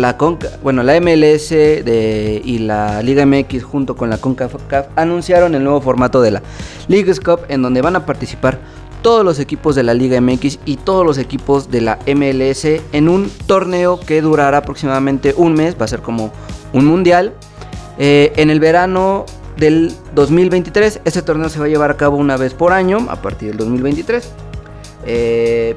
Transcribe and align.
la 0.00 0.16
Conca, 0.16 0.48
bueno, 0.62 0.82
la 0.82 0.98
MLS 1.00 1.52
y 1.52 2.58
la 2.58 3.02
Liga 3.02 3.26
MX 3.26 3.62
junto 3.62 3.94
con 3.94 4.10
la 4.10 4.18
CONCACAF 4.18 4.86
anunciaron 4.96 5.54
el 5.54 5.62
nuevo 5.62 5.80
formato 5.80 6.22
de 6.22 6.32
la 6.32 6.42
Leagues 6.88 7.20
Cup 7.20 7.40
en 7.48 7.62
donde 7.62 7.82
van 7.82 7.96
a 7.96 8.06
participar 8.06 8.58
todos 9.02 9.24
los 9.24 9.38
equipos 9.38 9.74
de 9.74 9.82
la 9.82 9.94
Liga 9.94 10.20
MX 10.20 10.58
y 10.64 10.76
todos 10.76 11.04
los 11.04 11.18
equipos 11.18 11.70
de 11.70 11.80
la 11.80 11.98
MLS 12.06 12.64
en 12.92 13.08
un 13.08 13.30
torneo 13.46 14.00
que 14.00 14.22
durará 14.22 14.58
aproximadamente 14.58 15.34
un 15.36 15.54
mes, 15.54 15.76
va 15.80 15.84
a 15.84 15.88
ser 15.88 16.00
como 16.00 16.32
un 16.72 16.84
mundial. 16.86 17.34
Eh, 17.98 18.32
en 18.36 18.50
el 18.50 18.60
verano 18.60 19.26
del 19.56 19.92
2023, 20.14 21.00
este 21.04 21.22
torneo 21.22 21.48
se 21.48 21.58
va 21.58 21.66
a 21.66 21.68
llevar 21.68 21.90
a 21.90 21.96
cabo 21.96 22.16
una 22.16 22.36
vez 22.36 22.54
por 22.54 22.72
año 22.72 23.06
a 23.10 23.16
partir 23.16 23.50
del 23.50 23.58
2023. 23.58 24.28
Eh, 25.06 25.74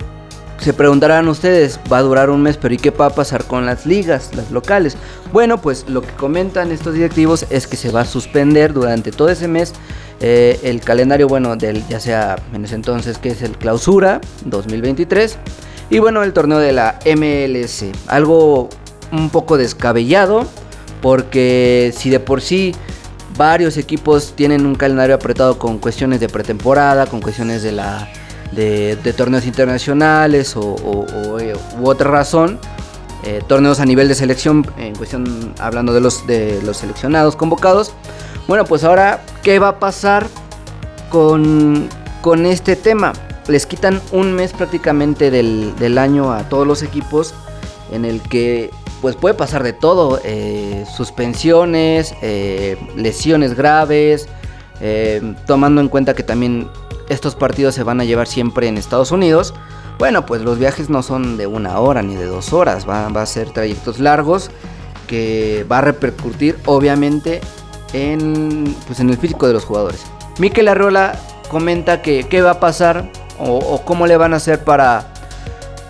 se 0.64 0.72
preguntarán 0.74 1.28
ustedes, 1.28 1.78
va 1.92 1.98
a 1.98 2.02
durar 2.02 2.30
un 2.30 2.42
mes, 2.42 2.56
pero 2.56 2.74
¿y 2.74 2.78
qué 2.78 2.90
va 2.90 3.08
a 3.08 3.10
pasar 3.10 3.44
con 3.44 3.66
las 3.66 3.86
ligas, 3.86 4.32
las 4.34 4.50
locales? 4.50 4.96
Bueno, 5.34 5.60
pues 5.60 5.86
lo 5.90 6.02
que 6.02 6.12
comentan 6.14 6.72
estos 6.72 6.94
directivos 6.94 7.46
es 7.50 7.68
que 7.68 7.76
se 7.76 7.92
va 7.92 8.02
a 8.02 8.06
suspender 8.06 8.72
durante 8.72 9.12
todo 9.12 9.28
ese 9.28 9.50
mes 9.50 9.74
eh, 10.22 10.58
el 10.64 10.80
calendario, 10.80 11.28
bueno, 11.28 11.58
del 11.58 11.86
ya 11.88 12.00
sea 12.00 12.38
en 12.54 12.64
ese 12.64 12.76
entonces 12.76 13.18
que 13.18 13.30
es 13.30 13.42
el 13.42 13.58
clausura 13.58 14.22
2023 14.46 15.38
y 15.90 16.00
bueno, 16.00 16.24
el 16.24 16.32
torneo 16.32 16.60
de 16.60 16.72
la 16.72 16.98
MLC. 17.06 17.94
Algo 18.08 18.70
un 19.12 19.30
poco 19.30 19.58
descabellado 19.58 20.48
porque 21.02 21.94
si 21.94 22.10
de 22.10 22.22
por 22.22 22.40
sí 22.40 22.74
varios 23.38 23.76
equipos 23.76 24.34
tienen 24.34 24.66
un 24.66 24.76
calendario 24.76 25.16
apretado 25.16 25.60
con 25.60 25.78
cuestiones 25.78 26.22
de 26.22 26.30
pretemporada, 26.30 27.06
con 27.06 27.20
cuestiones 27.20 27.64
de 27.64 27.74
la 27.74 28.10
de, 28.56 29.14
torneos 29.16 29.46
internacionales 29.46 30.56
o, 30.56 31.38
eh, 31.40 31.56
otra 31.82 32.10
razón. 32.10 32.60
Eh, 33.26 33.42
torneos 33.48 33.80
a 33.80 33.86
nivel 33.86 34.10
de 34.10 34.16
selección, 34.16 34.68
en 34.78 34.96
cuestión 34.96 35.54
hablando 35.58 35.94
de 35.94 36.02
los, 36.02 36.28
de 36.28 36.62
los 36.64 36.78
seleccionados 36.78 37.38
convocados. 37.38 37.94
Bueno, 38.48 38.66
pues 38.66 38.84
ahora, 38.84 39.24
¿qué 39.44 39.60
va 39.60 39.70
a 39.70 39.80
pasar 39.80 40.28
con, 41.10 41.88
con 42.22 42.46
este 42.46 42.76
tema? 42.76 43.14
Les 43.48 43.66
quitan 43.66 44.02
un 44.12 44.34
mes 44.34 44.52
prácticamente 44.52 45.32
del, 45.32 45.98
año 45.98 46.34
a 46.34 46.50
todos 46.50 46.68
los 46.68 46.84
equipos 46.84 47.34
en 47.94 48.04
el 48.04 48.22
que 48.22 48.72
pues 49.02 49.16
puede 49.16 49.36
pasar 49.36 49.64
de 49.64 49.74
todo, 49.74 50.20
eh, 50.24 50.86
suspensiones, 50.94 52.14
lesiones 52.96 53.54
graves, 53.54 54.28
tomando 55.46 55.82
en 55.82 55.90
cuenta 55.90 56.14
que 56.14 56.24
también 56.24 56.70
estos 57.10 57.36
partidos 57.36 57.76
se 57.76 57.84
van 57.84 58.02
a 58.02 58.06
llevar 58.06 58.28
siempre 58.28 58.68
en 58.68 58.78
Estados 58.78 59.12
Unidos, 59.12 59.54
bueno, 60.00 60.26
pues 60.26 60.42
los 60.42 60.58
viajes 60.58 60.90
no 60.90 61.04
son 61.04 61.38
de 61.38 61.48
una 61.48 61.80
hora 61.80 62.02
ni 62.02 62.16
de 62.16 62.26
dos 62.26 62.54
horas, 62.54 62.88
va, 62.88 63.08
a 63.08 63.26
ser 63.26 63.52
trayectos 63.52 64.00
largos 64.00 64.50
que 65.08 65.66
va 65.72 65.80
a 65.80 65.82
repercutir 65.82 66.58
obviamente 66.66 67.42
en, 67.94 68.76
pues 68.88 69.00
en 69.00 69.10
el 69.10 69.18
físico 69.18 69.48
de 69.48 69.54
los 69.54 69.66
jugadores. 69.66 70.04
Mikel 70.40 70.68
Arrola 70.68 71.20
comenta 71.50 72.02
que 72.02 72.24
qué 72.24 72.42
va 72.42 72.52
a 72.52 72.60
pasar 72.60 73.12
o, 73.40 73.82
cómo 73.86 74.08
le 74.08 74.18
van 74.18 74.34
a 74.34 74.38
hacer 74.38 74.64
para, 74.64 75.14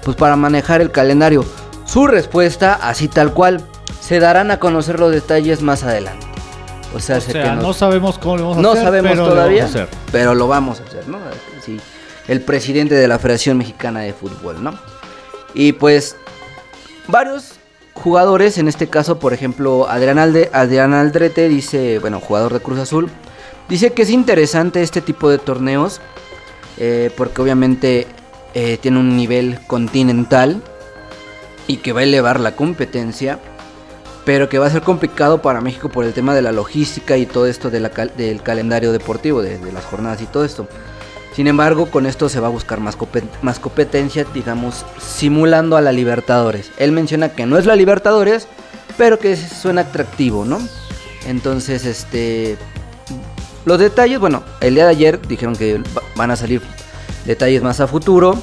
pues 0.03 0.17
para 0.17 0.35
manejar 0.35 0.81
el 0.81 0.91
calendario. 0.91 1.45
Su 1.85 2.07
respuesta, 2.07 2.73
así 2.81 3.07
tal 3.07 3.33
cual, 3.33 3.61
se 4.01 4.19
darán 4.19 4.51
a 4.51 4.59
conocer 4.59 4.99
los 4.99 5.11
detalles 5.11 5.61
más 5.61 5.83
adelante. 5.83 6.22
O 6.93 6.99
sea, 6.99 7.19
no 7.55 7.73
sabemos 7.73 8.19
cómo 8.19 8.37
lo 8.37 8.43
vamos 8.49 8.57
a 8.57 8.61
no 8.61 8.71
hacer. 8.71 8.83
No 8.83 8.87
sabemos 8.87 9.17
todavía, 9.17 9.69
pero 10.11 10.35
lo 10.35 10.47
vamos 10.47 10.79
a 10.79 10.83
hacer, 10.83 11.07
¿no? 11.07 11.17
Sí, 11.63 11.79
el 12.27 12.41
presidente 12.41 12.95
de 12.95 13.07
la 13.07 13.19
Federación 13.19 13.57
Mexicana 13.57 14.01
de 14.01 14.13
Fútbol, 14.13 14.63
¿no? 14.63 14.77
Y 15.53 15.73
pues 15.73 16.15
varios 17.07 17.53
jugadores, 17.93 18.57
en 18.57 18.67
este 18.67 18.87
caso, 18.87 19.19
por 19.19 19.33
ejemplo, 19.33 19.87
Adrián, 19.89 20.19
Alde, 20.19 20.49
Adrián 20.53 20.93
Aldrete 20.93 21.49
dice, 21.49 21.99
bueno, 21.99 22.19
jugador 22.19 22.53
de 22.53 22.59
Cruz 22.59 22.79
Azul, 22.79 23.09
dice 23.69 23.93
que 23.93 24.03
es 24.03 24.09
interesante 24.09 24.81
este 24.81 25.01
tipo 25.01 25.29
de 25.29 25.37
torneos 25.37 26.01
eh, 26.77 27.11
porque 27.15 27.41
obviamente 27.41 28.07
eh, 28.53 28.77
tiene 28.81 28.99
un 28.99 29.15
nivel 29.15 29.59
continental 29.67 30.61
y 31.67 31.77
que 31.77 31.93
va 31.93 32.01
a 32.01 32.03
elevar 32.03 32.39
la 32.39 32.55
competencia 32.55 33.39
pero 34.25 34.47
que 34.47 34.59
va 34.59 34.67
a 34.67 34.69
ser 34.69 34.81
complicado 34.81 35.41
para 35.41 35.61
México 35.61 35.89
por 35.89 36.05
el 36.05 36.13
tema 36.13 36.33
de 36.33 36.41
la 36.41 36.51
logística 36.51 37.17
y 37.17 37.25
todo 37.25 37.45
esto 37.47 37.69
del 37.69 38.41
calendario 38.41 38.91
deportivo, 38.91 39.41
de, 39.41 39.59
las 39.71 39.85
jornadas 39.85 40.21
y 40.21 40.25
todo 40.25 40.45
esto. 40.45 40.67
Sin 41.35 41.47
embargo, 41.47 41.87
con 41.87 42.05
esto 42.05 42.29
se 42.29 42.39
va 42.39 42.47
a 42.47 42.51
buscar 42.51 42.79
más, 42.79 42.95
competencia, 42.95 44.25
digamos, 44.33 44.85
simulando 44.99 45.75
a 45.77 45.81
la 45.81 45.91
Libertadores. 45.91 46.71
Él 46.77 46.91
menciona 46.91 47.29
que 47.29 47.45
no 47.45 47.57
es 47.57 47.65
la 47.65 47.75
Libertadores, 47.75 48.47
pero 48.97 49.17
que 49.19 49.35
suena 49.35 49.81
atractivo, 49.81 50.45
¿no? 50.45 50.59
Entonces, 51.25 51.85
este... 51.85 52.57
Los 53.65 53.79
detalles, 53.79 54.19
bueno, 54.19 54.43
el 54.61 54.75
día 54.75 54.83
de 54.83 54.91
ayer 54.91 55.27
dijeron 55.27 55.55
que 55.55 55.81
van 56.15 56.31
a 56.31 56.35
salir 56.35 56.61
detalles 57.25 57.63
más 57.63 57.79
a 57.79 57.87
futuro. 57.87 58.37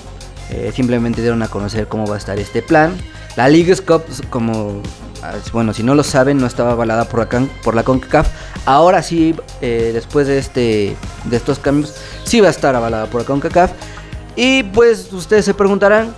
Eh, 0.50 0.72
simplemente 0.74 1.20
dieron 1.20 1.42
a 1.42 1.48
conocer 1.48 1.86
cómo 1.86 2.06
va 2.06 2.14
a 2.14 2.18
estar 2.18 2.38
este 2.38 2.62
plan. 2.62 2.96
La 3.36 3.46
League 3.48 3.76
Cup, 3.76 4.02
como 4.30 4.82
Ah, 4.82 5.09
bueno, 5.52 5.74
si 5.74 5.82
no 5.82 5.94
lo 5.94 6.02
saben, 6.02 6.38
no 6.38 6.46
estaba 6.46 6.72
avalada 6.72 7.04
por, 7.04 7.20
acá, 7.20 7.42
por 7.62 7.74
la 7.74 7.82
CONCACAF. 7.82 8.28
Ahora 8.64 9.02
sí, 9.02 9.34
eh, 9.60 9.90
después 9.92 10.26
de, 10.26 10.38
este, 10.38 10.96
de 11.24 11.36
estos 11.36 11.58
cambios, 11.58 11.94
sí 12.24 12.40
va 12.40 12.48
a 12.48 12.50
estar 12.50 12.74
avalada 12.74 13.06
por 13.06 13.22
la 13.22 13.26
CONCACAF. 13.26 13.72
Y 14.36 14.62
pues 14.62 15.12
ustedes 15.12 15.44
se 15.44 15.54
preguntarán, 15.54 16.14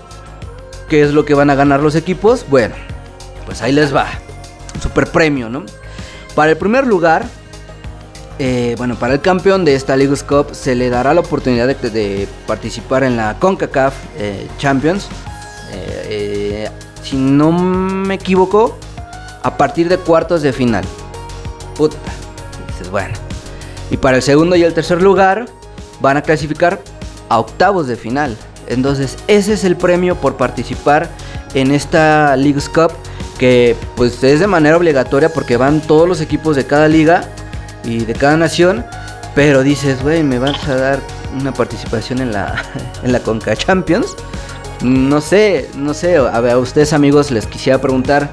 ¿qué 0.89 1.03
es 1.03 1.13
lo 1.13 1.25
que 1.25 1.35
van 1.35 1.51
a 1.51 1.55
ganar 1.55 1.81
los 1.81 1.95
equipos? 1.95 2.47
Bueno, 2.49 2.75
pues 3.47 3.63
ahí 3.63 3.73
les 3.73 3.95
va. 3.95 4.07
Super 4.81 5.09
premio, 5.09 5.49
¿no? 5.49 5.65
Para 6.35 6.53
el 6.53 6.57
primer 6.57 6.87
lugar, 6.87 7.25
eh, 8.39 8.75
bueno, 8.79 8.95
para 8.97 9.15
el 9.15 9.21
campeón 9.21 9.65
de 9.65 9.75
esta 9.75 9.97
League 9.97 10.15
Cup 10.29 10.55
se 10.55 10.75
le 10.75 10.91
dará 10.91 11.15
la 11.15 11.21
oportunidad 11.21 11.67
de, 11.67 12.29
participar 12.47 13.05
en 13.05 13.17
la 13.17 13.37
CONCACAF 13.39 13.95
eh, 14.19 14.47
Champions. 14.59 15.09
si 17.03 17.17
no 17.17 17.51
me 17.51 18.15
equivoco, 18.15 18.79
a 19.43 19.57
partir 19.57 19.89
de 19.89 19.99
cuartos 19.99 20.43
de 20.43 20.53
final. 20.53 20.85
Puta. 21.77 21.97
Dices, 22.69 22.91
bueno. 22.91 23.15
Y 23.91 23.97
para 23.97 24.17
el 24.17 24.23
segundo 24.23 24.57
y 24.57 24.63
el 24.63 24.75
tercer 24.75 25.03
lugar 25.03 25.47
van 26.01 26.17
a 26.17 26.23
clasificar 26.23 26.81
a 27.29 27.39
octavos 27.39 27.87
de 27.87 27.97
final. 27.97 28.37
Entonces, 28.67 29.19
ese 29.27 29.55
es 29.55 29.65
el 29.65 29.77
premio 29.77 30.17
por 30.17 30.37
participar 30.37 31.11
en 31.55 31.71
esta 31.73 32.37
Leagues 32.37 32.69
Cup 32.69 32.93
que 33.39 33.77
pues 33.97 34.23
es 34.23 34.39
de 34.39 34.47
manera 34.47 34.77
obligatoria 34.77 35.29
porque 35.29 35.57
van 35.57 35.81
todos 35.81 36.09
los 36.09 36.21
equipos 36.21 36.55
de 36.55 36.65
cada 36.65 36.87
liga 36.87 37.25
y 37.85 38.05
de 38.05 38.15
cada 38.15 38.37
nación, 38.37 38.85
pero 39.35 39.65
dices, 39.65 40.01
güey, 40.01 40.23
me 40.23 40.39
vas 40.39 40.69
a 40.69 40.77
dar 40.77 41.01
una 41.41 41.53
participación 41.53 42.21
en 42.21 42.33
la 42.33 42.63
en 43.03 43.13
la 43.13 43.21
Conca 43.21 43.57
Champions. 43.57 44.15
No 44.83 45.21
sé, 45.21 45.69
no 45.77 45.93
sé, 45.95 46.17
a, 46.17 46.41
ver, 46.41 46.53
a 46.53 46.59
ustedes 46.59 46.93
amigos 46.93 47.31
les 47.31 47.47
quisiera 47.47 47.81
preguntar 47.81 48.31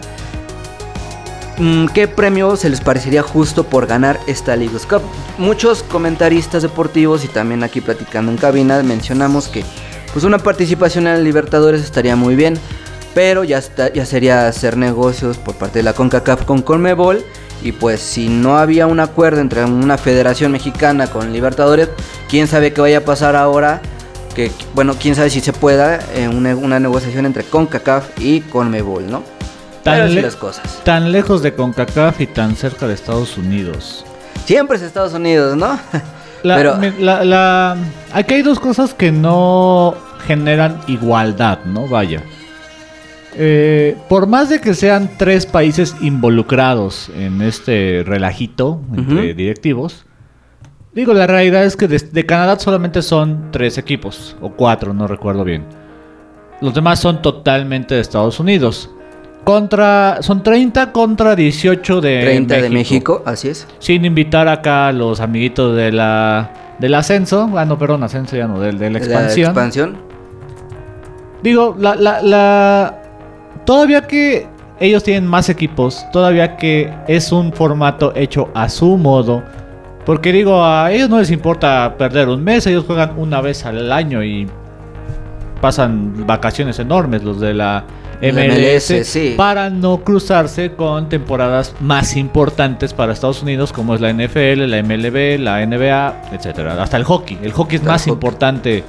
¿Qué 1.93 2.07
premio 2.07 2.55
se 2.55 2.69
les 2.69 2.79
parecería 2.79 3.21
justo 3.21 3.65
por 3.65 3.85
ganar 3.85 4.17
esta 4.27 4.55
League 4.55 4.77
Cup? 4.89 5.01
Muchos 5.37 5.83
comentaristas 5.83 6.63
deportivos 6.63 7.25
y 7.25 7.27
también 7.27 7.63
aquí 7.63 7.81
platicando 7.81 8.31
en 8.31 8.37
cabina 8.37 8.81
mencionamos 8.81 9.49
que 9.49 9.65
pues 10.13 10.23
una 10.23 10.37
participación 10.37 11.05
en 11.07 11.21
Libertadores 11.21 11.83
estaría 11.83 12.15
muy 12.15 12.37
bien, 12.37 12.57
pero 13.13 13.43
ya, 13.43 13.61
ya 13.93 14.05
sería 14.05 14.47
hacer 14.47 14.77
negocios 14.77 15.37
por 15.37 15.55
parte 15.55 15.79
de 15.79 15.83
la 15.83 15.91
CONCACAF 15.91 16.45
con 16.45 16.61
Colmebol 16.61 17.25
y 17.61 17.73
pues 17.73 17.99
si 17.99 18.29
no 18.29 18.57
había 18.57 18.87
un 18.87 19.01
acuerdo 19.01 19.41
entre 19.41 19.65
una 19.65 19.97
federación 19.97 20.53
mexicana 20.53 21.07
con 21.07 21.33
Libertadores, 21.33 21.89
quién 22.29 22.47
sabe 22.47 22.71
qué 22.71 22.79
vaya 22.79 22.99
a 22.99 23.05
pasar 23.05 23.35
ahora, 23.35 23.81
que 24.33 24.49
bueno, 24.75 24.95
quién 24.97 25.13
sabe 25.13 25.29
si 25.29 25.41
se 25.41 25.51
pueda 25.51 25.99
en 26.15 26.37
una, 26.37 26.55
una 26.55 26.79
negociación 26.79 27.25
entre 27.25 27.43
CONCACAF 27.43 28.17
y 28.17 28.39
Colmebol, 28.39 29.11
¿no? 29.11 29.38
Tan, 29.83 30.31
cosas. 30.39 30.81
tan 30.83 31.11
lejos 31.11 31.41
de 31.41 31.53
CONCACAF 31.53 32.21
y 32.21 32.27
tan 32.27 32.55
cerca 32.55 32.87
de 32.87 32.93
Estados 32.93 33.37
Unidos. 33.37 34.05
Siempre 34.45 34.77
es 34.77 34.83
Estados 34.83 35.13
Unidos, 35.13 35.55
¿no? 35.55 35.79
Pero... 36.43 36.77
aquí 38.13 38.33
hay 38.33 38.41
dos 38.41 38.59
cosas 38.59 38.93
que 38.93 39.11
no 39.11 39.95
generan 40.25 40.79
igualdad, 40.87 41.59
¿no? 41.65 41.87
Vaya. 41.87 42.23
Eh, 43.35 43.95
por 44.07 44.27
más 44.27 44.49
de 44.49 44.59
que 44.59 44.73
sean 44.73 45.09
tres 45.17 45.45
países 45.45 45.95
involucrados 46.01 47.09
en 47.15 47.41
este 47.41 48.03
relajito 48.05 48.81
entre 48.95 49.33
directivos, 49.33 50.05
digo, 50.93 51.13
la 51.13 51.27
realidad 51.27 51.63
es 51.63 51.77
que 51.77 51.87
de, 51.87 52.25
Canadá 52.25 52.57
solamente 52.59 53.01
son 53.01 53.51
tres 53.51 53.77
equipos, 53.77 54.35
o 54.41 54.51
cuatro, 54.51 54.93
no 54.93 55.07
recuerdo 55.07 55.43
bien. 55.43 55.63
Los 56.59 56.73
demás 56.73 56.99
son 56.99 57.21
totalmente 57.21 57.95
de 57.95 58.01
Estados 58.01 58.39
Unidos. 58.39 58.89
Contra, 59.49 60.19
son 60.21 60.43
30 60.43 60.91
contra 60.91 61.35
18 61.35 62.01
de 62.01 62.21
30 62.21 62.61
de 62.61 62.69
México, 62.69 63.23
así 63.25 63.47
es. 63.47 63.65
Sin 63.79 64.05
invitar 64.05 64.47
acá 64.47 64.89
a 64.89 64.91
los 64.91 65.19
amiguitos 65.21 65.75
de 65.75 65.91
la 65.91 66.75
del 66.77 66.93
ascenso, 66.93 67.49
ah 67.55 67.65
no, 67.65 67.75
perdón, 67.79 68.03
ascenso 68.03 68.37
ya 68.37 68.47
no, 68.47 68.59
de, 68.59 68.73
de 68.73 68.91
la 68.91 68.99
expansión. 68.99 69.47
expansión. 69.47 69.97
Digo, 71.41 71.75
la, 71.79 71.95
la, 71.95 72.21
la, 72.21 73.01
todavía 73.65 74.05
que 74.05 74.45
ellos 74.79 75.01
tienen 75.01 75.25
más 75.25 75.49
equipos, 75.49 76.05
todavía 76.13 76.55
que 76.55 76.93
es 77.07 77.31
un 77.31 77.51
formato 77.51 78.13
hecho 78.15 78.49
a 78.53 78.69
su 78.69 78.97
modo. 78.97 79.41
Porque 80.05 80.31
digo, 80.31 80.63
a 80.63 80.91
ellos 80.91 81.09
no 81.09 81.17
les 81.17 81.31
importa 81.31 81.95
perder 81.97 82.29
un 82.29 82.43
mes, 82.43 82.67
ellos 82.67 82.85
juegan 82.85 83.13
una 83.17 83.41
vez 83.41 83.65
al 83.65 83.91
año 83.91 84.23
y 84.23 84.47
pasan 85.59 86.27
vacaciones 86.27 86.77
enormes 86.77 87.23
los 87.23 87.39
de 87.39 87.55
la 87.55 87.83
MLS, 88.21 88.93
para 89.37 89.69
no 89.69 90.03
cruzarse 90.03 90.73
con 90.73 91.07
temporadas 91.07 91.73
más 91.79 92.17
importantes 92.17 92.93
para 92.93 93.13
Estados 93.13 93.41
Unidos 93.41 93.71
como 93.71 93.95
es 93.95 94.01
la 94.01 94.11
NFL, 94.11 94.65
la 94.67 94.83
MLB, 94.83 95.39
la 95.39 95.65
NBA, 95.65 96.31
etcétera, 96.33 96.81
hasta 96.81 96.97
el 96.97 97.05
hockey. 97.05 97.37
El 97.41 97.53
hockey 97.53 97.77
es 97.77 97.83
más 97.83 98.07
importante 98.07 98.83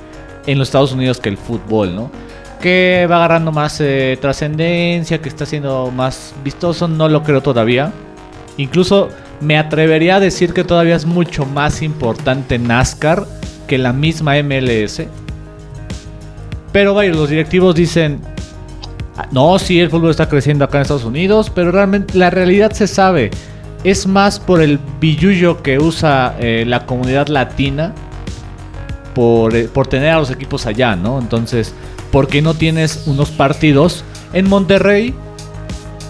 en 0.47 0.59
los 0.59 0.69
Estados 0.69 0.93
Unidos 0.93 1.21
que 1.21 1.29
el 1.29 1.37
fútbol, 1.37 1.94
¿no? 1.94 2.11
Que 2.61 3.06
va 3.11 3.17
agarrando 3.17 3.53
más 3.53 3.81
eh, 3.81 4.19
trascendencia, 4.21 5.21
que 5.23 5.29
está 5.29 5.47
siendo 5.47 5.91
más 5.91 6.35
vistoso, 6.43 6.88
no 6.88 7.09
lo 7.09 7.23
creo 7.23 7.41
todavía. 7.41 7.93
Incluso 8.56 9.09
me 9.41 9.56
atrevería 9.56 10.17
a 10.17 10.21
decir 10.21 10.53
que 10.53 10.65
todavía 10.65 10.97
es 10.97 11.06
mucho 11.06 11.47
más 11.47 11.83
importante 11.83 12.59
NASCAR 12.59 13.26
que 13.67 13.79
la 13.79 13.93
misma 13.93 14.35
MLS. 14.43 15.03
Pero 16.73 16.94
vaya, 16.94 17.12
los 17.12 17.31
directivos 17.31 17.75
dicen, 17.75 18.21
no, 19.31 19.58
sí, 19.58 19.81
el 19.81 19.90
fútbol 19.90 20.11
está 20.11 20.28
creciendo 20.28 20.64
acá 20.64 20.78
en 20.78 20.82
Estados 20.82 21.05
Unidos, 21.05 21.50
pero 21.55 21.72
realmente 21.72 22.17
la 22.17 22.31
realidad 22.31 22.72
se 22.72 22.87
sabe. 22.87 23.31
Es 23.84 24.06
más 24.06 24.38
por 24.38 24.61
el 24.61 24.78
billullo 25.00 25.62
que 25.62 25.78
usa 25.78 26.37
eh, 26.38 26.64
la 26.67 26.84
comunidad 26.87 27.28
latina 27.28 27.94
por, 29.14 29.55
eh, 29.55 29.69
por 29.72 29.87
tener 29.87 30.11
a 30.11 30.19
los 30.19 30.31
equipos 30.31 30.67
allá, 30.67 30.96
¿no? 30.96 31.19
Entonces, 31.19 31.75
¿por 32.12 32.28
qué 32.28 32.43
no 32.43 32.55
tienes 32.55 33.05
unos 33.06 33.31
partidos 33.31 34.05
en 34.32 34.49
Monterrey, 34.49 35.14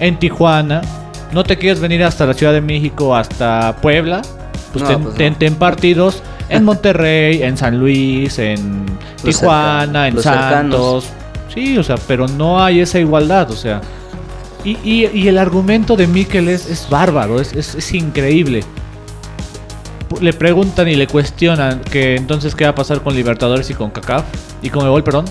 en 0.01 0.19
Tijuana, 0.19 0.83
no 1.33 1.45
te 1.45 1.57
quieres 1.57 1.81
venir 1.81 2.03
hasta 2.03 2.27
la 2.27 2.35
Ciudad 2.35 2.53
de 2.53 2.61
México, 2.61 3.15
hasta 3.15 3.77
Puebla, 3.81 4.23
pues, 4.73 4.85
pues 4.85 5.39
ten, 5.39 5.55
partidos 5.55 6.23
en 6.49 6.65
Monterrey, 6.65 7.43
en 7.43 7.57
San 7.57 7.79
Luis, 7.79 8.39
en 8.39 8.87
Tijuana, 9.23 10.09
en 10.09 10.21
Santos. 10.21 11.09
Sí, 11.53 11.77
o 11.79 11.83
sea, 11.83 11.97
pero 11.97 12.29
no 12.29 12.63
hay 12.63 12.81
esa 12.81 12.99
igualdad, 12.99 13.51
o 13.51 13.57
sea. 13.57 13.81
Y, 14.63 15.27
el 15.27 15.39
argumento 15.39 15.97
de 15.97 16.07
Mikel 16.07 16.49
es, 16.49 16.69
es 16.69 16.87
bárbaro, 16.91 17.41
es, 17.41 17.55
es, 17.55 17.95
increíble. 17.95 18.63
Le 20.21 20.35
preguntan 20.35 20.87
y 20.89 20.97
le 20.97 21.07
cuestionan 21.07 21.81
que 21.81 22.17
entonces 22.17 22.55
qué 22.55 22.65
va 22.65 22.71
a 22.71 22.75
pasar 22.75 23.03
con 23.03 23.15
Libertadores 23.15 23.71
y 23.71 23.75
con 23.75 23.91
CACAF 23.91 24.25
y 24.61 24.69
con 24.69 24.85
Ebol, 24.85 25.03
perdón. 25.03 25.25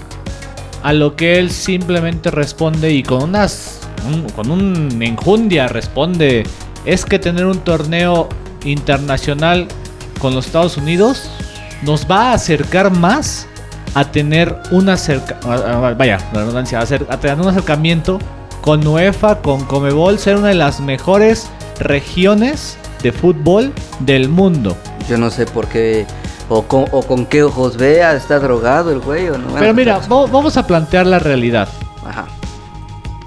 A 0.81 0.94
lo 0.94 1.16
que 1.16 1.38
él 1.38 1.51
simplemente 1.51 2.31
responde 2.31 2.92
y 2.92 3.04
con 3.04 3.21
unas 3.21 3.80
con 4.36 4.50
un 4.50 5.01
enjundia 5.01 5.68
responde, 5.68 6.44
es 6.86 7.06
que 7.06 7.19
tener 7.19 7.45
un 7.45 7.60
torneo 7.60 8.30
internacional 8.63 9.68
con 10.19 10.33
los 10.33 10.48
Estados 10.48 10.77
Unidos 10.77 11.30
nos 11.83 12.10
va 12.10 12.31
a 12.31 12.33
acercar 12.33 12.92
más 12.92 13.48
a 13.99 14.05
tener 14.05 14.55
un 14.71 14.87
acerca 14.87 15.37
vaya, 15.97 16.19
la 16.31 16.39
redundancia, 16.39 16.79
a, 16.79 16.85
tener 16.85 17.37
un 17.37 17.49
acercamiento 17.49 18.17
con 18.61 18.87
UEFA, 18.87 19.41
con 19.41 19.65
Comebol, 19.65 20.17
ser 20.17 20.37
una 20.37 20.47
de 20.47 20.53
las 20.53 20.79
mejores 20.79 21.49
regiones 21.79 22.77
de 23.03 23.11
fútbol 23.11 23.73
del 23.99 24.29
mundo. 24.29 24.77
Yo 25.09 25.17
no 25.17 25.29
sé 25.29 25.45
por 25.45 25.67
qué 25.67 26.07
o 26.47 26.61
con, 26.61 26.85
o 26.91 27.03
con 27.03 27.25
qué 27.25 27.43
ojos 27.43 27.75
vea, 27.75 28.15
está 28.15 28.39
drogado 28.39 28.91
el 28.91 28.99
güey 28.99 29.27
o 29.27 29.37
no. 29.37 29.53
Pero 29.59 29.73
mira, 29.73 29.99
vamos 30.07 30.55
a 30.55 30.65
plantear 30.65 31.05
la 31.05 31.19
realidad. 31.19 31.67
Ajá. 32.05 32.25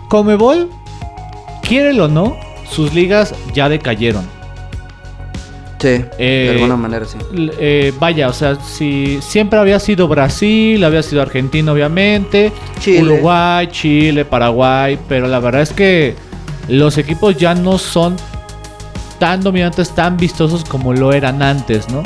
Comebol, 0.08 0.70
quiere 1.62 2.00
o 2.00 2.08
no, 2.08 2.34
sus 2.70 2.94
ligas 2.94 3.34
ya 3.52 3.68
decayeron. 3.68 4.26
Sí, 5.82 5.88
de 5.88 6.10
eh, 6.18 6.50
alguna 6.54 6.76
manera 6.76 7.04
sí. 7.04 7.18
Eh, 7.34 7.92
vaya, 7.98 8.28
o 8.28 8.32
sea, 8.32 8.54
si 8.54 9.18
siempre 9.20 9.58
había 9.58 9.80
sido 9.80 10.06
Brasil, 10.06 10.84
había 10.84 11.02
sido 11.02 11.22
Argentina, 11.22 11.72
obviamente, 11.72 12.52
Uruguay, 13.00 13.66
Chile, 13.66 14.24
Paraguay, 14.24 14.96
pero 15.08 15.26
la 15.26 15.40
verdad 15.40 15.62
es 15.62 15.72
que 15.72 16.14
los 16.68 16.98
equipos 16.98 17.36
ya 17.36 17.56
no 17.56 17.78
son 17.78 18.16
tan 19.18 19.40
dominantes, 19.40 19.90
tan 19.90 20.16
vistosos 20.16 20.64
como 20.64 20.92
lo 20.92 21.12
eran 21.12 21.42
antes, 21.42 21.88
¿no? 21.88 22.04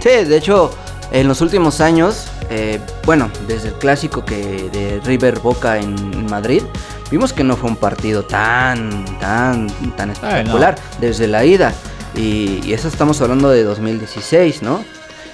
Sí, 0.00 0.24
de 0.24 0.38
hecho, 0.38 0.70
en 1.12 1.28
los 1.28 1.42
últimos 1.42 1.82
años 1.82 2.30
eh, 2.50 2.80
bueno, 3.04 3.30
desde 3.46 3.68
el 3.68 3.74
clásico 3.74 4.24
que 4.24 4.70
de 4.72 5.00
River 5.04 5.40
Boca 5.40 5.78
en 5.78 6.26
Madrid, 6.30 6.62
vimos 7.10 7.32
que 7.32 7.44
no 7.44 7.56
fue 7.56 7.68
un 7.68 7.76
partido 7.76 8.24
tan, 8.24 9.04
tan, 9.18 9.68
tan 9.96 10.10
espectacular 10.10 10.76
desde 11.00 11.26
la 11.26 11.44
ida. 11.44 11.74
Y, 12.18 12.72
eso 12.72 12.88
estamos 12.88 13.20
hablando 13.20 13.48
de 13.48 13.64
2016, 13.64 14.62
¿no? 14.62 14.84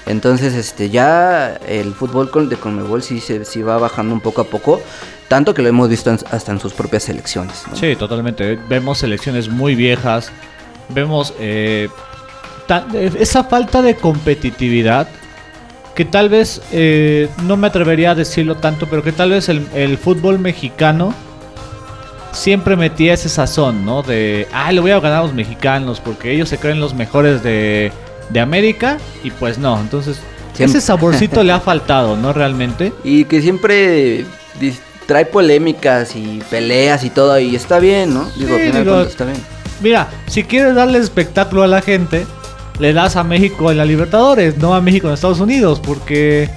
Entonces, 0.07 0.55
este, 0.55 0.91
ya 0.91 1.55
el 1.67 1.95
fútbol 1.95 2.49
de 2.49 2.57
Conmebol 2.57 3.03
sí, 3.03 3.21
se, 3.21 3.45
sí 3.45 3.63
va 3.63 3.79
bajando 3.79 4.15
un 4.15 4.21
poco 4.21 4.43
a 4.43 4.45
poco, 4.45 4.83
tanto 5.29 5.55
que 5.55 5.63
lo 5.63 5.69
hemos 5.69 5.89
visto 5.89 6.15
hasta 6.31 6.53
en 6.53 6.61
sus 6.61 6.75
propias 6.75 7.05
selecciones. 7.05 7.65
Sí, 7.73 7.97
totalmente. 7.97 8.59
Vemos 8.69 8.99
selecciones 8.99 9.49
muy 9.49 9.75
viejas, 9.75 10.31
vemos 10.91 11.33
eh, 11.41 11.89
esa 13.19 13.45
falta 13.45 13.81
de 13.81 13.97
competitividad 13.97 15.09
que 15.95 16.05
tal 16.05 16.29
vez, 16.29 16.61
eh, 16.73 17.29
no 17.45 17.57
me 17.57 17.69
atrevería 17.69 18.11
a 18.11 18.15
decirlo 18.15 18.57
tanto, 18.57 18.87
pero 18.89 19.03
que 19.03 19.13
tal 19.13 19.31
vez 19.31 19.49
el, 19.49 19.99
fútbol 19.99 20.39
mexicano 20.39 21.15
siempre 22.35 22.77
metía 22.77 23.15
ese 23.15 23.29
sazón, 23.29 23.85
¿no? 23.85 24.03
De, 24.03 24.49
ah, 24.53 24.71
le 24.73 24.81
voy 24.81 24.91
a 24.91 25.01
ganar 25.01 25.21
a 25.21 25.23
los 25.23 25.35
mexicanos 25.35 26.01
porque 26.01 26.33
ellos 26.33 26.49
se 26.49 26.59
creen 26.59 26.81
los 26.81 26.95
mejores 26.95 27.43
de, 27.43 27.93
de 28.31 28.41
América 28.41 28.99
y 29.23 29.31
pues 29.31 29.59
no, 29.59 29.81
entonces 29.81 30.21
ese 30.59 30.81
saborcito 30.81 31.43
le 31.43 31.53
ha 31.53 31.61
faltado, 31.61 32.17
¿no? 32.17 32.33
Realmente. 32.33 32.93
Y 33.03 33.25
que 33.25 33.41
siempre 33.41 34.25
trae 35.07 35.27
polémicas 35.27 36.17
y 36.17 36.43
peleas 36.51 37.05
y 37.05 37.11
todo 37.11 37.39
y 37.39 37.55
está 37.55 37.79
bien, 37.79 38.15
¿no? 38.15 38.29
Digo, 38.37 38.57
digo 38.57 39.01
está 39.01 39.25
bien. 39.25 39.39
Mira, 39.81 40.09
si 40.27 40.45
quieres 40.45 40.75
darle 40.75 40.99
espectáculo 40.99 41.63
a 41.63 41.67
la 41.67 41.83
gente, 41.83 42.27
le 42.79 42.93
das 42.93 43.17
a 43.17 43.25
México 43.25 43.71
en 43.71 43.79
la 43.79 43.85
Libertadores, 43.85 44.57
no 44.59 44.75
a 44.75 44.81
México 44.81 45.09
en 45.09 45.15
Estados 45.15 45.41
Unidos, 45.41 45.81
porque 45.85 46.49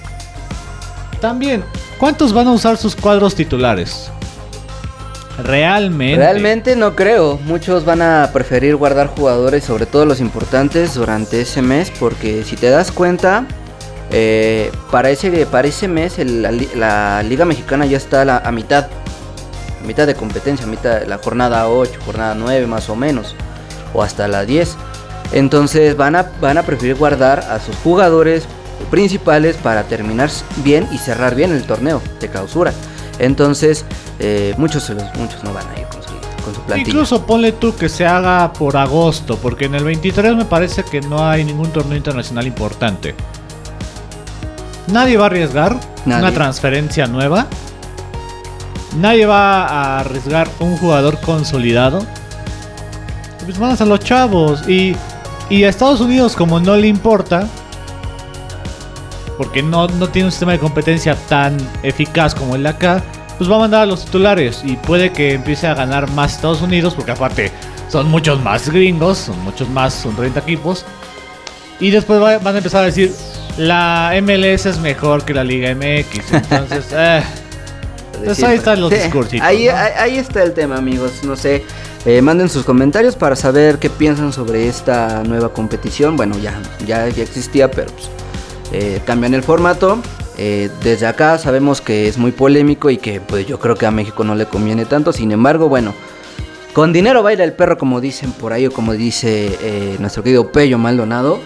también, 1.20 1.64
¿cuántos 1.98 2.32
van 2.32 2.48
a 2.48 2.52
usar 2.52 2.78
sus 2.78 2.96
cuadros 2.96 3.36
titulares? 3.36 4.12
Realmente. 5.44 6.18
Realmente 6.18 6.76
no 6.76 6.96
creo. 6.96 7.40
Muchos 7.46 7.86
van 7.86 8.02
a 8.02 8.32
preferir 8.34 8.76
guardar 8.76 9.08
jugadores, 9.08 9.64
sobre 9.64 9.86
todo 9.86 10.06
los 10.06 10.20
importantes, 10.20 10.96
durante 10.96 11.42
ese 11.42 11.62
mes, 11.62 11.92
porque 12.00 12.44
si 12.44 12.56
te 12.56 12.70
das 12.70 12.92
cuenta, 12.92 13.46
eh, 14.12 14.72
para, 14.92 15.10
ese, 15.10 15.46
para 15.46 15.68
ese 15.68 15.88
mes 15.88 16.18
la, 16.18 17.22
Liga 17.24 17.46
Mexicana 17.46 17.86
ya 17.86 17.98
está 17.98 18.22
a, 18.22 18.52
mitad. 18.52 18.88
Mitad 19.86 20.08
de 20.08 20.16
competencia, 20.16 20.66
mitad 20.66 21.00
de 21.00 21.06
la 21.06 21.18
jornada 21.18 21.70
8, 21.70 22.00
jornada 22.06 22.34
9 22.36 22.68
más 22.68 22.90
o 22.90 22.96
menos. 22.96 23.36
O 23.94 24.02
hasta 24.02 24.28
la 24.28 24.44
10. 24.44 24.76
Entonces 25.34 25.96
van 25.96 26.16
a, 26.16 26.32
van 26.42 26.58
a 26.58 26.64
preferir 26.64 26.96
guardar 26.96 27.40
a 27.40 27.60
sus 27.60 27.76
jugadores 27.78 28.46
principales 28.90 29.56
para 29.58 29.84
terminar 29.84 30.30
bien 30.64 30.88
y 30.92 30.98
cerrar 30.98 31.36
bien 31.36 31.52
el 31.52 31.64
torneo 31.64 32.02
de 32.20 32.28
clausura. 32.28 32.74
Entonces, 33.20 33.86
eh, 34.20 34.54
muchos, 34.58 34.92
muchos 35.18 35.44
no 35.44 35.54
van 35.54 35.68
a 35.70 35.80
ir 35.80 35.88
con 35.88 36.02
su, 36.04 36.10
con 36.44 36.56
su 36.56 36.62
plantilla. 36.62 36.90
Incluso 36.90 37.26
ponle 37.26 37.52
tú 37.52 37.76
que 37.76 37.90
se 37.90 38.06
haga 38.06 38.54
por 38.54 38.78
agosto, 38.78 39.38
porque 39.38 39.66
en 39.66 39.76
el 39.76 39.84
23 39.84 40.36
me 40.36 40.46
parece 40.46 40.84
que 40.84 41.02
no 41.02 41.28
hay 41.28 41.44
ningún 41.44 41.72
torneo 41.72 41.98
internacional 41.98 42.46
importante. 42.48 43.16
Nadie 44.88 45.18
va 45.18 45.26
a 45.26 45.28
arriesgar 45.28 45.80
una 46.06 46.32
transferencia 46.32 47.08
nueva. 47.08 47.48
Nadie 48.98 49.26
va 49.26 49.66
a 49.66 50.00
arriesgar 50.00 50.48
un 50.60 50.78
jugador 50.78 51.20
consolidado. 51.22 52.06
Pues 53.44 53.60
van 53.60 53.76
a 53.80 53.86
los 53.86 54.00
chavos. 54.00 54.68
Y 54.68 54.96
y 55.50 55.64
a 55.64 55.70
Estados 55.70 56.02
Unidos, 56.02 56.36
como 56.36 56.60
no 56.60 56.76
le 56.76 56.88
importa, 56.88 57.48
porque 59.38 59.62
no, 59.62 59.88
no 59.88 60.10
tiene 60.10 60.28
un 60.28 60.32
sistema 60.32 60.54
de 60.54 60.60
competencia 60.60 61.16
tan 61.28 61.58
eficaz 61.84 62.34
como 62.34 62.56
el 62.56 62.64
de 62.64 62.70
acá, 62.70 63.04
pues 63.38 63.50
va 63.50 63.58
a 63.58 63.60
mandar 63.60 63.84
a 63.84 63.86
los 63.86 64.06
titulares 64.06 64.62
y 64.64 64.76
puede 64.76 65.12
que 65.12 65.34
empiece 65.34 65.68
a 65.68 65.74
ganar 65.74 66.10
más 66.12 66.36
Estados 66.36 66.62
Unidos, 66.62 66.94
porque 66.96 67.12
aparte 67.12 67.52
son 67.90 68.10
muchos 68.10 68.42
más 68.42 68.70
gringos, 68.70 69.18
son 69.18 69.40
muchos 69.44 69.70
más, 69.70 69.94
son 69.94 70.16
30 70.16 70.40
equipos. 70.40 70.86
Y 71.80 71.92
después 71.92 72.20
van 72.20 72.56
a 72.56 72.58
empezar 72.58 72.84
a 72.84 72.88
decir, 72.88 73.14
la 73.58 74.14
MLS 74.22 74.66
es 74.66 74.80
mejor 74.80 75.24
que 75.24 75.34
la 75.34 75.44
Liga 75.44 75.74
MX. 75.76 76.34
Entonces, 76.34 76.86
eh, 76.94 77.24
pues 78.24 78.44
ahí 78.44 78.58
están 78.58 78.82
los 78.82 78.90
discursos. 78.90 79.40
Ahí, 79.42 79.68
ahí 79.68 80.18
está 80.18 80.44
el 80.44 80.54
tema, 80.54 80.78
amigos. 80.78 81.24
No 81.24 81.36
sé. 81.36 81.64
Eh, 82.06 82.22
manden 82.22 82.48
sus 82.48 82.64
comentarios 82.64 83.16
para 83.16 83.36
saber 83.36 83.80
qué 83.80 83.90
piensan 83.90 84.32
sobre 84.32 84.68
esta 84.68 85.24
nueva 85.24 85.50
competición. 85.50 86.16
Bueno, 86.16 86.38
ya, 86.40 86.60
ya, 86.86 87.06
existía, 87.08 87.70
pero 87.70 87.92
pues, 87.92 88.10
eh, 88.72 89.02
cambian 89.06 89.34
el 89.34 89.44
formato. 89.44 90.00
Eh, 90.38 90.70
desde 90.84 91.08
acá 91.08 91.38
sabemos 91.40 91.82
que 91.82 92.08
es 92.08 92.18
muy 92.18 92.32
polémico 92.32 92.92
y 92.92 92.98
que 92.98 93.20
pues 93.20 93.48
yo 93.48 93.60
creo 93.60 93.76
que 93.76 93.88
a 93.88 93.92
México 93.92 94.24
no 94.24 94.36
le 94.36 94.46
conviene 94.46 94.86
tanto. 94.86 95.12
Sin 95.14 95.32
embargo, 95.32 95.70
bueno, 95.70 95.94
con 96.74 96.94
dinero 96.94 97.24
baila 97.24 97.44
el 97.44 97.54
perro, 97.54 97.78
como 97.78 98.02
dicen 98.02 98.32
por 98.32 98.54
ahí, 98.54 98.68
o 98.68 98.72
como 98.72 98.94
dice 98.94 99.58
eh, 99.62 99.96
nuestro 100.00 100.24
querido 100.24 100.52
Pello 100.52 100.78
Maldonado. 100.78 101.40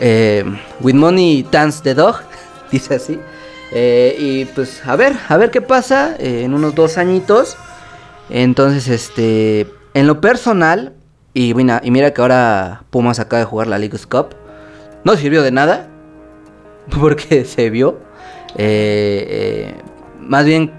Eh, 0.00 0.44
with 0.80 0.94
money 0.94 1.46
dance 1.50 1.80
the 1.82 1.94
dog, 1.94 2.16
dice 2.70 2.94
así. 2.94 3.20
Y 3.72 4.46
pues 4.46 4.82
a 4.86 4.96
ver, 4.96 5.14
a 5.28 5.36
ver 5.36 5.50
qué 5.50 5.60
pasa 5.60 6.16
en 6.18 6.54
unos 6.54 6.74
dos 6.74 6.98
añitos. 6.98 7.56
Entonces, 8.30 8.88
este, 8.88 9.72
en 9.94 10.06
lo 10.06 10.20
personal, 10.20 10.94
y, 11.34 11.54
mira, 11.54 11.80
y 11.84 11.90
mira 11.90 12.12
que 12.12 12.20
ahora 12.20 12.84
Pumas 12.90 13.20
acaba 13.20 13.40
de 13.40 13.44
jugar 13.44 13.66
la 13.66 13.78
League 13.78 13.98
Cup, 14.08 14.34
no 15.04 15.16
sirvió 15.16 15.42
de 15.42 15.52
nada, 15.52 15.88
porque 17.00 17.44
se 17.44 17.70
vio. 17.70 17.98
Eh, 18.56 19.26
eh, 19.28 19.74
más 20.20 20.44
bien, 20.44 20.72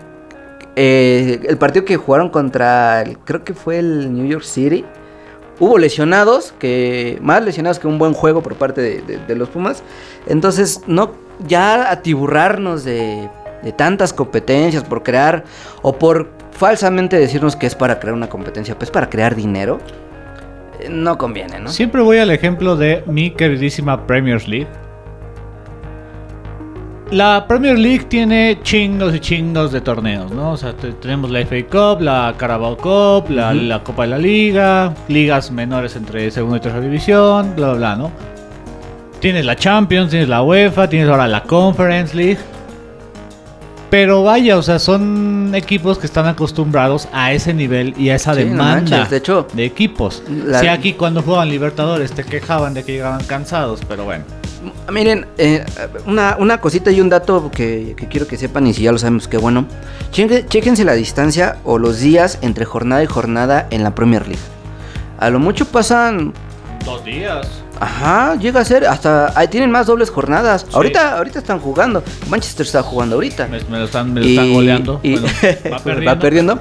eh, 0.76 1.40
el 1.48 1.58
partido 1.58 1.86
que 1.86 1.98
jugaron 1.98 2.30
contra, 2.30 3.04
creo 3.24 3.44
que 3.44 3.54
fue 3.54 3.80
el 3.80 4.14
New 4.14 4.28
York 4.28 4.44
City, 4.44 4.84
hubo 5.60 5.78
lesionados, 5.78 6.54
que 6.60 7.18
más 7.22 7.44
lesionados 7.44 7.80
que 7.80 7.88
un 7.88 7.98
buen 7.98 8.14
juego 8.14 8.42
por 8.42 8.56
parte 8.56 9.02
de 9.02 9.36
los 9.36 9.50
Pumas. 9.50 9.84
Entonces, 10.28 10.82
no 10.88 11.12
ya 11.48 11.92
atiburrarnos 11.92 12.84
de, 12.84 13.30
de 13.64 13.72
tantas 13.72 14.14
competencias 14.14 14.84
por 14.84 15.04
crear 15.04 15.44
o 15.82 15.98
por 15.98 16.30
falsamente 16.52 17.18
decirnos 17.18 17.56
que 17.56 17.68
es 17.68 17.76
para 17.76 18.00
crear 18.00 18.14
una 18.14 18.30
competencia, 18.30 18.78
pues 18.78 18.92
para 18.92 19.10
crear 19.10 19.36
dinero, 19.36 19.80
eh, 20.80 20.90
no 20.90 21.18
conviene, 21.18 21.60
¿no? 21.60 21.70
Siempre 21.70 22.02
voy 22.02 22.18
al 22.18 22.32
ejemplo 22.32 22.76
de 22.76 23.04
mi 23.06 23.32
queridísima 23.32 24.06
Premier 24.08 24.48
League. 24.48 24.68
La 27.12 27.46
Premier 27.48 27.80
League 27.80 28.06
tiene 28.10 28.60
chingos 28.64 29.16
y 29.16 29.20
chingos 29.22 29.72
de 29.72 29.80
torneos, 29.80 30.30
¿no? 30.32 30.52
O 30.52 30.58
sea, 30.58 30.74
te- 30.74 30.92
tenemos 30.92 31.32
la 31.32 31.40
FA 31.40 31.56
Cup, 31.70 32.02
la 32.02 32.34
Carabao 32.38 32.76
Cup, 32.76 33.30
la, 33.30 33.82
Copa 33.82 34.04
de 34.04 34.10
la 34.10 34.18
Liga, 34.18 34.94
ligas 35.08 35.50
menores 35.50 35.96
entre 35.96 36.30
segunda 36.32 36.58
y 36.58 36.60
tercera 36.60 36.84
división, 36.84 37.54
bla, 37.56 37.68
bla, 37.70 37.76
bla, 37.78 37.96
¿no? 37.96 38.12
Tienes 39.22 39.46
la 39.46 39.56
Champions, 39.56 40.10
tienes 40.10 40.28
la 40.28 40.44
UEFA, 40.44 40.90
tienes 40.90 41.10
ahora 41.10 41.28
la 41.28 41.44
Conference 41.44 42.16
League. 42.16 42.40
Pero 43.90 44.22
vaya, 44.24 44.58
o 44.58 44.62
sea, 44.62 44.78
son 44.78 45.52
equipos 45.56 45.98
que 45.98 46.08
están 46.08 46.26
acostumbrados 46.28 47.08
a 47.14 47.32
ese 47.32 47.54
nivel 47.54 47.94
y 47.98 48.10
a 48.10 48.16
esa 48.16 48.34
Sí, 48.36 48.42
no 48.42 48.50
demanda 48.50 48.76
manches, 48.98 49.10
de 49.10 49.18
hecho, 49.18 49.48
de 49.54 49.64
equipos. 49.64 50.22
La- 50.30 50.60
Sí, 50.60 50.68
aquí 50.68 50.92
cuando 50.92 51.22
jugaban 51.22 51.50
Libertadores 51.50 52.12
te 52.12 52.26
quejaban 52.26 52.74
de 52.74 52.84
que 52.84 52.92
llegaban 52.92 53.24
cansados, 53.24 53.80
pero 53.88 54.04
bueno. 54.04 54.26
Miren, 54.92 55.26
eh, 55.38 55.64
una, 56.06 56.36
una 56.40 56.60
cosita 56.60 56.90
y 56.92 57.00
un 57.02 57.10
dato 57.10 57.52
que, 57.52 57.94
que 57.98 58.08
quiero 58.08 58.26
que 58.28 58.38
sepan, 58.38 58.66
y 58.68 58.74
si 58.74 58.84
ya 58.84 58.92
lo 58.92 58.98
sabemos, 58.98 59.28
que 59.28 59.38
bueno. 59.38 59.66
Chéquense 60.12 60.84
la 60.84 60.94
distancia 60.94 61.58
o 61.64 61.78
los 61.78 62.00
días 62.00 62.40
entre 62.42 62.66
jornada 62.66 63.04
y 63.04 63.08
jornada 63.08 63.68
en 63.70 63.84
la 63.84 63.94
Premier 63.94 64.28
League. 64.28 64.42
A 65.20 65.30
lo 65.30 65.40
mucho 65.40 65.66
pasan. 65.66 66.34
Dos 66.86 67.04
días. 67.04 67.48
Ajá, 67.80 68.36
llega 68.36 68.62
a 68.62 68.66
ser. 68.66 68.86
Hasta. 68.86 69.38
ahí 69.38 69.48
tienen 69.50 69.70
más 69.70 69.86
dobles 69.88 70.10
jornadas. 70.10 70.62
Sí. 70.62 70.68
Ahorita, 70.74 71.18
ahorita 71.18 71.40
están 71.40 71.60
jugando. 71.60 72.04
Manchester 72.30 72.66
está 72.66 72.82
jugando 72.82 73.16
ahorita. 73.16 73.48
Me, 73.48 73.60
me 73.70 73.80
lo 73.80 73.86
están, 73.86 74.14
me 74.14 74.22
lo 74.22 74.28
están 74.28 74.54
goleando. 74.54 75.00
y- 75.04 75.12
Bueno, 75.20 75.28
va 75.72 75.80
perdiendo. 75.80 76.06
va 76.12 76.20
perdiendo. 76.20 76.60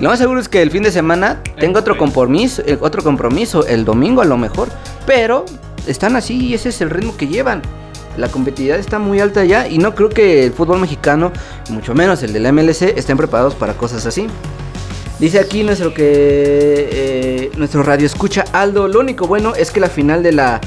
Lo 0.00 0.08
más 0.10 0.18
seguro 0.18 0.40
es 0.40 0.48
que 0.48 0.60
el 0.62 0.70
fin 0.70 0.82
de 0.82 0.90
semana 0.90 1.40
tenga 1.58 1.80
otro 1.80 1.94
Ok. 1.94 1.98
compromiso, 2.00 2.62
eh, 2.66 2.76
otro 2.80 3.02
compromiso, 3.02 3.66
el 3.66 3.84
domingo 3.84 4.20
a 4.20 4.26
lo 4.26 4.36
mejor, 4.36 4.68
pero 5.06 5.46
están 5.86 6.16
así 6.16 6.46
y 6.46 6.54
ese 6.54 6.70
es 6.70 6.80
el 6.80 6.90
ritmo 6.90 7.16
que 7.16 7.28
llevan. 7.28 7.62
La 8.16 8.28
competitividad 8.28 8.78
está 8.78 8.98
muy 8.98 9.20
alta 9.20 9.44
ya 9.44 9.68
y 9.68 9.78
no 9.78 9.94
creo 9.94 10.08
que 10.08 10.46
el 10.46 10.52
fútbol 10.52 10.80
mexicano, 10.80 11.32
mucho 11.70 11.94
menos 11.94 12.22
el 12.22 12.32
de 12.32 12.40
la 12.40 12.52
MLC, 12.52 12.96
estén 12.96 13.16
preparados 13.16 13.54
para 13.54 13.74
cosas 13.74 14.06
así. 14.06 14.26
Dice 15.18 15.38
aquí 15.38 15.62
nuestro 15.62 15.94
que 15.94 16.88
eh, 16.92 17.50
nuestro 17.56 17.82
radio 17.82 18.06
escucha 18.06 18.44
Aldo, 18.52 18.88
lo 18.88 19.00
único 19.00 19.26
bueno 19.26 19.54
es 19.54 19.70
que 19.70 19.80
la 19.80 19.88
final 19.88 20.22
de 20.22 20.32
la 20.32 20.60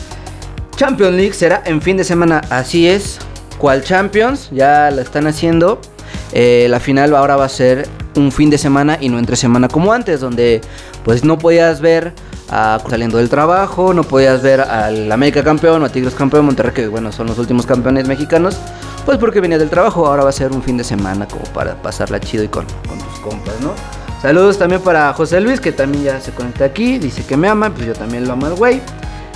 Champions 0.76 1.16
League 1.16 1.34
será 1.34 1.62
en 1.66 1.82
fin 1.82 1.98
de 1.98 2.04
semana, 2.04 2.42
así 2.50 2.88
es. 2.88 3.20
¿Cuál 3.58 3.84
Champions? 3.84 4.50
Ya 4.52 4.90
la 4.92 5.02
están 5.02 5.28
haciendo. 5.28 5.82
Eh, 6.32 6.68
la 6.70 6.80
final 6.80 7.16
ahora 7.16 7.36
va 7.36 7.46
a 7.46 7.50
ser 7.50 7.88
un 8.16 8.32
fin 8.32 8.50
de 8.50 8.58
semana 8.58 8.98
y 9.00 9.10
no 9.10 9.20
entre 9.20 9.36
semana 9.36 9.68
como 9.68 9.92
antes, 9.92 10.20
donde 10.20 10.62
pues 11.04 11.24
no 11.24 11.38
podías 11.38 11.82
ver 11.82 12.14
a 12.52 12.80
saliendo 12.90 13.18
del 13.18 13.30
trabajo, 13.30 13.94
no 13.94 14.04
podías 14.04 14.42
ver 14.42 14.62
al 14.62 15.12
América 15.12 15.44
campeón 15.44 15.84
o 15.84 15.86
a 15.86 15.90
Tigres 15.90 16.16
campeón, 16.16 16.46
Monterrey 16.46 16.74
que 16.74 16.88
bueno 16.88 17.12
son 17.12 17.28
los 17.28 17.38
últimos 17.38 17.66
campeones 17.66 18.08
mexicanos, 18.08 18.58
pues 19.06 19.18
porque 19.18 19.40
venía 19.40 19.58
del 19.58 19.70
trabajo, 19.70 20.08
ahora 20.08 20.24
va 20.24 20.30
a 20.30 20.34
ser 20.34 20.52
un 20.52 20.64
fin 20.64 20.78
de 20.78 20.84
semana 20.84 21.28
como 21.28 21.44
para 21.46 21.76
pasarla 21.82 22.20
chido 22.20 22.44
y 22.44 22.48
con, 22.48 22.66
con 22.88 22.98
tus 22.98 23.20
compas, 23.20 23.60
¿no? 23.62 23.74
Saludos 24.22 24.58
también 24.58 24.82
para 24.82 25.14
José 25.14 25.40
Luis 25.40 25.62
que 25.62 25.72
también 25.72 26.04
ya 26.04 26.22
se 26.22 26.32
conecta 26.32 26.66
aquí, 26.66 26.98
dice 26.98 27.26
que 27.26 27.38
me 27.38 27.48
ama, 27.48 27.70
pues 27.70 27.86
yo 27.86 27.94
también 27.94 28.28
lo 28.28 28.34
amo 28.34 28.48
al 28.48 28.56
güey. 28.56 28.82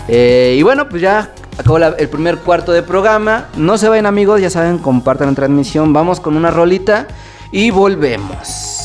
Eh, 0.07 0.55
y 0.57 0.61
bueno, 0.63 0.89
pues 0.89 1.01
ya 1.01 1.31
acabó 1.57 1.77
el 1.77 2.09
primer 2.09 2.37
cuarto 2.39 2.71
de 2.71 2.83
programa. 2.83 3.47
No 3.55 3.77
se 3.77 3.87
vayan 3.87 4.05
amigos, 4.05 4.41
ya 4.41 4.49
saben, 4.49 4.77
compartan 4.79 5.29
la 5.29 5.35
transmisión. 5.35 5.93
Vamos 5.93 6.19
con 6.19 6.35
una 6.35 6.51
rolita 6.51 7.07
y 7.51 7.71
volvemos. 7.71 8.82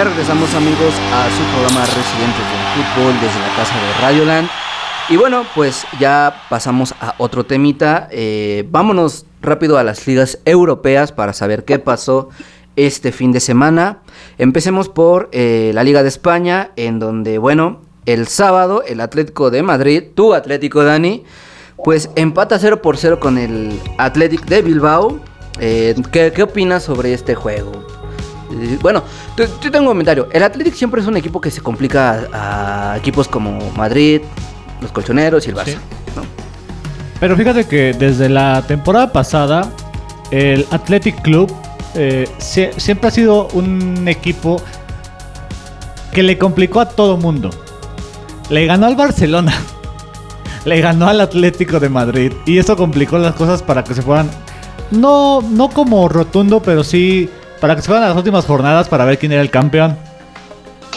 Ya 0.00 0.04
regresamos 0.04 0.54
amigos 0.54 0.94
a 1.12 1.28
su 1.28 1.42
programa 1.52 1.84
Residentes 1.84 2.44
del 2.48 2.72
Fútbol 2.72 3.12
desde 3.20 3.38
la 3.38 3.54
casa 3.54 3.74
de 3.74 4.00
Radioland. 4.00 4.48
Y 5.10 5.16
bueno, 5.18 5.44
pues 5.54 5.84
ya 5.98 6.42
pasamos 6.48 6.94
a 7.02 7.16
otro 7.18 7.44
temita. 7.44 8.08
Eh, 8.10 8.66
vámonos 8.70 9.26
rápido 9.42 9.76
a 9.76 9.84
las 9.84 10.06
ligas 10.06 10.38
europeas 10.46 11.12
para 11.12 11.34
saber 11.34 11.66
qué 11.66 11.78
pasó 11.78 12.30
este 12.76 13.12
fin 13.12 13.30
de 13.32 13.40
semana. 13.40 13.98
Empecemos 14.38 14.88
por 14.88 15.28
eh, 15.32 15.72
la 15.74 15.84
Liga 15.84 16.02
de 16.02 16.08
España, 16.08 16.70
en 16.76 16.98
donde, 16.98 17.36
bueno, 17.36 17.82
el 18.06 18.26
sábado 18.26 18.82
el 18.82 19.02
Atlético 19.02 19.50
de 19.50 19.62
Madrid, 19.62 20.04
tu 20.14 20.32
Atlético 20.32 20.82
Dani, 20.82 21.24
pues 21.84 22.08
empata 22.16 22.58
0 22.58 22.80
por 22.80 22.96
0 22.96 23.20
con 23.20 23.36
el 23.36 23.78
Athletic 23.98 24.46
de 24.46 24.62
Bilbao. 24.62 25.20
Eh, 25.58 25.94
¿qué, 26.10 26.32
qué 26.34 26.42
opinas 26.42 26.84
sobre 26.84 27.12
este 27.12 27.34
juego? 27.34 27.99
Eh, 28.52 28.78
Bueno, 28.80 29.02
yo 29.36 29.46
tengo 29.70 29.80
un 29.80 29.86
comentario. 29.86 30.28
El 30.32 30.42
Athletic 30.42 30.74
siempre 30.74 31.00
es 31.00 31.06
un 31.06 31.16
equipo 31.16 31.40
que 31.40 31.50
se 31.50 31.60
complica 31.60 32.26
a, 32.32 32.92
a 32.92 32.96
equipos 32.98 33.28
como 33.28 33.58
Madrid, 33.76 34.22
los 34.80 34.90
Colchoneros 34.92 35.46
y 35.46 35.50
el 35.50 35.56
Barça. 35.56 35.64
Sí. 35.66 35.76
¿no? 36.16 36.22
Pero 37.20 37.36
fíjate 37.36 37.64
que 37.66 37.92
desde 37.92 38.28
la 38.28 38.62
temporada 38.66 39.12
pasada, 39.12 39.70
el 40.30 40.66
Athletic 40.70 41.20
Club 41.22 41.52
eh, 41.94 42.28
sie- 42.38 42.72
siempre 42.78 43.08
ha 43.08 43.10
sido 43.10 43.48
un 43.52 44.06
equipo 44.08 44.60
que 46.12 46.22
le 46.22 46.38
complicó 46.38 46.80
a 46.80 46.88
todo 46.88 47.16
mundo. 47.16 47.50
Le 48.48 48.66
ganó 48.66 48.86
al 48.86 48.96
Barcelona, 48.96 49.52
le 50.64 50.80
ganó 50.80 51.06
al 51.08 51.20
Atlético 51.20 51.78
de 51.78 51.88
Madrid 51.88 52.32
y 52.46 52.58
eso 52.58 52.76
complicó 52.76 53.18
las 53.18 53.34
cosas 53.34 53.62
para 53.62 53.84
que 53.84 53.94
se 53.94 54.02
fueran, 54.02 54.28
no, 54.90 55.40
no 55.42 55.68
como 55.68 56.08
rotundo, 56.08 56.60
pero 56.60 56.82
sí 56.82 57.28
para 57.60 57.76
que 57.76 57.82
se 57.82 57.88
fueran 57.88 58.08
las 58.08 58.16
últimas 58.16 58.44
jornadas 58.46 58.88
para 58.88 59.04
ver 59.04 59.18
quién 59.18 59.32
era 59.32 59.42
el 59.42 59.50
campeón. 59.50 59.96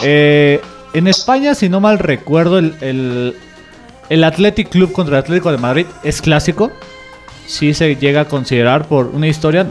Eh, 0.02 0.60
en 0.92 1.06
España, 1.06 1.54
si 1.54 1.68
no 1.68 1.80
mal 1.80 1.98
recuerdo, 1.98 2.58
el, 2.58 2.74
el, 2.80 3.36
el 4.08 4.24
Athletic 4.24 4.68
Club 4.68 4.92
contra 4.92 5.18
el 5.18 5.24
Atlético 5.24 5.52
de 5.52 5.58
Madrid 5.58 5.86
es 6.02 6.22
clásico. 6.22 6.70
Sí 7.46 7.74
se 7.74 7.96
llega 7.96 8.22
a 8.22 8.24
considerar 8.24 8.86
por 8.86 9.06
una 9.06 9.28
historia. 9.28 9.66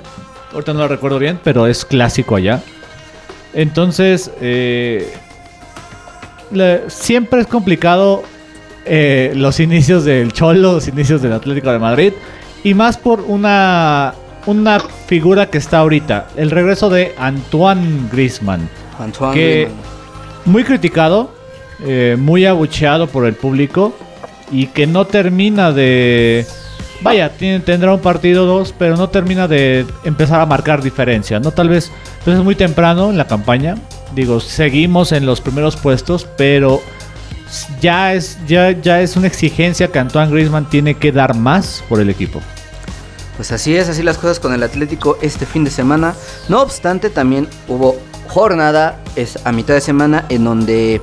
Ahorita 0.54 0.74
no 0.74 0.80
lo 0.80 0.88
recuerdo 0.88 1.20
bien, 1.20 1.40
pero 1.44 1.66
es 1.66 1.84
clásico 1.86 2.36
allá. 2.36 2.62
Entonces, 3.54 4.32
eh, 4.42 5.12
siempre 6.88 7.42
es 7.42 7.48
complicado 7.48 8.24
eh, 8.86 9.32
los 9.36 9.60
inicios 9.60 10.06
del 10.06 10.34
Cholo, 10.34 10.74
los 10.74 10.88
inicios 10.88 11.22
del 11.22 11.34
Atlético 11.34 11.72
de 11.72 11.80
Madrid. 11.80 12.14
Y 12.64 12.74
más 12.74 12.98
por 12.98 13.22
una, 13.22 14.14
una 14.46 14.80
figura 14.80 15.48
que 15.50 15.58
está 15.58 15.80
ahorita. 15.80 16.28
El 16.36 16.52
regreso 16.52 16.90
de 16.90 17.14
Antoine 17.18 18.10
Griezmann 18.12 18.70
Antoine 19.00 19.34
Que- 19.34 19.52
Griezmann. 19.66 19.82
muy 20.46 20.64
criticado, 20.64 21.32
eh, 21.86 22.16
muy 22.20 22.46
abucheado 22.46 23.08
por 23.08 23.26
el 23.26 23.34
público 23.34 23.94
y 24.52 24.68
que 24.68 24.86
no 24.88 25.06
termina 25.06 25.72
de... 25.72 26.46
Vaya, 27.02 27.30
tiene- 27.30 27.60
tendrá 27.60 27.94
un 27.94 28.00
partido 28.00 28.44
o 28.44 28.46
dos, 28.46 28.74
pero 28.78 28.96
no 28.96 29.10
termina 29.10 29.48
de 29.48 29.86
empezar 30.06 30.40
a 30.40 30.46
marcar 30.46 30.82
diferencia, 30.82 31.40
¿no? 31.40 31.52
Tal 31.52 31.68
vez 31.70 31.92
pues 32.24 32.38
es 32.38 32.44
muy 32.44 32.56
temprano 32.56 33.10
en 33.10 33.18
la 33.18 33.28
campaña. 33.28 33.76
Digo, 34.16 34.40
seguimos 34.40 35.12
en 35.12 35.26
los 35.26 35.42
primeros 35.42 35.76
puestos, 35.76 36.28
pero 36.38 36.82
ya 37.82 38.14
es, 38.14 38.38
ya, 38.48 38.72
ya 38.72 39.02
es 39.02 39.16
una 39.18 39.28
exigencia 39.28 39.88
que 39.90 40.00
Antoine 40.00 40.32
Griezmann 40.32 40.70
tiene 40.70 40.94
que 40.96 41.12
dar 41.12 41.36
más 41.36 41.84
por 41.90 42.00
el 42.00 42.10
equipo. 42.10 42.40
Pues 43.36 43.52
así 43.52 43.76
es, 43.76 43.90
así 43.90 44.04
las 44.04 44.18
cosas 44.18 44.40
con 44.40 44.54
el 44.54 44.64
Atlético 44.64 45.18
este 45.22 45.46
fin 45.46 45.64
de 45.64 45.72
semana. 45.72 46.16
No 46.50 46.62
obstante, 46.62 47.10
también 47.10 47.48
hubo 47.68 47.98
jornada 48.28 49.00
es 49.16 49.40
a 49.46 49.52
mitad 49.52 49.74
de 49.74 49.82
semana 49.82 50.26
en 50.30 50.44
donde 50.44 51.02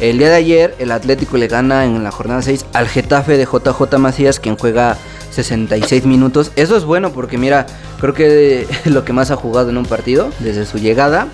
el 0.00 0.18
día 0.18 0.28
de 0.28 0.34
ayer 0.36 0.74
el 0.78 0.90
Atlético 0.90 1.36
le 1.36 1.46
gana 1.46 1.84
en 1.84 2.02
la 2.02 2.10
jornada 2.10 2.42
6 2.42 2.66
al 2.72 2.88
Getafe 2.88 3.36
de 3.36 3.44
JJ 3.44 3.98
Macías, 3.98 4.40
quien 4.40 4.56
juega 4.56 4.96
66 5.30 6.04
minutos. 6.06 6.52
Eso 6.56 6.76
es 6.76 6.84
bueno 6.84 7.12
porque 7.12 7.38
mira, 7.38 7.66
creo 8.00 8.14
que 8.14 8.62
es 8.62 8.86
lo 8.86 9.04
que 9.04 9.12
más 9.12 9.30
ha 9.30 9.36
jugado 9.36 9.70
en 9.70 9.78
un 9.78 9.86
partido 9.86 10.30
desde 10.40 10.66
su 10.66 10.78
llegada. 10.78 11.28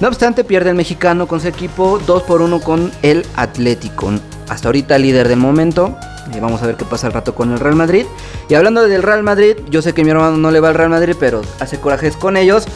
No 0.00 0.08
obstante, 0.08 0.42
pierde 0.42 0.70
el 0.70 0.76
mexicano 0.76 1.28
con 1.28 1.40
su 1.40 1.48
equipo 1.48 2.00
2 2.06 2.22
por 2.24 2.42
1 2.42 2.60
con 2.60 2.90
el 3.02 3.24
Atlético. 3.36 4.12
Hasta 4.48 4.68
ahorita 4.68 4.98
líder 4.98 5.28
del 5.28 5.38
momento. 5.38 5.96
Y 6.34 6.40
vamos 6.40 6.62
a 6.62 6.66
ver 6.66 6.76
qué 6.76 6.84
pasa 6.84 7.06
al 7.06 7.12
rato 7.12 7.34
con 7.34 7.52
el 7.52 7.58
Real 7.58 7.74
Madrid. 7.74 8.06
Y 8.48 8.54
hablando 8.54 8.86
del 8.86 9.02
Real 9.02 9.22
Madrid, 9.22 9.56
yo 9.68 9.82
sé 9.82 9.92
que 9.92 10.04
mi 10.04 10.10
hermano 10.10 10.36
no 10.36 10.50
le 10.50 10.60
va 10.60 10.68
al 10.68 10.74
Real 10.74 10.90
Madrid, 10.90 11.16
pero 11.18 11.42
hace 11.60 11.78
corajes 11.78 12.16
con 12.16 12.36
ellos. 12.36 12.66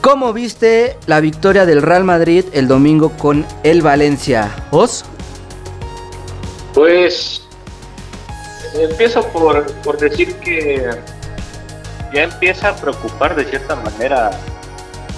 ¿Cómo 0.00 0.32
viste 0.32 0.96
la 1.06 1.20
victoria 1.20 1.66
del 1.66 1.82
Real 1.82 2.04
Madrid 2.04 2.44
el 2.52 2.68
domingo 2.68 3.10
con 3.18 3.44
el 3.64 3.82
Valencia? 3.82 4.54
¿Os? 4.70 5.04
Pues 6.74 7.42
empiezo 8.74 9.26
por, 9.28 9.66
por 9.82 9.98
decir 9.98 10.34
que 10.36 10.88
ya 12.12 12.22
empieza 12.22 12.68
a 12.68 12.76
preocupar 12.76 13.34
de 13.34 13.44
cierta 13.46 13.74
manera 13.76 14.30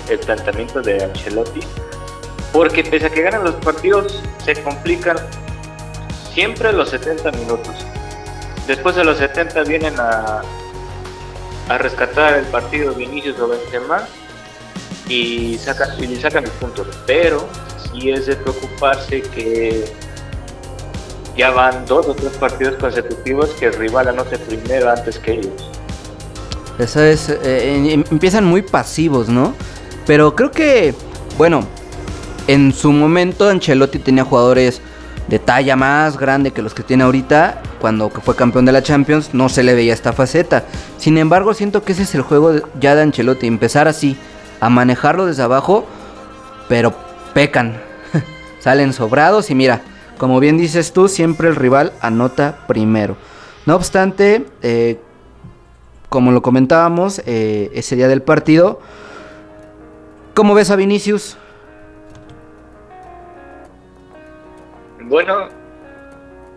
el 0.08 0.18
planteamiento 0.20 0.80
de 0.80 1.04
Ancelotti, 1.04 1.60
porque 2.52 2.82
pese 2.82 3.06
a 3.06 3.10
que 3.10 3.22
ganan 3.22 3.44
los 3.44 3.56
partidos, 3.56 4.22
se 4.44 4.54
complican 4.62 5.16
siempre 6.34 6.72
los 6.72 6.90
70 6.90 7.30
minutos. 7.32 7.74
Después 8.66 8.96
de 8.96 9.04
los 9.04 9.18
70 9.18 9.64
vienen 9.64 9.94
a, 9.98 10.42
a 11.68 11.78
rescatar 11.78 12.34
el 12.34 12.44
partido 12.46 12.92
Vinicius 12.94 13.38
o 13.40 13.48
Benzema 13.48 14.02
y 15.08 15.56
sacan, 15.58 15.90
y 16.02 16.16
sacan 16.16 16.44
puntos. 16.60 16.86
Pero 17.06 17.48
sí 17.92 18.10
es 18.10 18.26
de 18.26 18.36
preocuparse 18.36 19.22
que 19.22 19.90
ya 21.36 21.50
van 21.50 21.86
dos 21.86 22.06
o 22.08 22.14
tres 22.14 22.32
partidos 22.32 22.74
consecutivos 22.74 23.50
que 23.58 23.66
el 23.66 23.74
rival 23.74 24.08
anote 24.08 24.38
primero 24.38 24.90
antes 24.90 25.18
que 25.18 25.34
ellos. 25.34 25.70
Eso 26.78 27.02
es, 27.02 27.28
eh, 27.28 27.92
em- 27.92 28.04
empiezan 28.10 28.44
muy 28.44 28.62
pasivos, 28.62 29.28
¿no? 29.28 29.54
Pero 30.06 30.34
creo 30.34 30.50
que, 30.50 30.94
bueno, 31.36 31.66
en 32.46 32.72
su 32.72 32.92
momento 32.92 33.48
Ancelotti 33.48 33.98
tenía 33.98 34.24
jugadores 34.24 34.80
de 35.28 35.38
talla 35.38 35.76
más 35.76 36.18
grande 36.18 36.52
que 36.52 36.62
los 36.62 36.74
que 36.74 36.82
tiene 36.82 37.04
ahorita. 37.04 37.62
Cuando 37.80 38.10
fue 38.10 38.34
campeón 38.34 38.64
de 38.64 38.72
la 38.72 38.82
Champions 38.82 39.34
no 39.34 39.48
se 39.48 39.62
le 39.62 39.74
veía 39.74 39.92
esta 39.92 40.12
faceta. 40.12 40.64
Sin 40.96 41.18
embargo, 41.18 41.54
siento 41.54 41.84
que 41.84 41.92
ese 41.92 42.02
es 42.02 42.14
el 42.14 42.22
juego 42.22 42.54
ya 42.80 42.94
de 42.94 43.02
Ancelotti. 43.02 43.46
Empezar 43.46 43.88
así, 43.88 44.16
a 44.60 44.68
manejarlo 44.68 45.26
desde 45.26 45.42
abajo, 45.42 45.86
pero 46.68 46.94
pecan. 47.34 47.80
Salen 48.60 48.92
sobrados 48.92 49.50
y 49.50 49.54
mira, 49.54 49.82
como 50.16 50.40
bien 50.40 50.56
dices 50.56 50.92
tú, 50.92 51.08
siempre 51.08 51.48
el 51.48 51.56
rival 51.56 51.92
anota 52.00 52.58
primero. 52.66 53.16
No 53.66 53.76
obstante, 53.76 54.46
eh, 54.62 54.98
como 56.08 56.32
lo 56.32 56.40
comentábamos 56.42 57.20
eh, 57.26 57.70
ese 57.74 57.96
día 57.96 58.08
del 58.08 58.22
partido, 58.22 58.80
¿cómo 60.34 60.54
ves 60.54 60.70
a 60.70 60.76
Vinicius? 60.76 61.36
Bueno, 65.08 65.48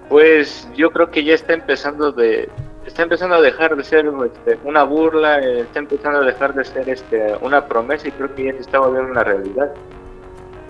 pues 0.09 0.67
yo 0.75 0.91
creo 0.91 1.09
que 1.09 1.23
ya 1.23 1.33
está 1.33 1.53
empezando 1.53 2.11
de 2.11 2.49
está 2.85 3.03
empezando 3.03 3.35
a 3.35 3.41
dejar 3.41 3.75
de 3.75 3.83
ser 3.83 4.05
este, 4.25 4.57
una 4.63 4.83
burla, 4.83 5.39
está 5.39 5.79
empezando 5.79 6.19
a 6.19 6.25
dejar 6.25 6.53
de 6.53 6.65
ser 6.65 6.89
este 6.89 7.35
una 7.41 7.65
promesa 7.65 8.07
y 8.07 8.11
creo 8.11 8.33
que 8.35 8.45
ya 8.45 8.51
se 8.53 8.59
está 8.59 8.79
volviendo 8.79 9.11
una 9.11 9.23
realidad. 9.23 9.71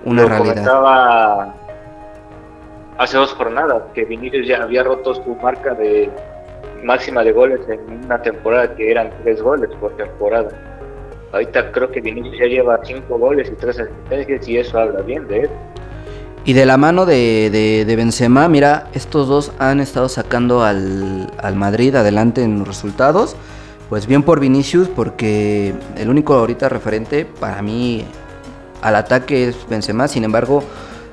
Una 0.06 0.24
Lo 0.24 0.28
realidad. 0.28 0.54
comentaba 0.54 1.56
hace 2.98 3.18
dos 3.18 3.34
jornadas 3.34 3.84
que 3.94 4.06
Vinicius 4.06 4.48
ya 4.48 4.62
había 4.62 4.84
roto 4.84 5.16
su 5.16 5.36
marca 5.36 5.74
de 5.74 6.10
máxima 6.84 7.24
de 7.24 7.32
goles 7.32 7.62
en 7.68 8.06
una 8.06 8.22
temporada 8.22 8.76
que 8.76 8.92
eran 8.92 9.12
tres 9.24 9.42
goles 9.42 9.70
por 9.80 9.96
temporada. 9.98 10.50
Ahorita 11.32 11.72
creo 11.72 11.90
que 11.90 12.02
Vinicius 12.02 12.38
ya 12.38 12.46
lleva 12.46 12.80
cinco 12.84 13.18
goles 13.18 13.50
y 13.50 13.56
tres 13.56 13.80
asistencias 13.80 14.48
y 14.48 14.58
eso 14.58 14.78
habla 14.78 15.02
bien 15.02 15.28
de 15.28 15.42
él. 15.42 15.50
Y 16.44 16.54
de 16.54 16.66
la 16.66 16.78
mano 16.78 17.06
de, 17.06 17.50
de, 17.52 17.86
de 17.86 17.96
Benzema, 17.96 18.48
mira, 18.48 18.88
estos 18.94 19.28
dos 19.28 19.52
han 19.60 19.80
estado 19.80 20.10
sacando 20.10 20.64
al, 20.64 21.32
al 21.38 21.56
Madrid 21.56 21.96
adelante 21.96 22.44
en 22.44 22.60
los 22.60 22.68
resultados. 22.68 23.36
Pues 23.90 24.08
bien 24.08 24.24
por 24.24 24.40
Vinicius, 24.40 24.88
porque 24.88 25.76
el 25.98 26.10
único 26.10 26.34
ahorita 26.34 26.70
referente 26.70 27.26
para 27.26 27.62
mí 27.62 28.06
al 28.82 28.96
ataque 28.96 29.50
es 29.50 29.56
Benzema. 29.70 30.08
Sin 30.08 30.24
embargo, 30.24 30.64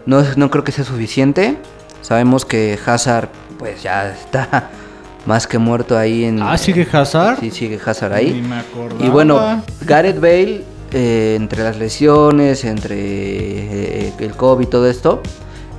no, 0.06 0.22
no 0.36 0.50
creo 0.50 0.64
que 0.64 0.72
sea 0.72 0.84
suficiente. 0.84 1.58
Sabemos 2.00 2.44
que 2.44 2.78
Hazard, 2.86 3.28
pues 3.58 3.82
ya 3.82 4.08
está 4.10 4.70
más 5.26 5.46
que 5.46 5.58
muerto 5.58 5.98
ahí 5.98 6.24
en. 6.24 6.40
Ah, 6.40 6.56
¿sigue 6.56 6.86
Hazard? 6.90 7.40
Sí, 7.40 7.50
sigue 7.50 7.78
Hazard 7.84 8.12
ahí. 8.14 8.32
Ni 8.32 8.48
me 8.48 8.60
acordaba. 8.60 9.04
Y 9.04 9.08
bueno, 9.10 9.62
Gareth 9.84 10.20
Bale, 10.20 10.64
eh, 10.92 11.34
entre 11.36 11.62
las 11.62 11.76
lesiones, 11.76 12.64
entre 12.64 12.96
eh, 12.96 14.12
el 14.18 14.32
COVID 14.34 14.66
y 14.66 14.70
todo 14.70 14.88
esto, 14.88 15.20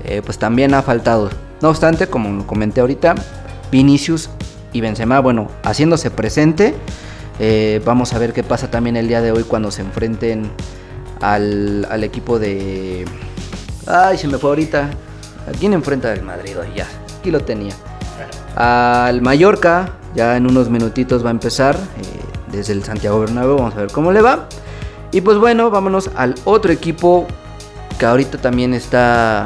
eh, 0.04 0.22
pues 0.24 0.38
también 0.38 0.74
ha 0.76 0.84
faltado. 0.84 1.30
No 1.62 1.70
obstante, 1.70 2.08
como 2.08 2.46
comenté 2.46 2.82
ahorita, 2.82 3.16
Vinicius 3.72 4.30
y 4.72 4.82
Benzema, 4.82 5.20
bueno, 5.20 5.50
haciéndose 5.64 6.12
presente. 6.12 6.76
Vamos 7.86 8.14
a 8.14 8.20
ver 8.20 8.34
qué 8.34 8.44
pasa 8.44 8.70
también 8.70 8.98
el 8.98 9.08
día 9.08 9.22
de 9.22 9.32
hoy 9.32 9.44
cuando 9.44 9.72
se 9.72 9.82
enfrenten 9.82 10.52
al, 11.22 12.04
equipo 12.04 12.38
de... 12.38 13.06
Ay, 13.88 14.18
se 14.18 14.28
me 14.28 14.38
fue 14.38 14.50
ahorita. 14.50 14.90
¿A 15.48 15.52
quién 15.58 15.74
enfrenta 15.74 16.14
el 16.14 16.22
Madrid? 16.22 16.56
Ay, 16.62 16.74
ya, 16.76 16.88
aquí 17.18 17.32
lo 17.32 17.40
tenía. 17.40 17.74
Al 18.56 19.22
Mallorca, 19.22 19.94
ya 20.16 20.36
en 20.36 20.48
unos 20.48 20.70
minutitos 20.70 21.24
va 21.24 21.30
a 21.30 21.32
empezar 21.32 21.78
desde 22.52 22.74
el 22.74 22.84
Santiago 22.84 23.20
Bernabéu, 23.22 23.56
vamos 23.56 23.74
a 23.74 23.78
ver 23.78 23.92
cómo 23.92 24.12
le 24.12 24.22
va. 24.22 24.48
Y 25.12 25.22
pues 25.22 25.38
bueno, 25.38 25.70
vámonos 25.72 26.10
al 26.16 26.36
otro 26.46 26.72
equipo 26.72 27.28
que 27.98 28.06
ahorita 28.06 28.38
también 28.38 28.74
está 28.74 29.46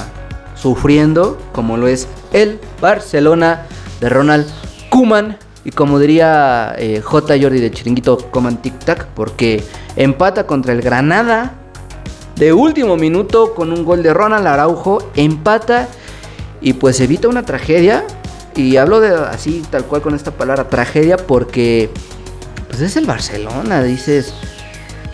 sufriendo, 0.56 1.38
como 1.54 1.78
lo 1.78 1.88
es 1.88 2.08
el 2.32 2.60
Barcelona 2.82 3.65
de 3.99 4.10
Ronald 4.10 4.47
Kuman. 4.89 5.38
Y 5.65 5.71
como 5.71 5.97
diría 5.97 6.76
eh, 6.78 7.02
J. 7.02 7.36
Jordi 7.41 7.62
de 7.62 7.71
Chiringuito, 7.71 8.17
coman 8.32 8.62
tic 8.62 8.78
tac, 8.80 9.08
porque 9.15 9.63
empata 9.95 10.45
contra 10.45 10.73
el 10.73 10.82
Granada 10.82 11.54
de 12.36 12.52
último 12.52 12.97
minuto 12.97 13.54
con 13.54 13.71
un 13.71 13.86
gol 13.86 14.04
de 14.04 14.13
Ronald 14.13 14.45
Araujo, 14.45 15.10
empata 15.15 15.88
y 16.60 16.73
pues 16.73 16.99
evita 16.99 17.28
una 17.28 17.43
tragedia. 17.43 18.04
Y 18.56 18.78
hablo 18.78 18.99
de 18.99 19.15
así, 19.15 19.63
tal 19.71 19.86
cual 19.86 20.02
con 20.02 20.13
esta 20.15 20.32
palabra, 20.32 20.67
tragedia, 20.67 21.17
porque 21.17 21.89
pues 22.69 22.82
es 22.82 22.97
el 22.97 23.06
Barcelona, 23.06 23.82
dices, 23.82 24.34